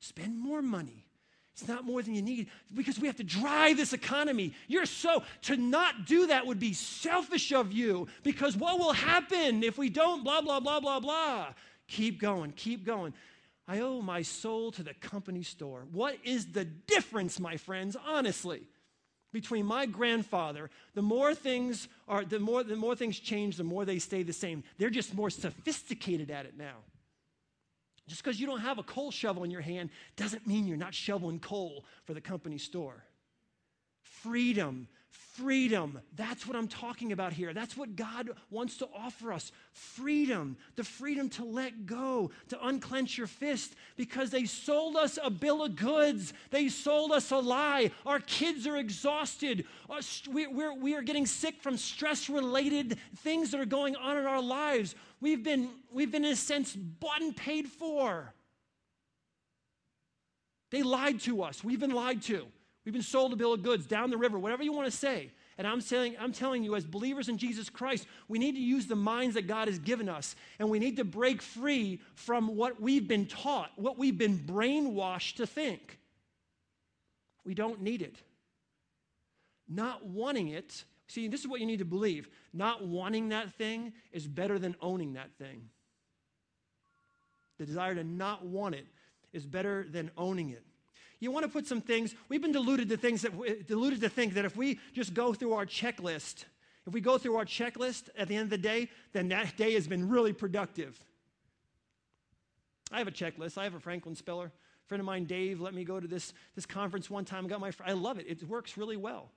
spend 0.00 0.38
more 0.38 0.60
money. 0.60 1.06
It's 1.52 1.68
not 1.68 1.84
more 1.84 2.02
than 2.02 2.16
you 2.16 2.22
need 2.22 2.48
because 2.74 2.98
we 2.98 3.06
have 3.06 3.16
to 3.18 3.24
drive 3.24 3.76
this 3.76 3.92
economy. 3.92 4.54
You're 4.66 4.86
so, 4.86 5.22
to 5.42 5.56
not 5.56 6.04
do 6.04 6.26
that 6.26 6.44
would 6.46 6.58
be 6.58 6.72
selfish 6.72 7.52
of 7.52 7.72
you 7.72 8.08
because 8.24 8.56
what 8.56 8.80
will 8.80 8.92
happen 8.92 9.62
if 9.62 9.78
we 9.78 9.88
don't, 9.88 10.24
blah, 10.24 10.40
blah, 10.40 10.58
blah, 10.58 10.80
blah, 10.80 10.98
blah. 10.98 11.54
Keep 11.86 12.20
going, 12.20 12.50
keep 12.56 12.84
going. 12.84 13.14
I 13.68 13.80
owe 13.80 14.02
my 14.02 14.22
soul 14.22 14.72
to 14.72 14.82
the 14.82 14.94
company 14.94 15.44
store. 15.44 15.86
What 15.92 16.16
is 16.24 16.46
the 16.46 16.64
difference, 16.64 17.38
my 17.38 17.56
friends, 17.56 17.96
honestly? 18.04 18.66
Between 19.34 19.66
my 19.66 19.84
grandfather, 19.84 20.70
the 20.94 21.02
more 21.02 21.34
things 21.34 21.88
are 22.08 22.24
the 22.24 22.38
more 22.38 22.64
the 22.64 22.76
more 22.76 22.96
things 22.96 23.18
change, 23.18 23.58
the 23.58 23.64
more 23.64 23.84
they 23.84 23.98
stay 23.98 24.22
the 24.22 24.32
same. 24.32 24.64
They're 24.78 24.88
just 24.88 25.12
more 25.12 25.28
sophisticated 25.28 26.30
at 26.30 26.46
it 26.46 26.56
now. 26.56 26.76
Just 28.08 28.22
because 28.22 28.40
you 28.40 28.46
don't 28.46 28.60
have 28.60 28.78
a 28.78 28.82
coal 28.82 29.10
shovel 29.10 29.44
in 29.44 29.50
your 29.50 29.60
hand 29.60 29.90
doesn't 30.16 30.46
mean 30.46 30.66
you're 30.66 30.76
not 30.76 30.94
shoveling 30.94 31.40
coal 31.40 31.84
for 32.04 32.14
the 32.14 32.20
company 32.20 32.58
store. 32.58 33.04
Freedom 34.22 34.88
Freedom. 35.34 36.00
That's 36.14 36.46
what 36.46 36.54
I'm 36.54 36.68
talking 36.68 37.10
about 37.10 37.32
here. 37.32 37.52
That's 37.52 37.76
what 37.76 37.96
God 37.96 38.30
wants 38.50 38.76
to 38.76 38.88
offer 38.96 39.32
us 39.32 39.50
freedom. 39.72 40.56
The 40.76 40.84
freedom 40.84 41.28
to 41.30 41.44
let 41.44 41.86
go, 41.86 42.30
to 42.50 42.66
unclench 42.66 43.18
your 43.18 43.26
fist, 43.26 43.74
because 43.96 44.30
they 44.30 44.44
sold 44.44 44.94
us 44.94 45.18
a 45.20 45.30
bill 45.30 45.64
of 45.64 45.74
goods. 45.74 46.34
They 46.50 46.68
sold 46.68 47.10
us 47.10 47.32
a 47.32 47.38
lie. 47.38 47.90
Our 48.06 48.20
kids 48.20 48.64
are 48.68 48.76
exhausted. 48.76 49.66
Uh, 49.90 50.00
we're, 50.30 50.72
we 50.72 50.94
are 50.94 51.02
getting 51.02 51.26
sick 51.26 51.60
from 51.60 51.78
stress 51.78 52.30
related 52.30 52.96
things 53.16 53.50
that 53.50 53.60
are 53.60 53.64
going 53.66 53.96
on 53.96 54.16
in 54.16 54.26
our 54.26 54.42
lives. 54.42 54.94
We've 55.20 55.42
been, 55.42 55.68
we've 55.92 56.12
been, 56.12 56.24
in 56.24 56.32
a 56.32 56.36
sense, 56.36 56.76
bought 56.76 57.22
and 57.22 57.36
paid 57.36 57.66
for. 57.66 58.32
They 60.70 60.84
lied 60.84 61.18
to 61.22 61.42
us. 61.42 61.64
We've 61.64 61.80
been 61.80 61.90
lied 61.90 62.22
to. 62.22 62.46
We've 62.84 62.92
been 62.92 63.02
sold 63.02 63.32
a 63.32 63.36
bill 63.36 63.54
of 63.54 63.62
goods 63.62 63.86
down 63.86 64.10
the 64.10 64.18
river, 64.18 64.38
whatever 64.38 64.62
you 64.62 64.72
want 64.72 64.90
to 64.90 64.96
say. 64.96 65.30
And 65.56 65.66
I'm 65.66 65.80
saying, 65.80 66.16
I'm 66.18 66.32
telling 66.32 66.64
you, 66.64 66.74
as 66.74 66.84
believers 66.84 67.28
in 67.28 67.38
Jesus 67.38 67.70
Christ, 67.70 68.06
we 68.28 68.38
need 68.38 68.52
to 68.56 68.60
use 68.60 68.86
the 68.86 68.96
minds 68.96 69.36
that 69.36 69.46
God 69.46 69.68
has 69.68 69.78
given 69.78 70.08
us. 70.08 70.34
And 70.58 70.68
we 70.68 70.78
need 70.78 70.96
to 70.96 71.04
break 71.04 71.40
free 71.40 72.00
from 72.14 72.56
what 72.56 72.80
we've 72.80 73.06
been 73.06 73.26
taught, 73.26 73.70
what 73.76 73.96
we've 73.96 74.18
been 74.18 74.38
brainwashed 74.38 75.36
to 75.36 75.46
think. 75.46 75.98
We 77.44 77.54
don't 77.54 77.82
need 77.82 78.02
it. 78.02 78.16
Not 79.68 80.04
wanting 80.04 80.48
it, 80.48 80.84
see, 81.06 81.28
this 81.28 81.40
is 81.40 81.48
what 81.48 81.60
you 81.60 81.66
need 81.66 81.78
to 81.78 81.84
believe. 81.84 82.28
Not 82.52 82.84
wanting 82.84 83.30
that 83.30 83.54
thing 83.54 83.92
is 84.12 84.26
better 84.26 84.58
than 84.58 84.76
owning 84.80 85.14
that 85.14 85.32
thing. 85.38 85.68
The 87.58 87.64
desire 87.64 87.94
to 87.94 88.04
not 88.04 88.44
want 88.44 88.74
it 88.74 88.86
is 89.32 89.46
better 89.46 89.86
than 89.88 90.10
owning 90.18 90.50
it. 90.50 90.64
You 91.20 91.30
want 91.30 91.44
to 91.44 91.50
put 91.50 91.66
some 91.66 91.80
things, 91.80 92.14
we've 92.28 92.42
been 92.42 92.52
deluded 92.52 92.88
to 92.90 92.96
things 92.96 93.22
that 93.22 93.66
deluded 93.66 94.00
to 94.02 94.08
think 94.08 94.34
that 94.34 94.44
if 94.44 94.56
we 94.56 94.78
just 94.92 95.14
go 95.14 95.32
through 95.32 95.54
our 95.54 95.66
checklist, 95.66 96.44
if 96.86 96.92
we 96.92 97.00
go 97.00 97.16
through 97.18 97.36
our 97.36 97.44
checklist 97.44 98.10
at 98.18 98.28
the 98.28 98.34
end 98.36 98.44
of 98.44 98.50
the 98.50 98.58
day, 98.58 98.90
then 99.12 99.28
that 99.28 99.56
day 99.56 99.72
has 99.74 99.86
been 99.86 100.08
really 100.08 100.32
productive. 100.32 101.02
I 102.92 102.98
have 102.98 103.08
a 103.08 103.12
checklist. 103.12 103.56
I 103.56 103.64
have 103.64 103.74
a 103.74 103.80
Franklin 103.80 104.14
Speller. 104.14 104.46
A 104.46 104.86
friend 104.86 105.00
of 105.00 105.06
mine, 105.06 105.24
Dave, 105.24 105.60
let 105.60 105.72
me 105.72 105.84
go 105.84 105.98
to 105.98 106.06
this, 106.06 106.34
this 106.54 106.66
conference 106.66 107.08
one 107.08 107.24
time. 107.24 107.46
I 107.46 107.48
got 107.48 107.60
my 107.60 107.72
I 107.84 107.92
love 107.92 108.18
it. 108.18 108.26
It 108.28 108.42
works 108.46 108.76
really 108.76 108.98
well. 108.98 109.30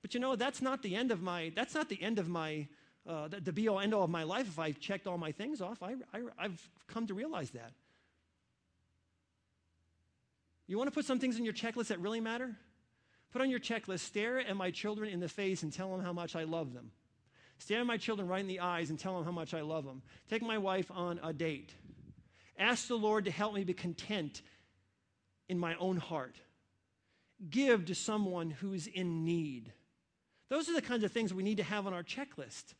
But 0.00 0.14
you 0.14 0.20
know, 0.20 0.36
that's 0.36 0.62
not 0.62 0.82
the 0.82 0.94
end 0.94 1.10
of 1.10 1.22
my, 1.22 1.52
that's 1.54 1.74
not 1.74 1.88
the 1.88 2.00
end 2.00 2.18
of 2.18 2.28
my, 2.28 2.68
uh, 3.06 3.28
the, 3.28 3.40
the 3.40 3.52
be 3.52 3.68
all 3.68 3.80
end 3.80 3.94
all 3.94 4.04
of 4.04 4.10
my 4.10 4.22
life 4.22 4.46
if 4.46 4.58
I 4.58 4.72
checked 4.72 5.06
all 5.06 5.18
my 5.18 5.32
things 5.32 5.60
off. 5.60 5.82
I, 5.82 5.94
I, 6.14 6.20
I've 6.38 6.70
come 6.86 7.06
to 7.08 7.14
realize 7.14 7.50
that. 7.50 7.72
You 10.72 10.78
want 10.78 10.88
to 10.88 10.94
put 10.94 11.04
some 11.04 11.18
things 11.18 11.36
in 11.36 11.44
your 11.44 11.52
checklist 11.52 11.88
that 11.88 12.00
really 12.00 12.18
matter? 12.22 12.56
Put 13.30 13.42
on 13.42 13.50
your 13.50 13.60
checklist, 13.60 14.00
stare 14.00 14.40
at 14.40 14.56
my 14.56 14.70
children 14.70 15.10
in 15.10 15.20
the 15.20 15.28
face 15.28 15.62
and 15.62 15.70
tell 15.70 15.90
them 15.90 16.00
how 16.00 16.14
much 16.14 16.34
I 16.34 16.44
love 16.44 16.72
them. 16.72 16.92
Stare 17.58 17.80
at 17.80 17.86
my 17.86 17.98
children 17.98 18.26
right 18.26 18.40
in 18.40 18.46
the 18.46 18.60
eyes 18.60 18.88
and 18.88 18.98
tell 18.98 19.14
them 19.14 19.26
how 19.26 19.32
much 19.32 19.52
I 19.52 19.60
love 19.60 19.84
them. 19.84 20.00
Take 20.30 20.40
my 20.40 20.56
wife 20.56 20.90
on 20.90 21.20
a 21.22 21.34
date. 21.34 21.74
Ask 22.58 22.88
the 22.88 22.94
Lord 22.96 23.26
to 23.26 23.30
help 23.30 23.52
me 23.52 23.64
be 23.64 23.74
content 23.74 24.40
in 25.46 25.58
my 25.58 25.74
own 25.74 25.98
heart. 25.98 26.36
Give 27.50 27.84
to 27.84 27.94
someone 27.94 28.50
who's 28.50 28.86
in 28.86 29.26
need. 29.26 29.74
Those 30.48 30.70
are 30.70 30.74
the 30.74 30.80
kinds 30.80 31.04
of 31.04 31.12
things 31.12 31.34
we 31.34 31.42
need 31.42 31.58
to 31.58 31.64
have 31.64 31.86
on 31.86 31.92
our 31.92 32.02
checklist. 32.02 32.72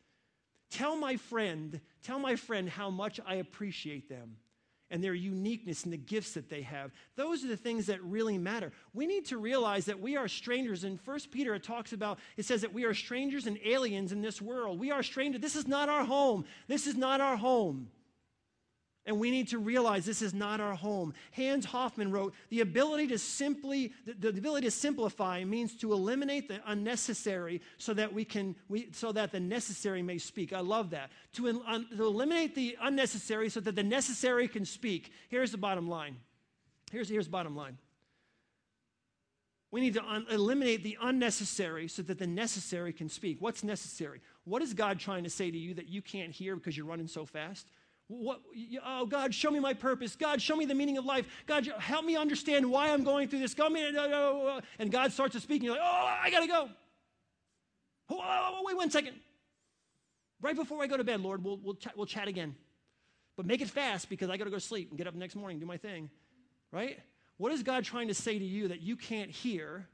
Tell 0.70 0.96
my 0.96 1.18
friend, 1.18 1.78
tell 2.02 2.18
my 2.18 2.36
friend 2.36 2.70
how 2.70 2.88
much 2.88 3.20
I 3.26 3.34
appreciate 3.34 4.08
them 4.08 4.38
and 4.92 5.02
their 5.02 5.14
uniqueness 5.14 5.84
and 5.84 5.92
the 5.92 5.96
gifts 5.96 6.34
that 6.34 6.50
they 6.50 6.60
have. 6.62 6.92
Those 7.16 7.42
are 7.44 7.48
the 7.48 7.56
things 7.56 7.86
that 7.86 8.00
really 8.04 8.36
matter. 8.36 8.70
We 8.92 9.06
need 9.06 9.24
to 9.26 9.38
realize 9.38 9.86
that 9.86 9.98
we 9.98 10.16
are 10.16 10.28
strangers. 10.28 10.84
In 10.84 11.00
1 11.02 11.18
Peter, 11.32 11.54
it 11.54 11.64
talks 11.64 11.94
about, 11.94 12.18
it 12.36 12.44
says 12.44 12.60
that 12.60 12.74
we 12.74 12.84
are 12.84 12.92
strangers 12.92 13.46
and 13.46 13.58
aliens 13.64 14.12
in 14.12 14.20
this 14.20 14.40
world. 14.40 14.78
We 14.78 14.90
are 14.90 15.02
strangers. 15.02 15.40
This 15.40 15.56
is 15.56 15.66
not 15.66 15.88
our 15.88 16.04
home. 16.04 16.44
This 16.68 16.86
is 16.86 16.94
not 16.94 17.22
our 17.22 17.38
home. 17.38 17.88
And 19.04 19.18
we 19.18 19.32
need 19.32 19.48
to 19.48 19.58
realize 19.58 20.06
this 20.06 20.22
is 20.22 20.32
not 20.32 20.60
our 20.60 20.74
home. 20.74 21.12
Hans 21.32 21.64
Hofmann 21.64 22.12
wrote, 22.12 22.34
the 22.50 22.60
ability 22.60 23.08
to 23.08 23.18
simply, 23.18 23.92
the, 24.06 24.30
the, 24.30 24.38
ability 24.38 24.66
to 24.68 24.70
simplify 24.70 25.42
means 25.42 25.74
to 25.78 25.92
eliminate 25.92 26.46
the 26.46 26.60
unnecessary 26.66 27.60
so 27.78 27.94
that 27.94 28.12
we 28.12 28.24
can, 28.24 28.54
we, 28.68 28.90
so 28.92 29.10
that 29.10 29.32
the 29.32 29.40
necessary 29.40 30.02
may 30.02 30.18
speak. 30.18 30.52
I 30.52 30.60
love 30.60 30.90
that. 30.90 31.10
To, 31.34 31.48
un, 31.48 31.86
to 31.96 32.04
eliminate 32.04 32.54
the 32.54 32.78
unnecessary 32.80 33.48
so 33.48 33.58
that 33.60 33.74
the 33.74 33.82
necessary 33.82 34.46
can 34.46 34.64
speak. 34.64 35.10
Here's 35.28 35.50
the 35.50 35.58
bottom 35.58 35.88
line. 35.88 36.16
Here's, 36.92 37.08
here's 37.08 37.26
bottom 37.26 37.56
line. 37.56 37.78
We 39.72 39.80
need 39.80 39.94
to 39.94 40.04
un- 40.04 40.26
eliminate 40.30 40.84
the 40.84 40.98
unnecessary 41.00 41.88
so 41.88 42.02
that 42.02 42.18
the 42.20 42.26
necessary 42.26 42.92
can 42.92 43.08
speak. 43.08 43.38
What's 43.40 43.64
necessary? 43.64 44.20
What 44.44 44.62
is 44.62 44.74
God 44.74 45.00
trying 45.00 45.24
to 45.24 45.30
say 45.30 45.50
to 45.50 45.58
you 45.58 45.74
that 45.74 45.88
you 45.88 46.02
can't 46.02 46.30
hear 46.30 46.54
because 46.54 46.76
you're 46.76 46.86
running 46.86 47.08
so 47.08 47.24
fast? 47.24 47.68
What, 48.12 48.42
oh, 48.84 49.06
God, 49.06 49.34
show 49.34 49.50
me 49.50 49.58
my 49.58 49.72
purpose. 49.72 50.16
God, 50.16 50.42
show 50.42 50.54
me 50.54 50.66
the 50.66 50.74
meaning 50.74 50.98
of 50.98 51.06
life. 51.06 51.26
God, 51.46 51.66
help 51.78 52.04
me 52.04 52.14
understand 52.14 52.70
why 52.70 52.90
I'm 52.90 53.04
going 53.04 53.26
through 53.26 53.38
this. 53.38 53.54
God, 53.54 53.72
uh, 53.72 54.00
uh, 54.00 54.56
uh, 54.56 54.60
and 54.78 54.92
God 54.92 55.12
starts 55.12 55.32
to 55.34 55.40
speak, 55.40 55.62
and 55.62 55.64
you're 55.64 55.74
like, 55.74 55.82
oh, 55.82 56.18
I 56.22 56.30
got 56.30 56.40
to 56.40 56.46
go. 56.46 56.68
Oh, 58.10 58.62
wait 58.64 58.76
one 58.76 58.90
second. 58.90 59.14
Right 60.42 60.54
before 60.54 60.82
I 60.82 60.88
go 60.88 60.98
to 60.98 61.04
bed, 61.04 61.22
Lord, 61.22 61.42
we'll, 61.42 61.56
we'll, 61.56 61.78
we'll 61.96 62.06
chat 62.06 62.28
again. 62.28 62.54
But 63.34 63.46
make 63.46 63.62
it 63.62 63.70
fast 63.70 64.10
because 64.10 64.28
I 64.28 64.36
got 64.36 64.44
to 64.44 64.50
go 64.50 64.56
to 64.56 64.60
sleep 64.60 64.90
and 64.90 64.98
get 64.98 65.06
up 65.06 65.14
next 65.14 65.34
morning, 65.34 65.58
do 65.58 65.64
my 65.64 65.78
thing. 65.78 66.10
Right? 66.70 66.98
What 67.38 67.50
is 67.52 67.62
God 67.62 67.82
trying 67.82 68.08
to 68.08 68.14
say 68.14 68.38
to 68.38 68.44
you 68.44 68.68
that 68.68 68.82
you 68.82 68.94
can't 68.94 69.30
hear 69.30 69.86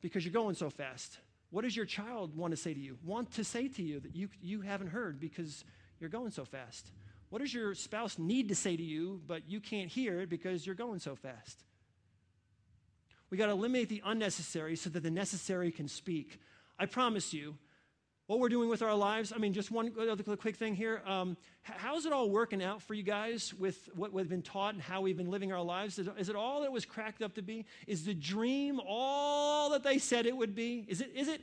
because 0.00 0.24
you're 0.24 0.32
going 0.32 0.54
so 0.54 0.70
fast? 0.70 1.18
What 1.50 1.62
does 1.62 1.76
your 1.76 1.86
child 1.86 2.36
want 2.36 2.52
to 2.52 2.56
say 2.56 2.72
to 2.72 2.78
you? 2.78 2.98
Want 3.04 3.32
to 3.32 3.42
say 3.42 3.66
to 3.66 3.82
you 3.82 3.98
that 3.98 4.14
you, 4.14 4.28
you 4.40 4.60
haven't 4.60 4.88
heard 4.88 5.18
because 5.18 5.64
you're 5.98 6.08
going 6.08 6.30
so 6.30 6.44
fast? 6.44 6.92
What 7.30 7.40
does 7.40 7.54
your 7.54 7.74
spouse 7.74 8.18
need 8.18 8.48
to 8.48 8.54
say 8.54 8.76
to 8.76 8.82
you, 8.82 9.20
but 9.26 9.48
you 9.48 9.60
can't 9.60 9.88
hear 9.88 10.20
it 10.20 10.28
because 10.28 10.66
you're 10.66 10.74
going 10.74 10.98
so 10.98 11.14
fast? 11.14 11.64
We 13.30 13.38
got 13.38 13.46
to 13.46 13.52
eliminate 13.52 13.88
the 13.88 14.02
unnecessary 14.04 14.74
so 14.74 14.90
that 14.90 15.02
the 15.02 15.10
necessary 15.10 15.70
can 15.70 15.86
speak. 15.86 16.40
I 16.78 16.86
promise 16.86 17.32
you, 17.32 17.56
what 18.26 18.38
we're 18.38 18.48
doing 18.48 18.68
with 18.68 18.82
our 18.82 18.94
lives, 18.94 19.32
I 19.34 19.38
mean, 19.38 19.52
just 19.52 19.70
one 19.70 19.92
other 19.98 20.22
quick 20.36 20.56
thing 20.56 20.74
here. 20.74 21.02
Um, 21.04 21.36
how's 21.62 22.06
it 22.06 22.12
all 22.12 22.30
working 22.30 22.62
out 22.62 22.82
for 22.82 22.94
you 22.94 23.02
guys 23.02 23.52
with 23.54 23.88
what 23.94 24.12
we've 24.12 24.28
been 24.28 24.42
taught 24.42 24.74
and 24.74 24.82
how 24.82 25.00
we've 25.00 25.16
been 25.16 25.30
living 25.30 25.52
our 25.52 25.62
lives? 25.62 25.98
Is, 25.98 26.08
is 26.16 26.28
it 26.28 26.36
all 26.36 26.60
that 26.60 26.66
it 26.66 26.72
was 26.72 26.84
cracked 26.84 27.22
up 27.22 27.34
to 27.34 27.42
be? 27.42 27.66
Is 27.88 28.04
the 28.04 28.14
dream 28.14 28.80
all 28.84 29.70
that 29.70 29.82
they 29.82 29.98
said 29.98 30.26
it 30.26 30.36
would 30.36 30.54
be? 30.54 30.84
Is 30.88 31.00
it? 31.00 31.10
Is 31.14 31.26
it? 31.26 31.42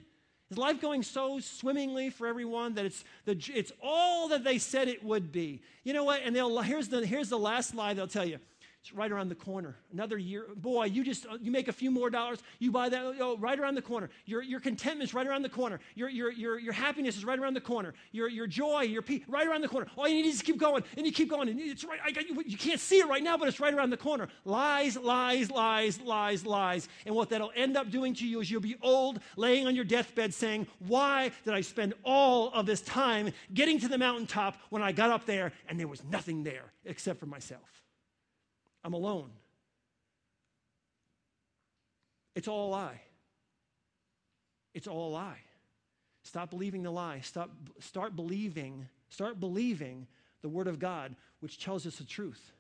Is 0.50 0.58
life 0.58 0.80
going 0.80 1.04
so 1.04 1.40
swimmingly 1.40 2.10
for 2.10 2.26
everyone 2.26 2.76
that 2.76 2.86
it's, 2.86 3.04
the, 3.26 3.38
it's 3.54 3.72
all 3.84 4.30
that 4.30 4.46
they 4.46 4.58
said 4.58 4.88
it 4.88 5.04
would 5.04 5.32
be? 5.32 5.62
You 5.84 5.94
know 5.94 6.06
what? 6.06 6.22
And 6.24 6.34
they'll, 6.34 6.62
here's, 6.62 6.88
the, 6.88 7.06
here's 7.06 7.30
the 7.30 7.38
last 7.38 7.76
lie 7.76 7.94
they'll 7.94 8.08
tell 8.08 8.26
you. 8.26 8.40
It's 8.88 8.96
right 8.96 9.12
around 9.12 9.28
the 9.28 9.36
corner. 9.36 9.76
Another 9.92 10.18
year. 10.18 10.46
Boy, 10.56 10.86
you 10.86 11.04
just 11.04 11.26
uh, 11.26 11.38
you 11.42 11.52
make 11.52 11.68
a 11.68 11.74
few 11.74 11.92
more 11.92 12.10
dollars. 12.10 12.40
You 12.60 12.72
buy 12.72 12.88
that 12.88 13.04
oh, 13.20 13.36
right 13.38 13.60
around 13.60 13.76
the 13.76 13.82
corner. 13.82 14.10
Your, 14.26 14.42
your 14.42 14.62
contentment 14.62 15.10
is 15.10 15.14
right 15.14 15.28
around 15.28 15.42
the 15.42 15.50
corner. 15.50 15.82
Your, 15.96 16.08
your, 16.08 16.32
your, 16.32 16.58
your 16.58 16.72
happiness 16.72 17.18
is 17.18 17.26
right 17.26 17.38
around 17.38 17.54
the 17.54 17.60
corner. 17.60 17.94
Your, 18.14 18.30
your 18.30 18.48
joy, 18.48 18.84
your 18.84 19.02
peace, 19.02 19.24
right 19.28 19.46
around 19.46 19.60
the 19.60 19.68
corner. 19.68 19.88
All 19.98 20.08
you 20.08 20.16
need 20.16 20.26
is 20.30 20.40
to 20.40 20.46
keep 20.46 20.58
going, 20.58 20.86
and 20.96 21.06
you 21.06 21.12
keep 21.12 21.30
going. 21.30 21.50
And 21.50 21.60
it's 21.60 21.84
right. 21.84 22.00
I 22.02 22.12
got 22.12 22.30
you. 22.30 22.42
You 22.46 22.58
can't 22.58 22.80
see 22.80 23.00
it 23.00 23.10
right 23.10 23.22
now, 23.22 23.36
but 23.36 23.50
it's 23.50 23.60
right 23.60 23.74
around 23.74 23.90
the 23.90 23.98
corner. 23.98 24.30
Lies, 24.46 24.96
lies, 24.96 25.52
lies, 25.52 26.00
lies, 26.00 26.46
lies. 26.46 26.88
And 27.06 27.14
what 27.14 27.30
that'll 27.30 27.52
end 27.58 27.76
up 27.76 27.92
doing 27.92 28.14
to 28.14 28.26
you 28.26 28.40
is 28.40 28.50
you'll 28.50 28.62
be 28.62 28.78
old, 28.82 29.20
laying 29.36 29.68
on 29.68 29.76
your 29.76 29.84
deathbed, 29.84 30.34
saying, 30.34 30.66
"Why 30.88 31.32
did 31.44 31.54
I 31.54 31.60
spend 31.60 31.94
all 32.06 32.54
of 32.54 32.66
this 32.66 32.80
time 32.80 33.34
getting 33.54 33.82
to 33.82 33.90
the 33.90 33.98
mountaintop 33.98 34.56
when 34.70 34.82
I 34.82 34.94
got 34.94 35.10
up 35.10 35.26
there 35.26 35.52
and 35.68 35.78
there 35.78 35.90
was 35.90 36.02
nothing 36.06 36.44
there 36.44 36.72
except 36.86 37.20
for 37.20 37.26
myself?" 37.26 37.87
I'm 38.84 38.94
alone. 38.94 39.32
It's 42.36 42.48
all 42.48 42.70
a 42.70 42.72
lie. 42.72 43.02
It's 44.74 44.88
all 44.88 45.10
a 45.10 45.14
lie. 45.14 45.40
Stop 46.24 46.50
believing 46.50 46.84
the 46.84 46.92
lie. 46.92 47.22
Stop, 47.22 47.50
start 47.80 48.16
believing, 48.16 48.88
start 49.10 49.40
believing 49.40 50.08
the 50.42 50.50
Word 50.50 50.68
of 50.68 50.78
God, 50.78 51.16
which 51.40 51.58
tells 51.58 51.88
us 51.88 51.96
the 51.96 52.04
truth. 52.04 52.52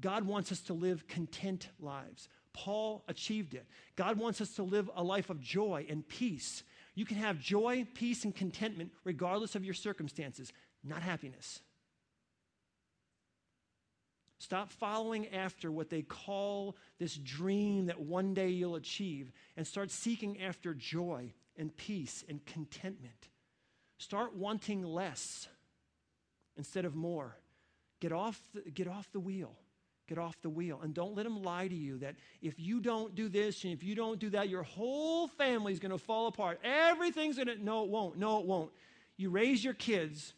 God 0.00 0.24
wants 0.24 0.52
us 0.52 0.60
to 0.62 0.74
live 0.74 1.08
content 1.08 1.68
lives. 1.80 2.28
Paul 2.52 3.04
achieved 3.08 3.54
it. 3.54 3.66
God 3.96 4.18
wants 4.18 4.40
us 4.40 4.54
to 4.54 4.62
live 4.62 4.90
a 4.94 5.02
life 5.02 5.30
of 5.30 5.40
joy 5.40 5.86
and 5.88 6.06
peace. 6.06 6.62
You 6.94 7.04
can 7.04 7.16
have 7.16 7.40
joy, 7.40 7.86
peace, 7.94 8.24
and 8.24 8.34
contentment 8.34 8.90
regardless 9.04 9.54
of 9.54 9.64
your 9.64 9.74
circumstances, 9.74 10.52
not 10.84 11.02
happiness. 11.02 11.60
Stop 14.38 14.70
following 14.70 15.28
after 15.28 15.70
what 15.70 15.90
they 15.90 16.02
call 16.02 16.76
this 16.98 17.16
dream 17.16 17.86
that 17.86 18.00
one 18.00 18.34
day 18.34 18.48
you'll 18.48 18.76
achieve 18.76 19.32
and 19.56 19.66
start 19.66 19.90
seeking 19.90 20.40
after 20.40 20.74
joy 20.74 21.32
and 21.56 21.76
peace 21.76 22.24
and 22.28 22.44
contentment. 22.46 23.28
Start 23.98 24.36
wanting 24.36 24.84
less 24.84 25.48
instead 26.56 26.84
of 26.84 26.94
more. 26.94 27.36
Get 28.00 28.12
off 28.12 28.40
the, 28.54 28.70
get 28.70 28.86
off 28.86 29.10
the 29.12 29.18
wheel. 29.18 29.56
Get 30.06 30.18
off 30.18 30.40
the 30.40 30.48
wheel. 30.48 30.80
And 30.82 30.94
don't 30.94 31.16
let 31.16 31.24
them 31.24 31.42
lie 31.42 31.66
to 31.66 31.74
you 31.74 31.98
that 31.98 32.14
if 32.40 32.60
you 32.60 32.80
don't 32.80 33.16
do 33.16 33.28
this 33.28 33.64
and 33.64 33.72
if 33.72 33.82
you 33.82 33.96
don't 33.96 34.20
do 34.20 34.30
that, 34.30 34.48
your 34.48 34.62
whole 34.62 35.26
family's 35.26 35.80
going 35.80 35.90
to 35.90 35.98
fall 35.98 36.28
apart. 36.28 36.60
Everything's 36.62 37.36
going 37.36 37.48
to, 37.48 37.62
no, 37.62 37.84
it 37.84 37.90
won't. 37.90 38.16
No, 38.16 38.38
it 38.38 38.46
won't. 38.46 38.70
You 39.16 39.30
raise 39.30 39.62
your 39.64 39.74
kids 39.74 40.32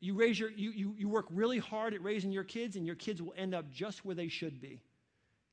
you 0.00 0.14
raise 0.14 0.38
your 0.38 0.50
you, 0.50 0.70
you, 0.70 0.94
you 0.96 1.08
work 1.08 1.26
really 1.30 1.58
hard 1.58 1.94
at 1.94 2.02
raising 2.02 2.32
your 2.32 2.44
kids 2.44 2.76
and 2.76 2.86
your 2.86 2.94
kids 2.94 3.22
will 3.22 3.34
end 3.36 3.54
up 3.54 3.70
just 3.70 4.04
where 4.04 4.14
they 4.14 4.28
should 4.28 4.60
be. 4.60 4.82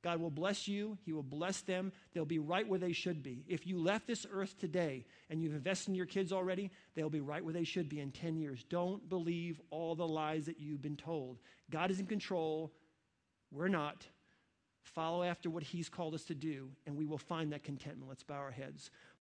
God 0.03 0.19
will 0.19 0.29
bless 0.29 0.67
you. 0.67 0.97
He 1.05 1.13
will 1.13 1.23
bless 1.23 1.61
them. 1.61 1.93
They'll 2.13 2.25
be 2.25 2.39
right 2.39 2.67
where 2.67 2.79
they 2.79 2.91
should 2.91 3.23
be. 3.23 3.45
If 3.47 3.65
you 3.65 3.79
left 3.79 4.05
this 4.05 4.25
earth 4.29 4.59
today 4.59 5.05
and 5.29 5.41
you've 5.41 5.53
invested 5.53 5.89
in 5.89 5.95
your 5.95 6.05
kids 6.05 6.33
already 6.33 6.71
they'll 6.93 7.09
be 7.09 7.21
right 7.21 7.43
where 7.43 7.53
they 7.53 7.63
should 7.63 7.87
be 7.87 8.01
in 8.01 8.11
10 8.11 8.35
years. 8.37 8.65
Don't 8.69 9.07
believe 9.07 9.61
all 9.69 9.95
the 9.95 10.07
lies 10.07 10.45
that 10.45 10.59
you've 10.59 10.81
been 10.81 10.97
told. 10.97 11.39
God 11.71 11.89
is 11.89 11.99
in 11.99 12.05
control. 12.05 12.73
We're 13.49 13.69
not. 13.69 14.05
Follow 14.83 15.23
after 15.23 15.49
what 15.49 15.63
he's 15.63 15.87
called 15.87 16.13
us 16.13 16.25
to 16.25 16.35
do 16.35 16.69
and 16.85 16.97
we 16.97 17.05
will 17.05 17.17
find 17.17 17.53
that 17.53 17.63
contentment. 17.63 18.09
Let's 18.09 18.23
bow 18.23 18.35
our 18.35 18.51
heads 18.51 18.91